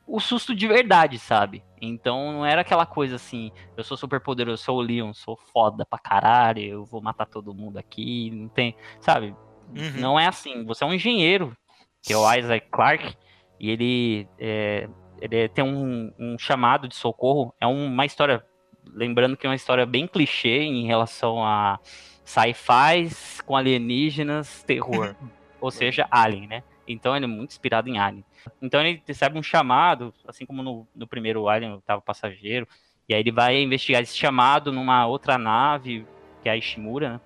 o 0.06 0.20
susto 0.20 0.54
de 0.54 0.68
verdade, 0.68 1.18
sabe? 1.18 1.64
Então 1.82 2.34
não 2.34 2.46
era 2.46 2.62
aquela 2.62 2.86
coisa 2.86 3.16
assim, 3.16 3.52
eu 3.78 3.84
sou 3.84 3.96
super 3.96 4.20
poderoso, 4.20 4.62
sou 4.62 4.78
o 4.78 4.82
Leon, 4.82 5.14
sou 5.14 5.38
foda 5.38 5.86
pra 5.86 5.98
caralho, 5.98 6.62
eu 6.62 6.86
vou 6.86 7.02
matar 7.02 7.26
todo 7.26 7.54
mundo 7.54 7.78
aqui, 7.78 8.30
não 8.32 8.50
tem, 8.50 8.76
sabe? 9.00 9.34
Uhum. 9.70 10.00
Não 10.02 10.20
é 10.20 10.28
assim, 10.28 10.66
você 10.66 10.84
é 10.84 10.88
um 10.88 10.94
engenheiro, 10.94 11.56
que 12.02 12.12
é 12.12 12.18
o 12.18 12.34
Isaac 12.34 12.68
Clarke, 12.70 13.16
e 13.62 13.70
ele, 13.70 14.28
é, 14.40 14.90
ele 15.22 15.48
tem 15.48 15.64
um, 15.64 16.12
um, 16.18 16.36
chamado 16.36 16.88
de 16.88 16.96
socorro. 16.96 17.54
É 17.62 17.68
uma 17.68 18.08
história, 18.08 18.44
lembrando 18.92 19.38
que 19.38 19.46
é 19.46 19.50
uma 19.50 19.56
história 19.56 19.86
bem 19.86 20.08
clichê 20.08 20.64
em 20.64 20.88
relação 20.88 21.46
a 21.46 21.80
sci-fi 22.26 23.08
com 23.46 23.56
alienígenas, 23.56 24.64
terror. 24.64 25.16
ou 25.62 25.70
seja, 25.70 26.08
Alien, 26.10 26.48
né? 26.48 26.64
Então 26.88 27.16
ele 27.16 27.26
é 27.26 27.28
muito 27.28 27.52
inspirado 27.52 27.88
em 27.88 28.00
Alien. 28.00 28.26
Então 28.60 28.82
ele 28.82 29.00
recebe 29.08 29.38
um 29.38 29.44
chamado, 29.44 30.12
assim 30.28 30.44
como 30.44 30.64
no, 30.64 30.88
no 30.96 31.06
primeiro 31.06 31.48
Alien 31.48 31.78
estava 31.78 32.02
passageiro, 32.02 32.68
e 33.08 33.14
aí 33.14 33.20
ele 33.20 33.32
vai 33.32 33.62
investigar 33.62 34.02
esse 34.02 34.18
chamado 34.18 34.72
numa 34.72 35.06
outra 35.06 35.38
nave, 35.38 36.04
que 36.42 36.50
é 36.50 36.54
a 36.54 36.58
Ishimura, 36.58 37.14
né? 37.14 37.22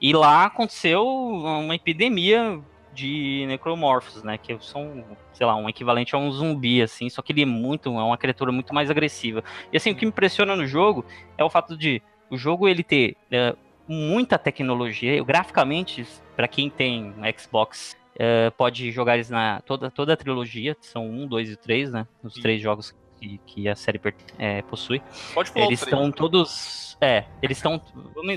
E 0.00 0.12
lá 0.12 0.44
aconteceu 0.46 1.06
uma 1.06 1.74
epidemia 1.74 2.60
de 2.98 3.44
necromorfos, 3.46 4.22
né? 4.24 4.36
Que 4.36 4.56
são, 4.60 5.04
sei 5.32 5.46
lá, 5.46 5.54
um 5.54 5.68
equivalente 5.68 6.14
a 6.14 6.18
um 6.18 6.30
zumbi, 6.32 6.82
assim, 6.82 7.08
só 7.08 7.22
que 7.22 7.32
ele 7.32 7.42
é 7.42 7.46
muito, 7.46 7.88
é 7.88 8.02
uma 8.02 8.18
criatura 8.18 8.50
muito 8.50 8.74
mais 8.74 8.90
agressiva. 8.90 9.44
E 9.72 9.76
assim, 9.76 9.92
o 9.92 9.94
que 9.94 10.04
me 10.04 10.10
impressiona 10.10 10.56
no 10.56 10.66
jogo 10.66 11.04
é 11.36 11.44
o 11.44 11.50
fato 11.50 11.76
de 11.76 12.02
o 12.28 12.36
jogo 12.36 12.68
ele 12.68 12.82
ter 12.82 13.16
é, 13.30 13.54
muita 13.86 14.36
tecnologia, 14.38 15.22
graficamente, 15.22 16.04
para 16.36 16.48
quem 16.48 16.68
tem 16.68 17.14
Xbox, 17.38 17.96
é, 18.18 18.50
pode 18.50 18.90
jogar 18.90 19.14
eles 19.14 19.30
na 19.30 19.60
toda, 19.60 19.90
toda 19.90 20.12
a 20.12 20.16
trilogia, 20.16 20.76
são 20.80 21.08
um, 21.08 21.26
dois 21.26 21.50
e 21.50 21.56
três, 21.56 21.92
né? 21.92 22.06
Os 22.22 22.34
Sim. 22.34 22.42
três 22.42 22.60
jogos 22.60 22.94
que, 23.20 23.40
que 23.46 23.68
a 23.68 23.76
série 23.76 24.00
é, 24.38 24.62
possui. 24.62 25.00
Pode 25.32 25.52
pular 25.52 25.66
Eles 25.66 25.82
estão 25.82 26.10
todos. 26.10 26.98
É, 27.00 27.24
eles 27.40 27.58
estão. 27.58 27.80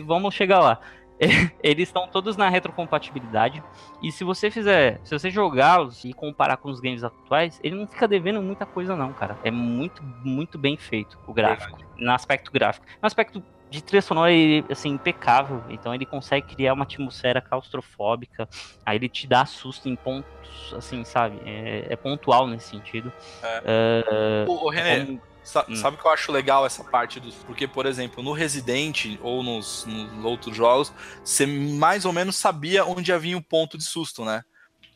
Vamos 0.05 0.35
chegar 0.35 0.59
lá. 0.59 0.79
eles 1.61 1.89
estão 1.89 2.07
todos 2.07 2.35
na 2.35 2.49
retrocompatibilidade. 2.49 3.63
E 4.01 4.11
se 4.11 4.23
você 4.23 4.49
fizer, 4.49 4.99
se 5.03 5.17
você 5.17 5.29
jogá-los 5.29 6.03
e 6.03 6.13
comparar 6.13 6.57
com 6.57 6.69
os 6.69 6.79
games 6.79 7.03
atuais, 7.03 7.59
ele 7.63 7.75
não 7.75 7.87
fica 7.87 8.07
devendo 8.07 8.41
muita 8.41 8.65
coisa, 8.65 8.95
não, 8.95 9.13
cara. 9.13 9.37
É 9.43 9.51
muito, 9.51 10.03
muito 10.23 10.57
bem 10.57 10.77
feito 10.77 11.19
o 11.27 11.33
gráfico. 11.33 11.77
Verdade. 11.77 12.03
No 12.03 12.11
aspecto 12.11 12.51
gráfico. 12.51 12.85
No 13.01 13.05
aspecto 13.05 13.43
de 13.69 13.81
trilha 13.81 14.01
sonora, 14.01 14.31
ele, 14.31 14.65
assim, 14.69 14.89
impecável. 14.89 15.63
Então 15.69 15.93
ele 15.93 16.05
consegue 16.05 16.55
criar 16.55 16.73
uma 16.73 16.83
atmosfera 16.83 17.39
claustrofóbica. 17.39 18.49
Aí 18.85 18.97
ele 18.97 19.07
te 19.07 19.27
dá 19.27 19.45
susto 19.45 19.87
em 19.87 19.95
pontos, 19.95 20.73
assim, 20.75 21.03
sabe? 21.05 21.39
É, 21.45 21.93
é 21.93 21.95
pontual 21.95 22.47
nesse 22.47 22.69
sentido. 22.69 23.13
É. 23.43 24.45
Uh, 24.47 24.51
o, 24.51 24.65
o 24.65 24.69
René, 24.69 24.97
é 24.97 25.05
como 25.05 25.21
Sa 25.43 25.65
hum. 25.67 25.75
Sabe 25.75 25.97
o 25.97 25.99
que 25.99 26.05
eu 26.05 26.11
acho 26.11 26.31
legal 26.31 26.65
essa 26.65 26.83
parte 26.83 27.19
dos. 27.19 27.35
Porque, 27.35 27.67
por 27.67 27.85
exemplo, 27.85 28.23
no 28.23 28.31
Resident 28.31 29.17
ou 29.21 29.41
nos, 29.41 29.85
nos, 29.85 30.23
outros 30.23 30.55
jogos, 30.55 30.93
você 31.23 31.45
mais 31.45 32.05
ou 32.05 32.13
menos 32.13 32.35
sabia 32.35 32.85
onde 32.85 33.11
havia 33.11 33.37
o 33.37 33.41
ponto 33.41 33.77
de 33.77 33.83
susto, 33.83 34.23
né? 34.23 34.43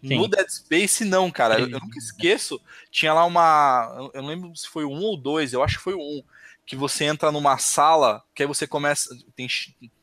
Sim. 0.03 0.17
No 0.17 0.27
Dead 0.27 0.47
Space, 0.47 1.03
não, 1.03 1.31
cara. 1.31 1.59
Eu, 1.59 1.67
eu, 1.67 1.79
nunca 1.79 1.97
esqueço. 1.97 2.61
Tinha 2.91 3.13
lá 3.13 3.25
uma. 3.25 4.11
Eu 4.13 4.21
não 4.21 4.29
lembro 4.29 4.55
se 4.55 4.67
foi 4.67 4.85
um 4.85 5.01
ou 5.01 5.17
dois, 5.17 5.51
eu 5.51 5.63
acho 5.63 5.77
que 5.77 5.83
foi 5.83 5.95
um. 5.95 6.23
Que 6.65 6.75
você 6.75 7.05
entra 7.05 7.31
numa 7.31 7.57
sala, 7.57 8.23
que 8.33 8.43
aí 8.43 8.47
você 8.47 8.67
começa. 8.67 9.09
Tem, 9.35 9.47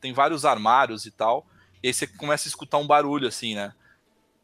tem 0.01 0.13
vários 0.13 0.43
armários 0.43 1.05
e 1.05 1.11
tal. 1.11 1.47
E 1.81 1.87
aí 1.87 1.93
você 1.93 2.05
começa 2.05 2.47
a 2.47 2.49
escutar 2.49 2.77
um 2.77 2.87
barulho, 2.87 3.27
assim, 3.27 3.55
né? 3.55 3.73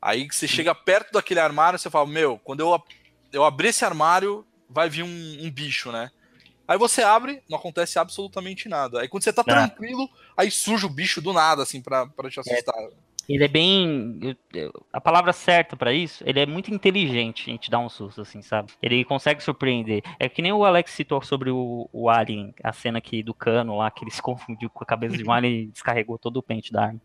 Aí 0.01 0.27
você 0.31 0.47
chega 0.47 0.73
perto 0.73 1.11
daquele 1.11 1.39
armário, 1.41 1.77
você 1.77 1.89
fala, 1.89 2.07
meu, 2.07 2.39
quando 2.39 2.61
eu, 2.61 2.81
eu 3.33 3.43
abrir 3.43 3.69
esse 3.69 3.83
armário, 3.83 4.45
vai 4.69 4.89
vir 4.89 5.03
um, 5.03 5.37
um 5.45 5.51
bicho, 5.51 5.91
né? 5.91 6.11
Aí 6.67 6.77
você 6.77 7.01
abre, 7.01 7.41
não 7.49 7.57
acontece 7.57 7.97
absolutamente 7.97 8.69
nada. 8.69 9.01
Aí 9.01 9.07
quando 9.07 9.23
você 9.23 9.33
tá 9.33 9.41
É. 9.41 9.45
tranquilo, 9.45 10.07
aí 10.37 10.51
surge 10.51 10.85
o 10.85 10.89
bicho 10.89 11.19
do 11.21 11.33
nada, 11.33 11.63
assim, 11.63 11.81
pra, 11.81 12.05
pra 12.05 12.29
te 12.29 12.39
assustar. 12.39 12.75
Ele 13.29 13.43
é 13.43 13.47
bem. 13.47 14.19
A 14.91 14.99
palavra 14.99 15.31
certa 15.31 15.77
pra 15.77 15.93
isso, 15.93 16.23
ele 16.25 16.39
é 16.39 16.47
muito 16.47 16.73
inteligente 16.73 17.51
em 17.51 17.57
te 17.57 17.69
dar 17.69 17.77
um 17.77 17.87
susto, 17.87 18.21
assim, 18.21 18.41
sabe? 18.41 18.71
Ele 18.81 19.05
consegue 19.05 19.43
surpreender. 19.43 20.01
É 20.19 20.27
que 20.27 20.41
nem 20.41 20.51
o 20.51 20.65
Alex 20.65 20.89
citou 20.89 21.21
sobre 21.21 21.51
o, 21.51 21.87
o 21.93 22.09
Alien, 22.09 22.55
a 22.63 22.73
cena 22.73 22.97
aqui 22.97 23.21
do 23.21 23.31
cano 23.31 23.77
lá, 23.77 23.91
que 23.91 24.03
ele 24.03 24.09
se 24.09 24.19
confundiu 24.19 24.67
com 24.71 24.83
a 24.83 24.87
cabeça 24.87 25.15
de 25.15 25.23
um 25.23 25.31
alien 25.31 25.61
e 25.61 25.67
descarregou 25.67 26.17
todo 26.17 26.37
o 26.37 26.43
pente 26.43 26.73
da 26.73 26.85
arma. 26.85 26.99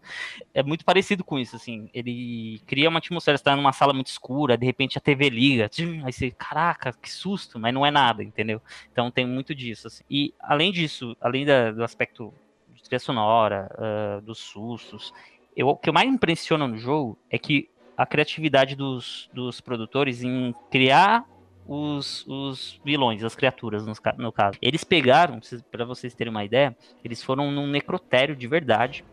É 0.55 0.63
muito 0.63 0.85
parecido 0.85 1.23
com 1.23 1.39
isso, 1.39 1.57
assim. 1.57 1.91
Ele 1.93 2.61
cria 2.67 2.89
uma 2.89 2.99
atmosfera, 2.99 3.37
você 3.37 3.45
tá 3.45 3.55
numa 3.57 3.73
sala 3.73 3.93
muito 3.93 4.07
escura, 4.09 4.57
de 4.57 4.65
repente 4.65 4.97
a 4.97 5.03
TV 5.03 5.29
liga, 5.29 5.69
tchum, 5.69 6.07
aí 6.07 6.13
você, 6.13 6.31
caraca, 6.31 6.93
que 6.95 7.11
susto, 7.13 7.59
mas 7.59 7.75
não 7.75 7.85
é 7.85 7.91
nada, 7.91 8.25
entendeu? 8.25 8.63
Então 8.93 9.11
tem 9.11 9.27
muito 9.27 9.55
disso, 9.55 9.89
assim. 9.89 10.05
E 10.11 10.33
além 10.41 10.73
disso, 10.73 11.17
além 11.21 11.45
da- 11.45 11.71
do 11.73 11.85
aspecto 11.85 12.33
de 12.75 12.83
trilha 12.83 12.99
sonora, 12.99 13.71
ah, 13.79 14.21
dos 14.23 14.39
sustos, 14.39 15.13
eu, 15.57 15.69
o 15.69 15.77
que 15.77 15.91
mais 15.93 16.09
me 16.09 16.15
impressiona 16.15 16.67
no 16.67 16.77
jogo 16.77 17.19
é 17.31 17.39
que 17.39 17.69
a 17.97 18.05
criatividade 18.05 18.75
dos, 18.75 19.29
dos 19.33 19.61
produtores 19.61 20.23
em 20.23 20.55
criar 20.71 21.25
os, 21.67 22.27
os 22.27 22.81
vilões, 22.85 23.23
as 23.25 23.35
criaturas, 23.35 23.87
ca- 23.99 24.15
no 24.19 24.33
caso. 24.33 24.59
Eles 24.61 24.85
pegaram, 24.85 25.41
para 25.71 25.85
vocês 25.85 26.15
terem 26.15 26.31
uma 26.31 26.45
ideia, 26.45 26.77
eles 27.05 27.23
foram 27.23 27.51
num 27.51 27.67
necrotério 27.67 28.35
de 28.37 28.47
verdade 28.47 29.05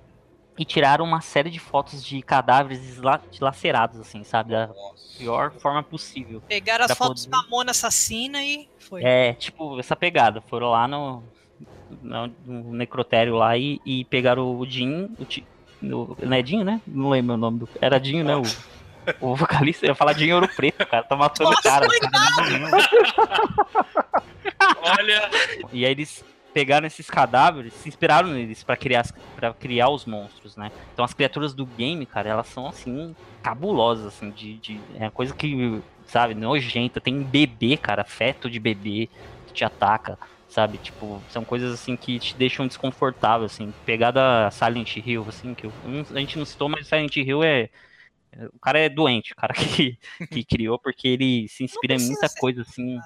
e 0.57 0.65
tiraram 0.65 1.05
uma 1.05 1.21
série 1.21 1.49
de 1.49 1.59
fotos 1.59 2.03
de 2.03 2.21
cadáveres 2.21 2.99
dilacerados, 3.31 3.99
assim, 3.99 4.23
sabe? 4.23 4.51
Da 4.51 4.67
Nossa. 4.67 5.17
pior 5.17 5.51
forma 5.59 5.81
possível. 5.81 6.41
Pegaram 6.47 6.83
as 6.85 6.97
fotos 6.97 7.25
poder- 7.25 7.37
Mamona 7.43 7.71
assassina 7.71 8.43
e 8.43 8.67
foi. 8.77 9.01
É, 9.03 9.33
tipo, 9.33 9.79
essa 9.79 9.95
pegada. 9.95 10.41
Foram 10.41 10.71
lá 10.71 10.87
no, 10.89 11.23
no, 12.01 12.27
no 12.45 12.73
necrotério 12.73 13.35
lá 13.35 13.57
e, 13.57 13.79
e 13.85 14.03
pegaram 14.05 14.59
o 14.59 14.65
Jim, 14.65 15.09
o 15.17 15.25
no, 15.81 16.17
não 16.21 16.37
é 16.37 16.41
Dinho, 16.41 16.63
né? 16.63 16.81
Não 16.85 17.09
lembro 17.09 17.33
o 17.33 17.37
nome 17.37 17.59
do. 17.59 17.69
Era 17.79 17.99
Dinho, 17.99 18.23
né? 18.23 18.35
O, 18.35 18.43
o 19.31 19.35
vocalista, 19.35 19.85
eu 19.85 19.89
ia 19.89 19.95
falar 19.95 20.13
Dinho 20.13 20.35
Ouro 20.35 20.47
Preto, 20.47 20.85
cara. 20.85 21.03
Tá 21.03 21.15
matando 21.15 21.49
o 21.51 21.61
cara. 21.61 21.87
Olha, 24.99 25.29
E 25.73 25.85
aí 25.85 25.91
eles 25.91 26.23
pegaram 26.53 26.85
esses 26.85 27.09
cadáveres, 27.09 27.73
se 27.73 27.89
inspiraram 27.89 28.29
neles 28.29 28.63
pra 28.63 28.75
criar, 28.75 29.05
para 29.35 29.53
criar 29.53 29.89
os 29.89 30.05
monstros, 30.05 30.55
né? 30.55 30.71
Então 30.93 31.03
as 31.03 31.13
criaturas 31.13 31.53
do 31.53 31.65
game, 31.65 32.05
cara, 32.05 32.29
elas 32.29 32.47
são 32.47 32.67
assim, 32.67 33.15
cabulosas, 33.41 34.07
assim, 34.07 34.29
de, 34.31 34.57
de 34.57 34.79
é 34.95 35.03
uma 35.03 35.11
coisa 35.11 35.33
que, 35.33 35.81
sabe, 36.05 36.33
nojenta. 36.35 36.99
Tem 37.01 37.21
bebê, 37.23 37.77
cara, 37.77 38.03
feto 38.03 38.49
de 38.49 38.59
bebê 38.59 39.09
que 39.47 39.53
te 39.53 39.65
ataca, 39.65 40.19
sabe? 40.51 40.77
Tipo, 40.77 41.19
são 41.29 41.43
coisas 41.43 41.73
assim 41.73 41.95
que 41.95 42.19
te 42.19 42.35
deixam 42.35 42.67
desconfortável, 42.67 43.45
assim. 43.47 43.73
Pegada 43.85 44.51
Silent 44.51 44.97
Hill, 44.97 45.25
assim, 45.27 45.55
que 45.55 45.65
eu- 45.65 45.73
a 46.13 46.19
gente 46.19 46.37
não 46.37 46.45
citou, 46.45 46.69
mas 46.69 46.85
Silent 46.87 47.15
Hill 47.17 47.43
é 47.43 47.69
o 48.53 48.59
cara 48.59 48.79
é 48.79 48.87
doente, 48.87 49.33
o 49.33 49.35
cara 49.35 49.53
que, 49.89 49.97
que 50.31 50.43
criou, 50.45 50.77
porque 50.79 51.07
ele 51.07 51.47
se 51.49 51.63
inspira 51.65 51.95
em 51.95 52.05
muita 52.05 52.29
coisa 52.29 52.61
assim. 52.61 52.99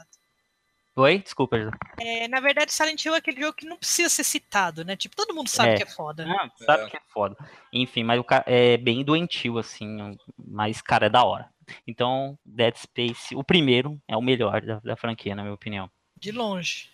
Oi? 0.97 1.17
Desculpa, 1.17 1.57
José. 1.59 1.71
É, 1.99 2.27
na 2.27 2.39
verdade, 2.39 2.71
Silent 2.71 3.03
Hill 3.03 3.15
é 3.15 3.17
aquele 3.17 3.41
jogo 3.41 3.53
que 3.53 3.65
não 3.65 3.75
precisa 3.75 4.07
ser 4.07 4.23
citado, 4.23 4.85
né? 4.85 4.95
Tipo, 4.95 5.15
todo 5.15 5.33
mundo 5.35 5.49
sabe 5.49 5.71
É. 5.71 5.75
que 5.77 5.83
é 5.83 5.85
foda. 5.87 6.25
Ah, 6.25 6.49
sabe 6.63 6.83
É. 6.83 6.89
que 6.89 6.95
é 6.97 7.01
foda. 7.11 7.35
Enfim, 7.73 8.03
mas 8.03 8.17
o 8.19 8.23
cara 8.23 8.43
é 8.47 8.77
bem 8.77 9.03
doentio, 9.03 9.57
assim, 9.57 10.15
mas, 10.37 10.81
cara, 10.81 11.07
é 11.07 11.09
da 11.09 11.23
hora. 11.25 11.49
Então, 11.85 12.37
Dead 12.45 12.75
Space, 12.77 13.35
o 13.35 13.43
primeiro, 13.43 13.99
é 14.07 14.15
o 14.15 14.21
melhor 14.21 14.61
da, 14.61 14.79
da 14.79 14.95
franquia, 14.95 15.35
na 15.35 15.41
minha 15.41 15.53
opinião. 15.55 15.89
De 16.17 16.31
longe. 16.31 16.89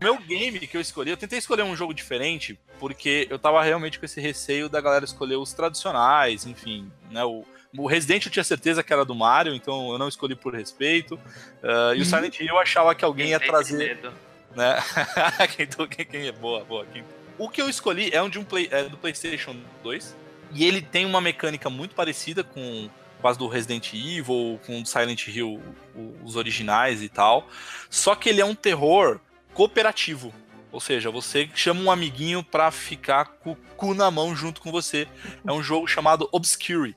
Meu 0.00 0.16
game 0.18 0.58
que 0.60 0.76
eu 0.76 0.80
escolhi, 0.80 1.10
eu 1.10 1.16
tentei 1.16 1.38
escolher 1.38 1.62
um 1.62 1.76
jogo 1.76 1.92
diferente, 1.92 2.58
porque 2.78 3.26
eu 3.28 3.38
tava 3.38 3.62
realmente 3.62 3.98
com 3.98 4.06
esse 4.06 4.18
receio 4.20 4.68
da 4.68 4.80
galera 4.80 5.04
escolher 5.04 5.36
os 5.36 5.52
tradicionais, 5.52 6.46
enfim, 6.46 6.90
né? 7.10 7.22
O, 7.22 7.44
o 7.76 7.86
Resident 7.86 8.24
eu 8.24 8.32
tinha 8.32 8.42
certeza 8.44 8.82
que 8.82 8.92
era 8.92 9.04
do 9.04 9.14
Mario, 9.14 9.54
então 9.54 9.92
eu 9.92 9.98
não 9.98 10.08
escolhi 10.08 10.34
por 10.34 10.54
respeito. 10.54 11.20
Ah, 11.62 11.92
e 11.94 12.00
o 12.00 12.04
Silent 12.06 12.40
Hill 12.40 12.48
eu 12.48 12.58
achava 12.58 12.94
que 12.94 13.04
alguém 13.04 13.28
ia 13.30 13.40
trazer. 13.40 14.00
né? 14.56 14.78
quem, 15.54 15.66
quem, 15.88 16.06
quem 16.06 16.26
é 16.28 16.32
boa, 16.32 16.64
boa. 16.64 16.86
Quem- 16.86 17.04
O 17.38 17.50
que 17.50 17.60
eu 17.60 17.68
escolhi 17.68 18.08
é 18.10 18.22
um 18.22 18.30
de 18.30 18.38
um 18.38 18.44
play, 18.44 18.68
é 18.70 18.84
do 18.84 18.96
PlayStation 18.96 19.54
2 19.82 20.16
e 20.52 20.64
ele 20.64 20.80
tem 20.80 21.04
uma 21.04 21.20
mecânica 21.20 21.68
muito 21.68 21.94
parecida 21.94 22.42
com 22.42 22.88
as 23.28 23.36
do 23.36 23.46
Resident 23.48 23.92
Evil, 23.92 24.58
com 24.66 24.80
o 24.80 24.86
Silent 24.86 25.26
Hill, 25.28 25.60
os 26.24 26.36
originais 26.36 27.02
e 27.02 27.08
tal. 27.08 27.46
Só 27.88 28.14
que 28.14 28.28
ele 28.28 28.40
é 28.40 28.44
um 28.44 28.54
terror 28.54 29.20
cooperativo. 29.54 30.32
Ou 30.72 30.80
seja, 30.80 31.10
você 31.10 31.50
chama 31.54 31.80
um 31.80 31.90
amiguinho 31.90 32.44
pra 32.44 32.70
ficar 32.70 33.24
com 33.40 33.52
o 33.52 33.56
cu 33.76 33.92
na 33.94 34.10
mão 34.10 34.34
junto 34.36 34.60
com 34.60 34.70
você. 34.70 35.08
É 35.46 35.52
um 35.52 35.62
jogo 35.62 35.86
chamado 35.88 36.28
Obscure. 36.30 36.96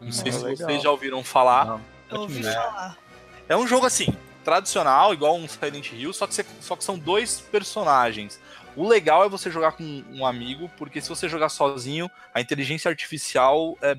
Não 0.00 0.12
sei 0.12 0.30
se 0.30 0.38
legal. 0.44 0.68
vocês 0.68 0.82
já 0.82 0.90
ouviram 0.90 1.24
falar. 1.24 1.64
Não. 1.66 1.80
Eu 2.10 2.20
ouvi 2.20 2.46
É. 2.46 2.52
falar. 2.52 2.98
É 3.48 3.56
um 3.56 3.66
jogo 3.66 3.86
assim, 3.86 4.14
tradicional, 4.44 5.14
igual 5.14 5.36
um 5.36 5.48
Silent 5.48 5.90
Hill, 5.92 6.12
só 6.12 6.26
que, 6.26 6.34
você- 6.34 6.44
só 6.60 6.76
que 6.76 6.84
são 6.84 6.98
dois 6.98 7.40
personagens. 7.40 8.38
O 8.76 8.86
legal 8.86 9.24
é 9.24 9.28
você 9.28 9.50
jogar 9.50 9.72
com 9.72 10.02
um 10.12 10.26
amigo, 10.26 10.70
porque 10.76 11.00
se 11.00 11.08
você 11.08 11.28
jogar 11.28 11.48
sozinho, 11.48 12.10
a 12.34 12.40
inteligência 12.40 12.88
artificial 12.90 13.78
é, 13.80 13.96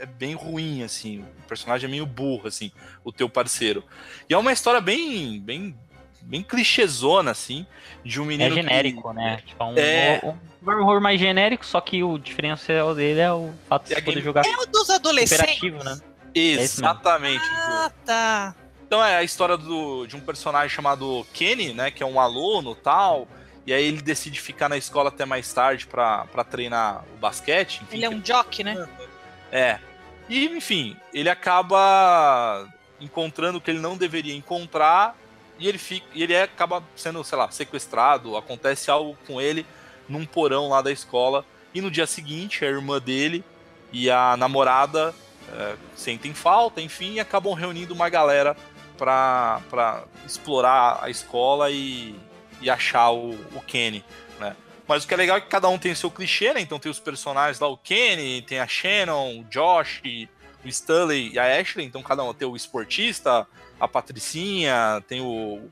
é 0.00 0.06
bem 0.06 0.34
ruim, 0.34 0.82
assim. 0.82 1.20
O 1.44 1.48
personagem 1.48 1.86
é 1.86 1.90
meio 1.90 2.06
burro, 2.06 2.48
assim, 2.48 2.72
o 3.04 3.12
teu 3.12 3.28
parceiro. 3.28 3.84
E 4.28 4.34
é 4.34 4.38
uma 4.38 4.52
história 4.52 4.80
bem, 4.80 5.40
bem, 5.40 5.76
bem 6.22 6.42
clichêzona, 6.42 7.30
assim, 7.30 7.66
de 8.04 8.20
um 8.20 8.24
É 8.24 8.26
menino. 8.28 8.50
que- 8.50 8.62
genérico, 8.62 9.12
né? 9.12 9.42
Tipo, 9.46 9.62
é 9.62 9.66
um, 9.66 9.78
É. 9.78 10.20
um 10.66 10.80
horror 10.82 11.00
mais 11.00 11.18
genérico, 11.20 11.64
só 11.64 11.80
que 11.80 12.02
o 12.02 12.18
diferencial 12.18 12.94
dele 12.94 13.20
é 13.20 13.32
o 13.32 13.52
fato 13.68 13.86
de 13.86 13.92
É 13.92 13.96
você 13.96 14.02
poder 14.02 14.14
game- 14.16 14.24
jogar 14.24 14.46
É 14.46 14.56
o 14.56 14.66
dos 14.66 14.90
adolescentes. 14.90 15.72
né? 15.84 16.00
Exatamente. 16.34 17.44
Ah, 17.44 17.90
tá. 18.04 18.54
Então 18.86 19.04
é 19.04 19.16
a 19.16 19.22
história 19.22 19.56
do, 19.56 20.06
de 20.06 20.16
um 20.16 20.20
personagem 20.20 20.68
chamado 20.68 21.26
Kenny, 21.32 21.72
né? 21.72 21.90
Que 21.90 22.02
é 22.02 22.06
um 22.06 22.18
aluno 22.20 22.74
tal. 22.74 23.28
E 23.66 23.72
aí 23.72 23.84
ele 23.84 24.00
decide 24.02 24.40
ficar 24.40 24.68
na 24.68 24.76
escola 24.76 25.10
até 25.10 25.24
mais 25.24 25.52
tarde 25.52 25.86
pra 25.86 26.24
pra 26.26 26.42
treinar 26.42 27.04
o 27.14 27.18
basquete. 27.18 27.82
Enfim, 27.84 27.96
Ele 27.98 28.04
é 28.06 28.10
um 28.10 28.20
jock, 28.20 28.64
né? 28.64 28.88
é. 29.52 29.78
E, 30.30 30.46
enfim, 30.46 30.96
ele 31.12 31.28
acaba 31.28 32.66
encontrando 33.00 33.58
o 33.58 33.60
que 33.60 33.70
ele 33.70 33.80
não 33.80 33.96
deveria 33.96 34.34
encontrar. 34.34 35.16
E 35.58 35.66
ele 35.68 35.76
fica. 35.76 36.06
E 36.14 36.22
ele 36.22 36.32
é- 36.32 36.44
acaba 36.44 36.82
sendo, 36.94 37.22
sei 37.24 37.36
lá, 37.36 37.50
sequestrado. 37.50 38.36
Acontece 38.36 38.90
algo 38.90 39.18
com 39.26 39.40
ele 39.40 39.66
num 40.08 40.24
porão 40.24 40.68
lá 40.68 40.80
da 40.80 40.92
escola. 40.92 41.44
E 41.74 41.80
no 41.80 41.90
dia 41.90 42.06
seguinte, 42.06 42.64
a 42.64 42.68
irmã 42.68 43.00
dele 43.00 43.44
e 43.92 44.08
a 44.08 44.36
namorada 44.36 45.12
é, 45.52 45.74
sentem 45.96 46.32
falta, 46.32 46.80
enfim, 46.80 47.14
e 47.14 47.20
acabam 47.20 47.52
reunindo 47.52 47.92
uma 47.92 48.08
galera 48.08 48.56
pra 48.96 50.04
explorar 50.26 51.00
a 51.02 51.10
escola 51.10 51.70
e, 51.70 52.14
e 52.60 52.70
achar 52.70 53.10
o, 53.10 53.30
o 53.54 53.60
Kenny, 53.66 54.04
né? 54.38 54.54
Mas 54.90 55.04
o 55.04 55.06
que 55.06 55.14
é 55.14 55.16
legal 55.16 55.36
é 55.36 55.40
que 55.40 55.46
cada 55.46 55.68
um 55.68 55.78
tem 55.78 55.94
seu 55.94 56.10
clichê, 56.10 56.52
né? 56.52 56.60
Então 56.60 56.76
tem 56.76 56.90
os 56.90 56.98
personagens 56.98 57.60
lá, 57.60 57.68
o 57.68 57.76
Kenny, 57.76 58.42
tem 58.42 58.58
a 58.58 58.66
Shannon, 58.66 59.38
o 59.38 59.44
Josh, 59.44 60.02
o 60.64 60.68
Stanley 60.68 61.30
e 61.32 61.38
a 61.38 61.60
Ashley. 61.60 61.86
Então 61.86 62.02
cada 62.02 62.24
um 62.24 62.34
tem 62.34 62.48
o 62.48 62.56
esportista, 62.56 63.46
a 63.78 63.86
Patricinha, 63.86 65.00
tem 65.06 65.20
o, 65.20 65.70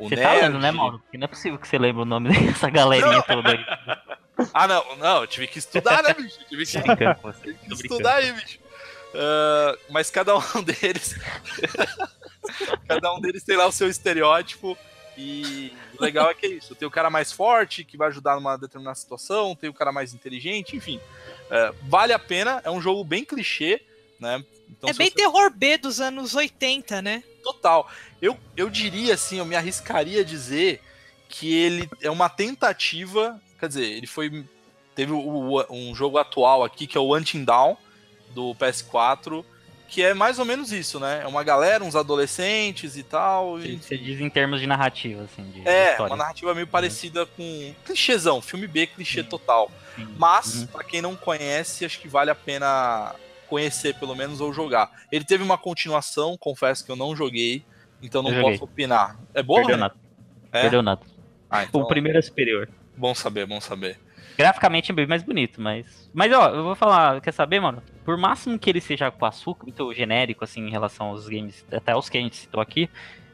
o 0.00 0.08
Você 0.08 0.16
tá 0.16 0.32
nerd. 0.32 0.42
lendo, 0.42 0.58
né, 0.58 0.72
Mauro? 0.72 0.98
Porque 0.98 1.16
não 1.16 1.26
é 1.26 1.28
possível 1.28 1.60
que 1.60 1.68
você 1.68 1.78
lembre 1.78 2.02
o 2.02 2.04
nome 2.04 2.28
dessa 2.44 2.68
galerinha 2.68 3.22
toda 3.22 3.52
aí. 3.52 3.64
Ah, 4.52 4.66
não, 4.66 4.96
não, 4.96 5.20
eu 5.22 5.26
tive 5.26 5.46
que 5.46 5.58
estudar, 5.58 6.02
né, 6.02 6.12
bicho? 6.12 6.38
Eu 6.40 6.46
tive 6.46 6.66
que 6.66 6.82
brincando 6.82 7.20
você. 7.22 7.54
Tem 7.54 7.54
que 7.54 7.72
estudar 7.86 8.16
aí, 8.16 8.32
bicho. 8.32 8.58
Ah, 9.14 9.78
mas 9.88 10.10
cada 10.10 10.36
um 10.36 10.62
deles. 10.62 11.18
cada 12.86 13.14
um 13.14 13.20
deles 13.20 13.44
tem 13.44 13.56
lá 13.56 13.66
o 13.66 13.72
seu 13.72 13.88
estereótipo. 13.88 14.76
E 15.16 15.72
o 15.98 16.02
legal 16.02 16.30
é 16.30 16.34
que 16.34 16.46
é 16.46 16.50
isso. 16.50 16.74
Tem 16.74 16.86
o 16.86 16.90
cara 16.90 17.08
mais 17.08 17.32
forte, 17.32 17.84
que 17.84 17.96
vai 17.96 18.08
ajudar 18.08 18.34
numa 18.36 18.56
determinada 18.56 18.94
situação, 18.96 19.54
tem 19.56 19.70
o 19.70 19.74
cara 19.74 19.90
mais 19.92 20.12
inteligente, 20.12 20.76
enfim. 20.76 21.00
Ah, 21.50 21.72
vale 21.84 22.12
a 22.12 22.18
pena, 22.18 22.60
é 22.64 22.70
um 22.70 22.80
jogo 22.80 23.02
bem 23.02 23.24
clichê, 23.24 23.80
né? 24.20 24.44
Então, 24.68 24.90
é 24.90 24.92
bem 24.92 25.08
você- 25.08 25.14
terror 25.16 25.50
B 25.50 25.78
dos 25.78 26.00
anos 26.00 26.34
80, 26.34 27.00
né? 27.00 27.22
total. 27.42 27.88
Eu, 28.20 28.36
eu 28.56 28.68
diria 28.68 29.14
assim, 29.14 29.38
eu 29.38 29.44
me 29.44 29.54
arriscaria 29.54 30.22
a 30.22 30.24
dizer 30.24 30.82
que 31.28 31.54
ele 31.54 31.88
é 32.02 32.10
uma 32.10 32.28
tentativa. 32.28 33.40
Quer 33.60 33.68
dizer, 33.68 33.84
ele 33.84 34.06
foi. 34.08 34.44
Teve 34.96 35.12
o- 35.12 35.18
o- 35.60 35.66
um 35.72 35.94
jogo 35.94 36.18
atual 36.18 36.64
aqui, 36.64 36.88
que 36.88 36.98
é 36.98 37.00
o 37.00 37.14
Hunting 37.14 37.44
Down, 37.44 37.76
do 38.30 38.52
PS4, 38.56 39.44
que 39.88 40.02
é 40.02 40.12
mais 40.14 40.38
ou 40.38 40.44
menos 40.44 40.72
isso, 40.72 40.98
né? 41.00 41.20
É 41.22 41.26
uma 41.26 41.42
galera, 41.42 41.82
uns 41.84 41.94
adolescentes 41.96 42.96
e 42.96 43.02
tal. 43.02 43.58
Você 43.58 43.68
E, 43.68 43.76
você 43.78 43.96
diz 43.98 44.20
em 44.20 44.28
termos 44.28 44.60
de 44.60 44.66
narrativa, 44.66 45.22
assim, 45.22 45.42
de 45.50 45.66
é, 45.66 45.92
história. 45.92 46.12
uma 46.12 46.16
narrativa 46.16 46.54
meio 46.54 46.66
parecida 46.66 47.24
com. 47.26 47.74
Clichêzão, 47.84 48.40
filme 48.42 48.66
B, 48.66 48.86
clichê 48.86 49.22
Sim. 49.22 49.28
total. 49.28 49.70
Sim. 49.94 50.08
Mas, 50.18 50.54
Uhum. 50.62 50.66
pra 50.68 50.84
quem 50.84 51.00
não 51.00 51.14
conhece, 51.16 51.84
acho 51.84 52.00
que 52.00 52.08
vale 52.08 52.30
a 52.30 52.34
pena 52.34 53.14
conhecer 53.48 53.94
pelo 53.94 54.14
menos 54.14 54.40
ou 54.40 54.52
jogar. 54.52 54.90
Ele 55.10 55.24
teve 55.24 55.42
uma 55.44 55.56
continuação, 55.56 56.36
confesso 56.36 56.84
que 56.84 56.90
eu 56.90 56.96
não 56.96 57.14
joguei, 57.14 57.64
então 58.02 58.22
não 58.22 58.40
posso 58.42 58.64
opinar. 58.64 59.16
É 59.32 59.42
bom, 59.42 59.54
Perdeu 59.54 59.76
né? 59.76 59.80
nada. 59.82 59.94
É? 60.52 60.60
Perdeu 60.62 60.82
nada. 60.82 61.00
Ah, 61.48 61.62
então, 61.64 61.80
O 61.82 61.86
primeiro 61.86 62.18
é 62.18 62.22
superior. 62.22 62.68
Bom 62.96 63.14
saber, 63.14 63.46
bom 63.46 63.60
saber. 63.60 63.98
Graficamente 64.36 64.90
é 64.90 64.94
bem 64.94 65.06
mais 65.06 65.22
bonito, 65.22 65.60
mas. 65.60 66.10
Mas 66.12 66.32
ó, 66.32 66.50
eu 66.50 66.62
vou 66.62 66.74
falar, 66.74 67.20
quer 67.20 67.32
saber, 67.32 67.60
mano? 67.60 67.82
Por 68.04 68.16
máximo 68.16 68.58
que 68.58 68.68
ele 68.68 68.80
seja 68.80 69.10
com 69.10 69.24
açúcar, 69.24 69.64
muito 69.64 69.92
genérico, 69.94 70.44
assim, 70.44 70.66
em 70.66 70.70
relação 70.70 71.08
aos 71.08 71.28
games, 71.28 71.64
até 71.72 71.96
os 71.96 72.08
que 72.08 72.18
a 72.18 72.20
gente 72.20 72.36
citou 72.36 72.60
aqui, 72.60 72.88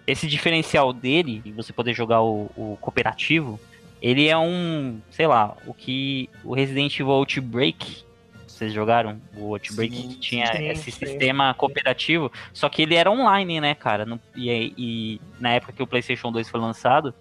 esse 0.07 0.27
diferencial 0.27 0.93
dele, 0.93 1.43
e 1.45 1.53
você 1.53 1.73
poder 1.73 1.93
jogar 1.93 2.23
o, 2.23 2.51
o 2.57 2.79
cooperativo, 2.81 3.59
ele 4.01 4.29
é 4.29 4.37
um, 4.37 5.01
sei 5.11 5.27
lá, 5.27 5.57
o 5.67 5.73
que 5.73 6.29
o 6.45 6.55
Resident 6.55 6.93
Evil 6.99 7.13
Outbreak, 7.13 8.05
vocês 8.47 8.73
jogaram 8.73 9.21
o 9.37 9.55
Outbreak, 9.55 9.95
Sim, 9.95 10.09
que 10.09 10.19
tinha 10.19 10.47
sim, 10.47 10.69
esse 10.69 10.91
sim. 10.91 11.07
sistema 11.07 11.55
cooperativo, 11.55 12.31
só 12.53 12.69
que 12.69 12.83
ele 12.83 12.95
era 12.95 13.11
online, 13.11 13.61
né, 13.61 13.75
cara? 13.75 14.07
E, 14.37 14.73
e 14.77 15.21
na 15.41 15.51
época 15.51 15.73
que 15.73 15.83
o 15.83 15.87
PlayStation 15.87 16.31
2 16.31 16.49
foi 16.49 16.61
lançado, 16.61 17.15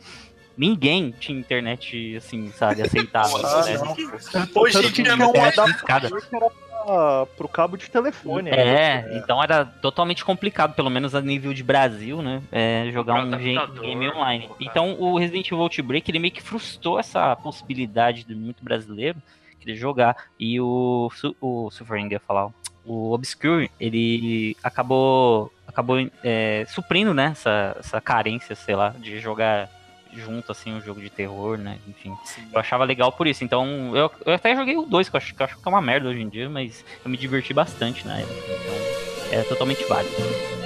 ninguém 0.58 1.12
tinha 1.12 1.40
internet, 1.40 2.16
assim, 2.18 2.52
sabe, 2.52 2.82
aceitável. 2.82 3.38
Ah, 3.46 3.66
né? 3.66 3.78
não. 3.78 4.62
Hoje 4.62 4.78
em 4.78 4.82
dia 4.82 4.92
tinha 4.92 5.16
não 5.16 5.32
um 5.32 5.36
é 5.36 5.48
adaptador 5.48 6.22
que 6.22 6.36
era 6.36 6.50
pra, 6.50 7.26
pro 7.38 7.48
cabo 7.48 7.78
de 7.78 7.90
telefone. 7.90 8.50
É, 8.50 9.04
né? 9.04 9.18
então 9.18 9.42
era 9.42 9.66
totalmente 9.66 10.24
complicado, 10.24 10.74
pelo 10.74 10.90
menos 10.90 11.16
a 11.16 11.22
nível 11.22 11.54
de 11.54 11.64
Brasil, 11.64 12.22
né? 12.22 12.42
é, 12.52 12.90
jogar 12.92 13.24
um 13.24 13.32
game 13.32 14.10
online. 14.10 14.48
cara. 14.48 14.58
Então 14.60 15.00
o 15.00 15.18
Resident 15.18 15.48
Evil 15.48 15.62
Outbreak 15.62 16.10
ele 16.10 16.20
meio 16.20 16.34
que 16.34 16.42
frustrou 16.42 17.00
essa 17.00 17.36
possibilidade 17.36 18.24
de 18.24 18.36
muito 18.36 18.64
brasileiro 18.64 19.22
querer 19.62 19.76
jogar. 19.76 20.16
E 20.40 20.60
o, 20.60 21.10
o 21.40 21.70
Suffering, 21.70 22.10
ia 22.12 22.20
falar, 22.20 22.50
o 22.84 23.14
Obscure, 23.14 23.70
ele 23.80 24.58
acabou 24.64 25.52
acabou 25.68 25.98
é, 26.24 26.66
suprindo, 26.68 27.14
né? 27.14 27.30
Essa, 27.32 27.78
essa 27.80 28.02
carência, 28.02 28.56
sei 28.56 28.76
lá, 28.76 28.90
de 28.90 29.20
jogar 29.20 29.70
junto, 30.14 30.52
assim, 30.52 30.74
um 30.74 30.82
jogo 30.82 31.02
de 31.02 31.10
terror, 31.10 31.58
né? 31.58 31.80
Enfim. 31.88 32.16
Eu 32.54 32.60
achava 32.60 32.84
legal 32.84 33.12
por 33.12 33.28
isso. 33.28 33.44
Então, 33.44 33.96
eu, 33.96 34.12
eu 34.26 34.34
até 34.34 34.56
joguei 34.56 34.78
o 34.78 34.86
2, 34.86 35.10
que 35.10 35.16
eu 35.16 35.18
acho, 35.18 35.34
que 35.34 35.42
eu 35.42 35.46
acho 35.46 35.58
que 35.58 35.68
é 35.68 35.70
uma 35.70 35.82
merda 35.82 36.10
hoje 36.10 36.22
em 36.22 36.30
dia, 36.30 36.50
mas 36.50 36.84
eu 37.04 37.10
me 37.10 37.18
diverti 37.18 37.54
bastante 37.54 38.06
na 38.06 38.20
época. 38.20 38.36
Então, 38.36 39.40
é 39.40 39.44
totalmente 39.44 39.84
válido. 39.86 40.61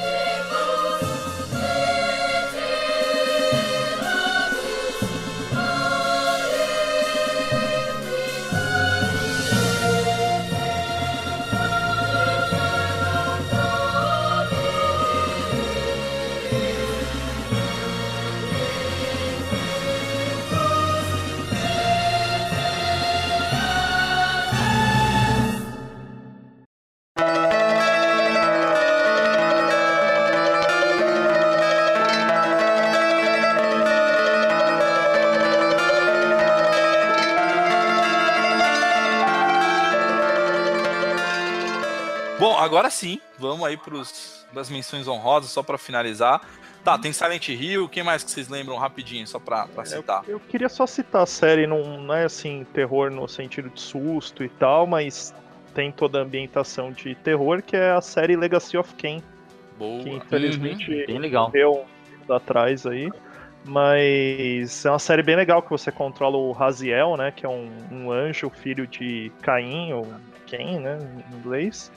Agora 42.66 42.89
sim, 42.89 43.20
vamos 43.39 43.66
aí 43.66 43.78
pros 43.78 44.45
das 44.53 44.70
menções 44.70 45.07
honrosas, 45.07 45.51
só 45.51 45.61
pra 45.63 45.78
finalizar. 45.78 46.41
Tá, 46.84 46.97
tem 46.97 47.11
Silent 47.11 47.49
Hill, 47.49 47.89
quem 47.89 48.03
mais 48.03 48.24
que 48.24 48.30
vocês 48.30 48.47
lembram 48.47 48.78
rapidinho, 48.78 49.26
só 49.26 49.39
pra, 49.39 49.68
pra 49.68 49.84
citar? 49.86 50.24
Eu 50.28 50.39
queria 50.39 50.70
só 50.70 50.86
citar 50.86 51.24
a 51.24 51.26
série, 51.26 51.66
não, 51.66 51.99
não 52.01 52.13
é 52.13 52.26
assim, 52.26 52.66
terror 52.74 53.09
no 53.09 53.28
sentido 53.28 53.70
de 53.70 53.82
susto 53.82 54.43
e 54.43 54.49
tal, 54.49 54.86
mas 54.86 55.34
tem 55.74 55.91
toda 55.91 56.20
a 56.20 56.22
ambientação 56.22 56.91
de 56.91 57.16
terror, 57.16 57.61
que 57.63 57.76
é 57.76 57.91
a 57.91 58.01
série 58.01 58.36
Legacy 58.36 58.78
of 58.78 58.93
Kain, 58.95 59.22
Boa. 59.80 60.03
que 60.03 60.09
infelizmente 60.11 60.91
Uhum, 60.91 61.05
bem 61.07 61.20
legal. 61.20 61.47
morreu 61.47 61.72
um 61.82 62.20
tempo 62.20 62.34
atrás 62.34 62.86
aí. 62.86 63.09
Mas 63.68 64.86
é 64.86 64.89
uma 64.91 64.99
série 64.99 65.24
bem 65.24 65.36
legal 65.36 65.61
que 65.61 65.70
você 65.72 65.91
controla 65.91 66.38
o 66.38 66.51
Raziel, 66.51 67.18
né? 67.18 67.32
Que 67.36 67.45
é 67.45 67.49
um, 67.49 67.68
um 67.91 68.11
anjo, 68.11 68.49
filho 68.49 68.86
de 68.86 69.32
Caim, 69.41 69.91
ou 69.91 70.07
Cain, 70.49 70.80
né? 70.80 70.99
Em 71.32 71.36
inglês. 71.36 71.91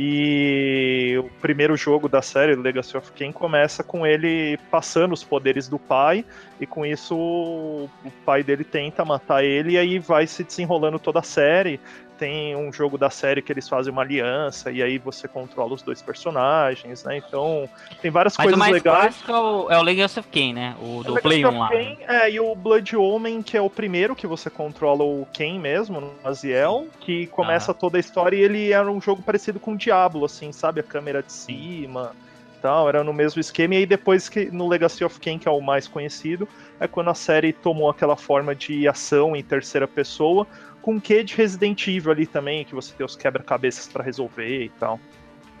E 0.00 1.16
o 1.18 1.28
primeiro 1.40 1.76
jogo 1.76 2.08
da 2.08 2.22
série, 2.22 2.54
Legacy 2.54 2.96
of 2.96 3.10
Kain, 3.10 3.32
começa 3.32 3.82
com 3.82 4.06
ele 4.06 4.56
passando 4.70 5.12
os 5.12 5.24
poderes 5.24 5.66
do 5.66 5.76
pai, 5.76 6.24
e 6.60 6.66
com 6.66 6.86
isso 6.86 7.16
o 7.16 7.90
pai 8.24 8.44
dele 8.44 8.62
tenta 8.62 9.04
matar 9.04 9.42
ele, 9.42 9.72
e 9.72 9.78
aí 9.78 9.98
vai 9.98 10.24
se 10.28 10.44
desenrolando 10.44 11.00
toda 11.00 11.18
a 11.18 11.24
série. 11.24 11.80
Tem 12.18 12.56
um 12.56 12.72
jogo 12.72 12.98
da 12.98 13.10
série 13.10 13.40
que 13.40 13.52
eles 13.52 13.68
fazem 13.68 13.92
uma 13.92 14.02
aliança, 14.02 14.70
e 14.70 14.82
aí 14.82 14.98
você 14.98 15.28
controla 15.28 15.74
os 15.74 15.82
dois 15.82 16.02
personagens, 16.02 17.04
né? 17.04 17.16
Então 17.16 17.68
tem 18.02 18.10
várias 18.10 18.36
Mas 18.36 18.46
o 18.46 18.50
coisas 18.50 18.72
legais. 18.72 19.16
é 19.26 19.32
o, 19.32 19.70
é 19.70 19.78
o 19.78 19.82
Legacy 19.82 20.18
of 20.18 20.28
Kain, 20.28 20.52
né? 20.52 20.76
O 20.80 21.02
do 21.02 21.14
Legacy 21.14 21.22
Play 21.22 21.44
of 21.44 21.56
1 21.56 21.58
lá. 21.58 21.68
Kain, 21.68 21.98
é, 22.08 22.30
e 22.30 22.40
o 22.40 22.54
Blood 22.54 22.96
Omen, 22.96 23.42
que 23.42 23.56
é 23.56 23.60
o 23.60 23.70
primeiro 23.70 24.16
que 24.16 24.26
você 24.26 24.50
controla 24.50 25.04
o 25.04 25.26
Ken 25.32 25.58
mesmo, 25.58 26.00
no 26.00 26.12
Aziel, 26.24 26.86
que 27.00 27.26
começa 27.28 27.72
toda 27.72 27.96
a 27.96 28.00
história 28.00 28.36
e 28.36 28.40
ele 28.40 28.72
era 28.72 28.90
um 28.90 29.00
jogo 29.00 29.22
parecido 29.22 29.60
com 29.60 29.72
o 29.72 29.76
Diablo, 29.76 30.24
assim, 30.24 30.52
sabe? 30.52 30.80
A 30.80 30.82
câmera 30.82 31.22
de 31.22 31.32
cima 31.32 32.12
e 32.16 32.37
tal, 32.58 32.88
era 32.88 33.02
no 33.04 33.12
mesmo 33.12 33.40
esquema. 33.40 33.74
E 33.74 33.78
aí 33.78 33.86
depois 33.86 34.28
que 34.28 34.50
no 34.50 34.68
Legacy 34.68 35.04
of 35.04 35.18
Kain, 35.20 35.38
que 35.38 35.48
é 35.48 35.50
o 35.50 35.60
mais 35.60 35.86
conhecido, 35.88 36.48
é 36.78 36.86
quando 36.86 37.10
a 37.10 37.14
série 37.14 37.52
tomou 37.52 37.88
aquela 37.90 38.16
forma 38.16 38.54
de 38.54 38.86
ação 38.88 39.34
em 39.34 39.42
terceira 39.42 39.86
pessoa, 39.88 40.46
com 40.82 40.94
um 40.94 41.00
quê 41.00 41.22
de 41.24 41.34
Resident 41.34 41.86
Evil 41.86 42.10
ali 42.12 42.26
também, 42.26 42.64
que 42.64 42.74
você 42.74 42.94
tem 42.94 43.04
os 43.04 43.16
quebra-cabeças 43.16 43.88
pra 43.88 44.04
resolver 44.04 44.64
e 44.64 44.68
tal. 44.70 44.98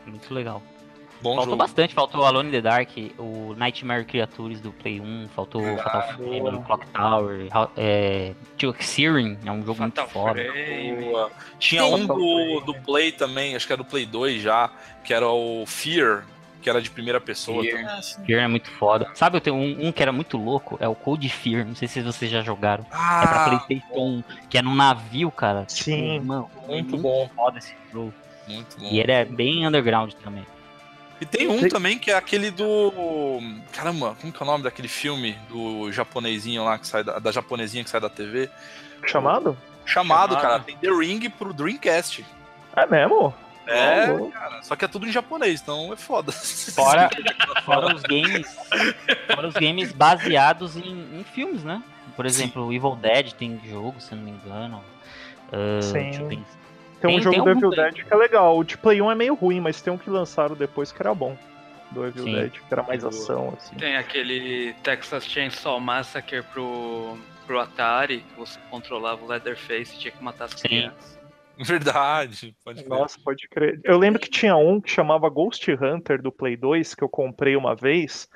Muito 0.06 0.32
legal. 0.32 0.62
Bom 1.20 1.34
faltou 1.34 1.52
jogo. 1.52 1.56
bastante, 1.56 1.94
faltou 1.94 2.24
Alone 2.24 2.48
in 2.48 2.52
the 2.52 2.60
Dark, 2.60 2.90
o 3.18 3.52
Nightmare 3.56 4.04
Creatures 4.04 4.60
do 4.60 4.72
Play 4.72 5.00
1, 5.00 5.28
faltou 5.34 5.60
Ah, 5.66 5.76
Fatal 5.82 6.02
Frame. 6.16 6.62
Clock 6.64 6.86
Tower, 6.90 7.48
é, 7.76 8.34
Tio 8.56 8.72
Siren, 8.78 9.36
é 9.44 9.50
um 9.50 9.64
jogo 9.64 9.74
Fatal 9.74 10.04
muito 10.04 10.12
foda. 10.12 10.40
Tinha 11.58 11.82
Sim. 11.82 11.94
um 11.94 12.06
do, 12.06 12.60
do 12.60 12.74
Play 12.82 13.10
também, 13.10 13.56
acho 13.56 13.66
que 13.66 13.72
era 13.72 13.82
do 13.82 13.88
Play 13.88 14.06
2 14.06 14.40
já, 14.42 14.70
que 15.02 15.12
era 15.12 15.28
o 15.28 15.64
Fear, 15.66 16.24
que 16.60 16.68
era 16.68 16.80
de 16.82 16.90
primeira 16.90 17.20
pessoa. 17.20 17.62
Fear. 17.62 17.78
também. 17.80 17.96
Ah, 17.98 18.02
sim. 18.02 18.24
Fear 18.24 18.40
é 18.44 18.48
muito 18.48 18.70
foda. 18.72 19.10
Sabe, 19.14 19.36
eu 19.36 19.40
tenho 19.40 19.56
um, 19.56 19.88
um 19.88 19.92
que 19.92 20.02
era 20.02 20.12
muito 20.12 20.36
louco, 20.36 20.76
é 20.80 20.88
o 20.88 20.94
Code 20.94 21.28
Fear, 21.28 21.66
não 21.66 21.74
sei 21.74 21.86
se 21.88 22.02
vocês 22.02 22.30
já 22.30 22.42
jogaram. 22.42 22.84
É 22.84 22.88
pra 22.90 23.44
Ah, 23.46 23.48
Playstation 23.66 23.94
1, 23.98 24.24
que 24.50 24.58
é 24.58 24.62
num 24.62 24.74
navio, 24.74 25.30
cara. 25.30 25.64
Tipo, 25.64 25.84
Sim, 25.84 26.20
mano, 26.20 26.50
muito 26.66 26.90
muito 26.90 26.98
bom. 26.98 27.30
foda 27.34 27.58
esse 27.58 27.74
jogo. 27.92 28.12
muito 28.46 28.78
bom. 28.78 28.86
E 28.90 28.98
ele 29.00 29.12
é 29.12 29.24
bem 29.24 29.66
underground 29.66 30.12
também. 30.24 30.46
E 31.20 31.26
tem 31.26 31.48
um 31.48 31.58
Sim. 31.58 31.68
também 31.68 31.98
que 31.98 32.12
é 32.12 32.14
aquele 32.14 32.50
do. 32.50 33.40
Caramba, 33.72 34.16
como 34.20 34.32
que 34.32 34.40
é 34.40 34.46
o 34.46 34.46
nome 34.46 34.62
daquele 34.62 34.86
filme 34.86 35.36
do 35.48 35.90
japonesinho 35.90 36.64
lá 36.64 36.78
que 36.78 36.86
sai 36.86 37.02
da, 37.02 37.18
da 37.18 37.32
japonesinha 37.32 37.82
que 37.82 37.90
sai 37.90 38.00
da 38.00 38.08
TV? 38.08 38.48
chamado? 39.06 39.56
Chamado, 39.84 40.34
Chamado. 40.34 40.36
cara, 40.42 40.58
tem 40.60 40.76
The 40.76 40.90
Ring 40.90 41.28
pro 41.30 41.52
Dreamcast. 41.52 42.24
É 42.76 42.86
mesmo? 42.86 43.34
É, 43.68 44.10
Oh, 44.10 44.30
cara, 44.30 44.62
só 44.62 44.74
que 44.74 44.84
é 44.84 44.88
tudo 44.88 45.06
em 45.06 45.12
japonês, 45.12 45.60
então 45.60 45.92
é 45.92 45.96
foda. 45.96 46.32
Fora, 46.74 47.10
fora 47.64 47.94
os 47.94 48.02
games. 48.02 48.46
Fora 49.34 49.48
os 49.48 49.54
games 49.54 49.92
baseados 49.92 50.76
em, 50.76 51.20
em 51.20 51.24
filmes, 51.24 51.62
né? 51.64 51.82
Por 52.16 52.24
exemplo, 52.26 52.66
o 52.66 52.72
Evil 52.72 52.96
Dead 52.96 53.32
tem 53.32 53.60
jogo, 53.64 54.00
se 54.00 54.12
eu 54.12 54.16
não 54.16 54.24
me 54.24 54.30
engano. 54.30 54.82
Ah, 55.52 55.82
Sim. 55.82 55.92
pensar. 56.28 56.28
Tem, 56.28 57.10
um 57.10 57.14
Tem- 57.14 57.20
jogo 57.20 57.34
tem 57.36 57.44
do 57.44 57.50
Evil 57.50 57.70
aí. 57.70 57.76
Dead 57.92 58.04
que 58.06 58.12
é 58.12 58.16
legal. 58.16 58.58
O 58.58 58.64
de 58.64 58.76
Play 58.78 59.00
1 59.02 59.10
é 59.10 59.14
meio 59.14 59.34
ruim, 59.34 59.60
mas 59.60 59.80
tem 59.80 59.92
um 59.92 59.98
que 59.98 60.10
lançaram 60.10 60.56
depois 60.56 60.90
que 60.90 61.00
era 61.00 61.14
bom. 61.14 61.36
Do 61.90 62.06
Evil 62.06 62.24
Sim. 62.24 62.32
Dead, 62.34 62.52
que 62.52 62.60
era 62.72 62.82
mais 62.82 63.00
Boa. 63.02 63.10
ação, 63.14 63.54
assim. 63.56 63.76
Tem 63.76 63.96
aquele 63.96 64.74
Texas 64.82 65.24
Chainsaw 65.26 65.78
Massacre 65.80 66.42
pro, 66.42 67.16
pro 67.46 67.60
Atari, 67.60 68.20
que 68.20 68.38
você 68.38 68.58
controlava 68.70 69.24
o 69.24 69.28
Leatherface 69.28 69.94
e 69.94 69.98
tinha 69.98 70.10
que 70.12 70.22
matar 70.22 70.46
as 70.46 70.52
Sim. 70.52 70.68
crianças. 70.68 71.17
Verdade, 71.64 72.54
pode 72.64 72.84
crer. 72.84 72.88
Nossa, 72.88 73.18
pode 73.22 73.48
crer. 73.48 73.80
Eu 73.84 73.98
lembro 73.98 74.20
que 74.20 74.30
tinha 74.30 74.56
um 74.56 74.80
que 74.80 74.90
chamava 74.90 75.28
Ghost 75.28 75.70
Hunter 75.72 76.22
do 76.22 76.30
Play 76.30 76.56
2, 76.56 76.94
que 76.94 77.02
eu 77.02 77.08
comprei 77.08 77.56
uma 77.56 77.74
vez. 77.74 78.28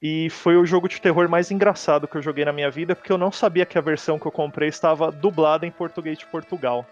E 0.00 0.30
foi 0.30 0.56
o 0.56 0.64
jogo 0.64 0.88
de 0.88 1.00
terror 1.00 1.28
mais 1.28 1.50
engraçado 1.50 2.06
que 2.06 2.16
eu 2.16 2.22
joguei 2.22 2.44
na 2.44 2.52
minha 2.52 2.70
vida, 2.70 2.94
porque 2.94 3.10
eu 3.10 3.18
não 3.18 3.32
sabia 3.32 3.66
que 3.66 3.76
a 3.76 3.80
versão 3.80 4.16
que 4.16 4.26
eu 4.26 4.30
comprei 4.32 4.68
estava 4.68 5.10
dublada 5.10 5.66
em 5.66 5.72
português 5.72 6.16
de 6.16 6.26
Portugal. 6.26 6.86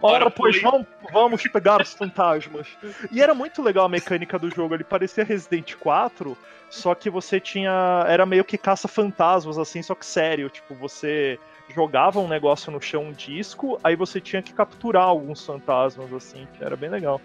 Ora, 0.00 0.30
pois 0.30 0.60
vamos, 0.62 0.86
vamos 1.12 1.42
pegar 1.42 1.82
os 1.82 1.92
fantasmas. 1.92 2.68
E 3.10 3.20
era 3.20 3.34
muito 3.34 3.62
legal 3.62 3.86
a 3.86 3.88
mecânica 3.88 4.38
do 4.38 4.48
jogo. 4.48 4.74
Ele 4.74 4.84
parecia 4.84 5.24
Resident 5.24 5.74
4, 5.74 6.36
só 6.70 6.94
que 6.94 7.10
você 7.10 7.40
tinha. 7.40 8.04
Era 8.06 8.24
meio 8.24 8.44
que 8.44 8.56
caça-fantasmas, 8.56 9.58
assim, 9.58 9.82
só 9.82 9.94
que 9.94 10.06
sério. 10.06 10.48
Tipo, 10.50 10.74
você 10.74 11.38
jogava 11.74 12.20
um 12.20 12.28
negócio 12.28 12.70
no 12.70 12.80
chão, 12.80 13.04
um 13.04 13.12
disco, 13.12 13.78
aí 13.82 13.96
você 13.96 14.20
tinha 14.20 14.40
que 14.40 14.52
capturar 14.52 15.04
alguns 15.04 15.44
fantasmas, 15.44 16.12
assim, 16.12 16.46
que 16.56 16.64
era 16.64 16.76
bem 16.76 16.88
legal. 16.88 17.20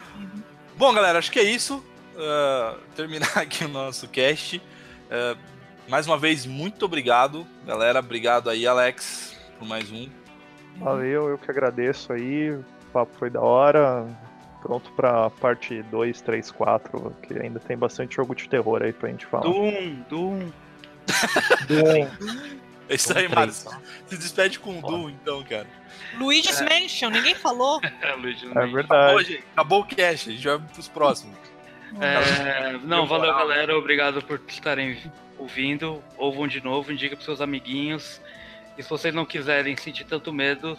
Bom, 0.76 0.94
galera, 0.94 1.20
acho 1.20 1.32
que 1.32 1.40
é 1.40 1.44
isso. 1.44 1.84
Uh, 2.16 2.78
terminar 2.96 3.38
aqui 3.38 3.66
o 3.66 3.70
nosso 3.70 4.08
cast. 4.08 4.58
Uh, 4.58 5.38
mais 5.88 6.08
uma 6.08 6.18
vez, 6.18 6.46
muito 6.46 6.86
obrigado, 6.86 7.46
galera. 7.66 8.00
Obrigado 8.00 8.50
aí, 8.50 8.66
Alex, 8.66 9.40
por 9.60 9.68
mais 9.68 9.92
um. 9.92 10.10
Valeu, 10.78 11.30
eu 11.30 11.38
que 11.38 11.52
agradeço 11.52 12.12
aí. 12.14 12.52
O 12.52 12.66
papo 12.92 13.12
foi 13.18 13.30
da 13.30 13.42
hora. 13.42 14.08
Pronto 14.62 14.92
pra 14.92 15.30
parte 15.30 15.82
2, 15.84 16.22
3, 16.22 16.52
4, 16.52 17.16
que 17.22 17.40
ainda 17.40 17.60
tem 17.60 17.78
bastante 17.78 18.16
jogo 18.16 18.36
de 18.36 18.50
terror 18.50 18.82
aí 18.82 18.92
pra 18.92 19.10
gente 19.10 19.26
falar. 19.26 19.44
Doom, 19.44 20.04
Doom. 20.10 20.40
Doom. 21.68 22.59
É 22.90 22.96
isso 22.96 23.16
aí, 23.18 23.28
Márcio. 23.28 23.70
Se 24.08 24.18
despede 24.18 24.60
com 24.60 24.80
o 24.80 24.82
Doom, 24.82 25.10
então, 25.10 25.44
cara. 25.44 25.68
Luigi's 26.18 26.60
Mansion, 26.62 27.10
ninguém 27.12 27.36
falou. 27.36 27.80
É, 28.02 28.14
Luigi, 28.16 28.46
É 28.48 28.50
Acabou, 28.50 28.74
verdade. 28.74 29.24
gente. 29.26 29.44
Acabou 29.54 29.82
o 29.82 29.86
cast, 29.86 30.30
a 30.30 30.34
gente 30.34 30.48
vai 30.48 30.60
pros 30.60 30.88
próximos. 30.88 31.38
É, 32.00 32.78
não, 32.84 33.06
valeu 33.08 33.34
galera, 33.34 33.76
obrigado 33.78 34.22
por 34.22 34.40
estarem 34.48 34.98
ouvindo. 35.38 36.04
Ouvam 36.18 36.48
de 36.48 36.62
novo, 36.64 36.92
indica 36.92 37.16
pros 37.16 37.26
seus 37.26 37.42
amiguinhos. 37.42 38.22
E 38.78 38.84
se 38.84 38.90
vocês 38.90 39.14
não 39.14 39.26
quiserem 39.26 39.76
sentir 39.78 40.06
tanto 40.06 40.32
medo, 40.32 40.78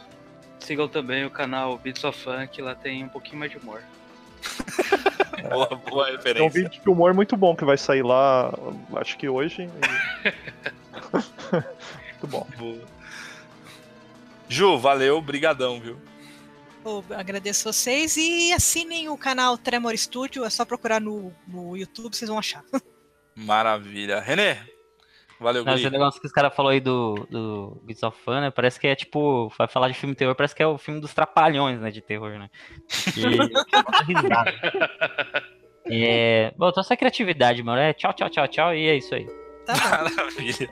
sigam 0.60 0.88
também 0.88 1.24
o 1.24 1.30
canal 1.30 1.76
Beats 1.78 2.02
of 2.04 2.18
Funk, 2.18 2.60
lá 2.62 2.74
tem 2.74 3.04
um 3.04 3.08
pouquinho 3.08 3.38
mais 3.38 3.50
de 3.50 3.58
humor. 3.58 3.82
Boa, 5.50 5.66
boa 5.88 6.04
Tem 6.04 6.12
um 6.12 6.16
referência. 6.18 6.50
vídeo 6.50 6.82
de 6.82 6.88
humor 6.90 7.14
muito 7.14 7.34
bom 7.36 7.56
que 7.56 7.64
vai 7.64 7.76
sair 7.78 8.02
lá, 8.02 8.52
acho 8.96 9.16
que 9.16 9.26
hoje. 9.28 9.62
e- 9.62 9.70
muito 12.20 12.26
bom. 12.26 12.46
Boa. 12.58 12.84
Ju, 14.48 14.78
valeu, 14.78 15.20
brigadão, 15.20 15.80
viu? 15.80 15.98
Eu 16.84 17.04
agradeço 17.10 17.70
vocês 17.72 18.16
e 18.16 18.52
assinem 18.52 19.08
o 19.08 19.16
canal 19.16 19.56
Tremor 19.56 19.96
Studio, 19.96 20.44
é 20.44 20.50
só 20.50 20.64
procurar 20.64 21.00
no, 21.00 21.32
no 21.46 21.76
YouTube, 21.76 22.14
vocês 22.14 22.28
vão 22.28 22.38
achar. 22.38 22.64
Maravilha. 23.36 24.20
Renê, 24.20 24.56
valeu, 25.38 25.64
Não, 25.64 25.74
esse 25.74 25.88
negócio 25.88 26.20
que 26.20 26.26
os 26.26 26.32
caras 26.32 26.54
falaram 26.54 26.74
aí 26.74 26.80
do, 26.80 27.26
do 27.30 27.80
Beats 27.84 28.02
of 28.02 28.18
Fun, 28.22 28.40
né? 28.40 28.50
Parece 28.50 28.80
que 28.80 28.86
é 28.86 28.94
tipo, 28.94 29.52
vai 29.56 29.68
falar 29.68 29.88
de 29.88 29.94
filme 29.94 30.14
terror, 30.14 30.34
parece 30.34 30.54
que 30.54 30.62
é 30.62 30.66
o 30.66 30.78
filme 30.78 31.00
dos 31.00 31.14
trapalhões, 31.14 31.80
né? 31.80 31.90
De 31.90 32.00
terror, 32.00 32.38
né? 32.38 32.50
E... 33.16 34.12
risada. 34.12 34.52
É... 35.92 36.52
Bom, 36.56 36.68
então 36.68 36.82
essa 36.82 36.96
criatividade, 36.96 37.62
mano. 37.62 37.80
É 37.80 37.92
tchau, 37.94 38.12
tchau, 38.12 38.28
tchau, 38.28 38.46
tchau, 38.46 38.74
e 38.74 38.86
é 38.86 38.96
isso 38.96 39.14
aí. 39.14 39.26
Tá. 39.64 39.74
Maravilha. 39.76 40.70